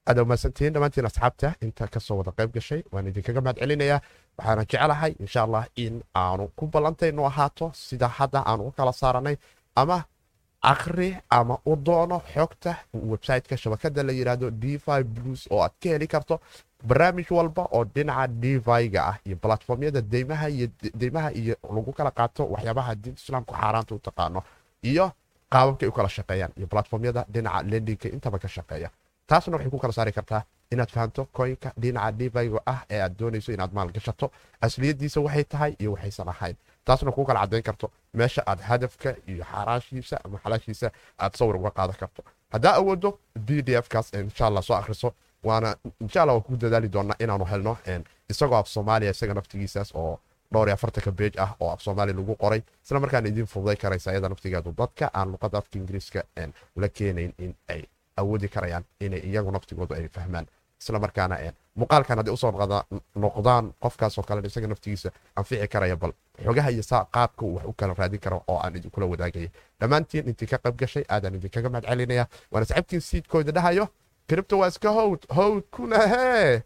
aad 0.08 0.18
umaasantihiin 0.24 0.72
dhammaantiin 0.74 1.06
asxaabta 1.10 1.48
inta 1.64 1.84
ka 1.94 2.00
soo 2.06 2.16
wada 2.20 2.32
qayb 2.38 2.50
gashay 2.56 2.80
waan 2.92 3.06
idinkaga 3.10 3.40
mahad 3.44 3.56
celinayaa 3.62 4.00
waxaana 4.38 4.62
jecelahay 4.70 5.12
insha 5.24 5.40
allah 5.46 5.64
in 5.84 5.94
aanu 6.24 6.44
ku 6.58 6.64
ballantaynu 6.74 7.22
ahaato 7.30 7.66
sida 7.86 8.08
hadda 8.18 8.40
aanu 8.50 8.62
u 8.68 8.72
kala 8.78 8.92
saaranay 9.02 9.36
ama 9.82 9.98
akhri 10.72 11.08
ama 11.38 11.56
u 11.70 11.76
doono 11.86 12.18
xogta 12.34 12.72
websiteka 13.10 13.56
shabakada 13.62 14.02
la 14.02 14.12
yidhaahdo 14.12 14.50
d 14.50 14.64
blues 15.14 15.42
oo 15.50 15.60
aad 15.62 15.72
ka 15.82 15.88
heli 15.94 16.06
karto 16.14 16.40
barnaamij 16.88 17.28
walba 17.30 17.62
oo 17.76 17.84
dhinaca 17.94 18.26
dviga 18.42 19.00
ah 19.10 19.16
iyo 19.26 19.36
platformyada 19.36 20.00
deymaha 20.00 20.48
iyo 20.56 20.66
deymaha 21.00 21.30
iyo 21.40 21.54
lagu 21.74 21.92
kala 21.92 22.10
qaato 22.10 22.42
waxyaabaha 22.54 22.94
diinta 23.02 23.20
islaamku 23.22 23.52
xaaraanta 23.60 23.94
u 23.94 23.98
taqaano 23.98 24.40
iyo 24.90 25.06
qaababkay 25.52 25.88
u 25.88 25.92
kala 25.92 26.08
shaqeeyaan 26.08 26.52
iyo 26.58 26.66
platformyada 26.66 27.24
dhinaca 27.32 27.62
lendinka 27.70 28.08
intaba 28.08 28.38
ka 28.38 28.48
shaqeeya 28.48 28.88
taasna 29.26 29.56
waxay 29.56 29.70
ku 29.70 29.78
kala 29.78 29.92
saari 29.92 30.12
kartaa 30.12 30.42
inaad 30.72 30.90
fahamto 30.90 31.24
koynka 31.32 31.72
dhinaca 31.80 32.12
dviga 32.18 32.60
ah 32.66 32.80
ee 32.90 33.00
aad 33.00 33.14
doonayso 33.18 33.52
inaad 33.52 33.72
maalgashato. 33.72 34.30
Asliyadiisa 34.60 35.20
waxay 35.20 35.44
tahay 35.44 35.72
iyo 35.80 35.92
waxaysan 35.92 36.28
ahayn 36.28 36.56
taasna 36.84 37.12
kuu 37.12 37.24
kala 37.24 37.40
cadayn 37.40 37.62
karto 37.62 37.90
meesha 38.14 38.42
aad 38.46 38.60
hadafka 38.60 39.14
iyo 39.28 39.44
xaraashiisa 39.44 40.16
ama 40.24 40.38
xalaashiisa 40.44 40.90
aad 41.18 41.32
sawir 41.38 41.56
uga 41.56 41.70
qaadan 41.70 41.96
karto. 41.96 42.22
Haddaa 42.52 42.74
awoodo 42.80 43.18
b 43.46 43.62
d 43.66 43.68
f 43.82 43.88
kaas 43.88 44.12
insha 44.14 44.46
allah 44.46 44.62
soo 44.62 44.76
akhriso 44.76 45.14
waana 45.44 45.76
insha 46.00 46.22
allah 46.22 46.34
waan 46.34 46.44
ku 46.46 46.56
dadaali 46.56 46.88
doonaa 46.88 47.16
inaanu 47.20 47.44
helno 47.44 47.76
isagoo 48.30 48.56
af 48.58 48.68
soomaaliya 48.68 49.10
isaga 49.10 49.34
naftigiisaas 49.34 49.90
oo 49.94 50.18
dhowr 50.52 50.68
iyo 50.68 50.74
afartanka 50.74 51.10
beej 51.12 51.34
ah 51.44 51.50
oo 51.60 51.70
af 51.70 51.80
soomaaliya 51.82 52.16
lagu 52.16 52.34
qoray. 52.36 52.62
Isla 52.84 53.00
markaana 53.00 53.28
idiin 53.28 53.46
fududay 53.46 53.76
karaysa 53.76 54.12
iyada 54.12 54.28
naftigeedu. 54.28 54.72
Dadka 54.78 55.10
aan 55.14 55.32
luqadda 55.32 55.58
afka 55.58 55.78
ingiriiska 55.78 56.22
la 56.76 56.88
keenayn 56.88 57.32
in 57.38 57.54
ay 57.68 57.82
awoodi 58.16 58.48
karayaan 58.48 58.84
inay 59.00 59.20
iyagu 59.20 59.50
naftigoodu 59.50 59.94
ay 59.94 60.08
fahmaan. 60.08 60.46
Isla 60.80 60.98
markaana 60.98 61.36
muuqaalkan 61.76 62.18
haddii 62.18 62.32
u 62.32 62.36
soo 62.36 62.50
noqdaan 63.16 63.72
qofkaasoo 63.82 64.22
kale 64.22 64.46
isaga 64.46 64.66
naftigiisa 64.68 65.10
anfici 65.36 65.68
karaya 65.68 65.96
bal 65.96 66.12
xogaha 66.44 66.70
iyo 66.70 66.82
qaabka 67.12 67.46
wax 67.46 67.64
u 67.66 67.72
kala 67.72 67.94
raadin 67.94 68.20
karo 68.20 68.42
oo 68.48 68.58
aan 68.58 68.76
idinkula 68.76 69.06
wadaagaya 69.06 69.48
dhammaantiin 69.80 70.28
intii 70.28 70.46
qayb 70.48 70.76
gashay 70.76 71.04
aadaan 71.08 71.34
idinkaga 71.34 71.68
mahad 71.70 71.84
celinaya 71.88 72.26
waana 72.52 72.66
saxibtiin 72.66 73.00
siidkooda 73.00 73.52
dhahayo 73.52 73.88
kiribta 74.28 74.56
waa 74.56 74.68
iska 74.68 74.90
howd 74.90 75.20
howd 75.36 75.62
kuna 75.70 75.98
hee. 76.06 76.62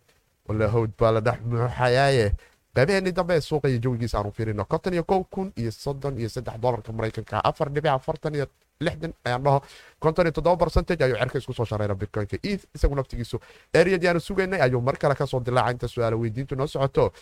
Walla 0.48 0.68
howd 0.68 0.90
baa 0.98 1.10
la 1.12 1.20
dhex 1.20 1.38
muuxayaaye 1.44 2.32
qaybaheenii 2.74 3.12
dambe 3.12 3.34
ee 3.34 3.40
suuqa 3.40 3.68
iyo 3.68 3.78
jawigiisa 3.78 4.18
aanu 4.18 4.32
fiirino 4.32 4.64
konton 4.64 4.92
iyo 4.94 5.04
kow 5.04 5.22
kun 5.30 5.52
iyo 5.56 5.70
soddon 5.70 6.18
iyo 6.18 6.28
saddex 6.28 6.58
dolarka 6.60 6.92
maraykanka 6.92 7.44
afar 7.44 7.68
dhibic 7.70 7.90
afartan 7.90 8.34
iyo 8.34 8.46
lixdan 8.86 9.12
ayaan 9.26 9.42
dhaho 9.44 9.58
konton 9.98 10.26
iyo 10.26 10.32
toddoba 10.38 10.56
percentage 10.64 11.02
ayuu 11.04 11.18
cerka 11.18 11.38
isku 11.38 11.52
soo 11.58 11.64
shareera 11.70 11.94
bitcoinka 11.98 12.36
eth 12.50 12.62
isagu 12.76 12.94
naftigiisu 12.98 13.36
eriyadii 13.80 14.08
aanu 14.10 14.20
sugaynay 14.28 14.60
ayuu 14.66 14.80
mar 14.88 14.96
kale 15.02 15.14
ka 15.20 15.26
soo 15.26 15.40
dilaaca 15.40 15.70
inta 15.74 15.88
su'aala 15.88 16.16
weydiintu 16.22 16.54
noo 16.56 16.66
socoto 16.66 17.12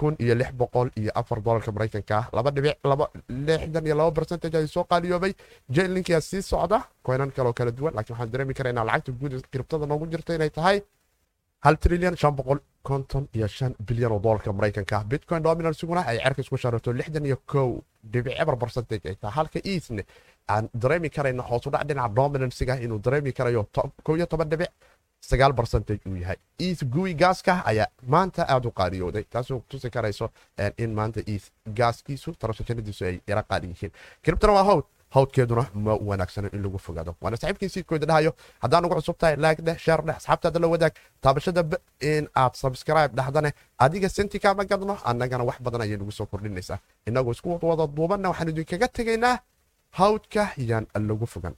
kun 0.00 0.16
iyo 0.24 0.34
lix 0.40 0.50
boqol 0.60 0.88
iyo 1.00 1.12
afar 1.14 1.38
dolarka 1.46 1.70
maraykanka 1.76 2.18
laba 2.36 2.50
dhibic 2.56 2.76
laba 2.90 3.04
lixdan 3.28 3.84
iyo 3.86 3.94
laba 4.00 4.10
percentage 4.18 4.56
ayuu 4.56 4.68
soo 4.76 4.84
qaaliyoobay 4.90 5.32
jainlinkia 5.76 6.20
sii 6.20 6.42
socda 6.42 6.78
koynan 7.06 7.30
kaloo 7.36 7.52
kala 7.52 7.70
duwan 7.78 7.94
laakiin 7.96 8.14
waxaan 8.16 8.32
dareemi 8.32 8.54
karaynaa 8.58 8.84
lacagta 8.88 9.12
guud 9.20 9.34
kiribtada 9.52 9.86
noogu 9.86 10.06
jirta 10.12 10.34
inay 10.34 10.50
tahay 10.50 10.78
hal 11.64 11.76
trilyan 11.76 12.16
shan 12.16 12.34
boqol 12.38 12.58
konton 12.88 13.28
iyo 13.36 13.46
shan 13.48 13.72
bilyan 13.88 14.12
oo 14.12 14.18
dolarka 14.26 14.52
maraykanka 14.52 15.04
bitcoin 15.10 15.42
dominansiguna 15.44 16.00
ay 16.10 16.16
cerka 16.24 16.40
isku 16.42 16.56
shareerto 16.56 16.90
lixdan 17.00 17.24
iyo 17.28 17.36
kow 17.52 17.68
dhibic 18.12 18.34
eber 18.42 18.56
percentage 18.62 19.04
ay 19.10 19.14
tahay 19.20 19.34
halka 19.36 19.58
ethne 19.74 20.02
aan 20.48 20.68
dareemi 20.74 21.10
karayna 21.10 21.42
hoosudhac 21.42 21.84
dhinaca 21.88 22.14
dominansiga 22.14 22.74
inuu 22.84 22.98
dareemi 22.98 23.32
karayo 23.32 23.66
kow 24.04 24.16
iyo 24.16 24.26
toban 24.26 24.48
dhibic 24.50 24.70
sagaal 25.30 25.52
percentage 25.54 26.00
uu 26.10 26.16
yahay 26.16 26.36
eth 26.58 26.84
gui 26.94 27.14
gaaska 27.14 27.62
ayaa 27.70 27.86
maanta 28.14 28.42
aada 28.48 28.68
u 28.68 28.72
qaadiyooday 28.80 29.24
taasoo 29.34 29.62
tusi 29.68 29.90
karayso 29.90 30.30
in 30.78 30.90
maanta 30.98 31.20
eth 31.34 31.46
gaaskiisu 31.78 32.32
tarashajanadiisu 32.40 33.04
ay 33.04 33.20
yara 33.30 33.42
qaadi 33.50 33.66
yihiin 33.72 33.92
kiribtana 34.22 34.52
waa 34.52 34.64
howd 34.70 34.84
hawdkeeduna 35.14 35.64
ma 35.84 35.94
wanaagsano 36.10 36.48
in 36.52 36.62
lagu 36.64 36.78
fogaado 36.78 37.14
waana 37.22 37.36
saxiibkii 37.36 37.68
siidkooda 37.74 38.06
dhahayo 38.10 38.32
haddaan 38.62 38.84
ugu 38.84 38.94
cusub 38.98 39.16
tahay 39.18 39.36
laag 39.44 39.58
dheh 39.66 39.76
sheer 39.84 40.00
dheh 40.06 40.16
asxaabtaada 40.20 40.58
la 40.64 40.68
wadaag 40.74 40.94
taabashada 41.24 41.62
in 42.12 42.28
aad 42.42 42.54
subscribe 42.62 43.12
dhahdane 43.18 43.50
adiga 43.78 44.08
senti 44.08 44.38
kaama 44.44 44.64
gadno 44.70 44.94
annagana 45.10 45.44
wax 45.48 45.58
badan 45.66 45.80
ayay 45.86 45.96
nagu 46.02 46.12
soo 46.18 46.26
kordhinaysaa 46.32 46.78
innagoo 47.08 47.32
isku 47.36 47.58
wada 47.70 47.86
duubanna 47.96 48.28
waxaan 48.32 48.48
idinkaga 48.54 48.88
tegaynaa 48.98 49.34
hawdka 49.98 50.42
yaan 50.56 50.86
lagu 51.08 51.26
fogan 51.26 51.54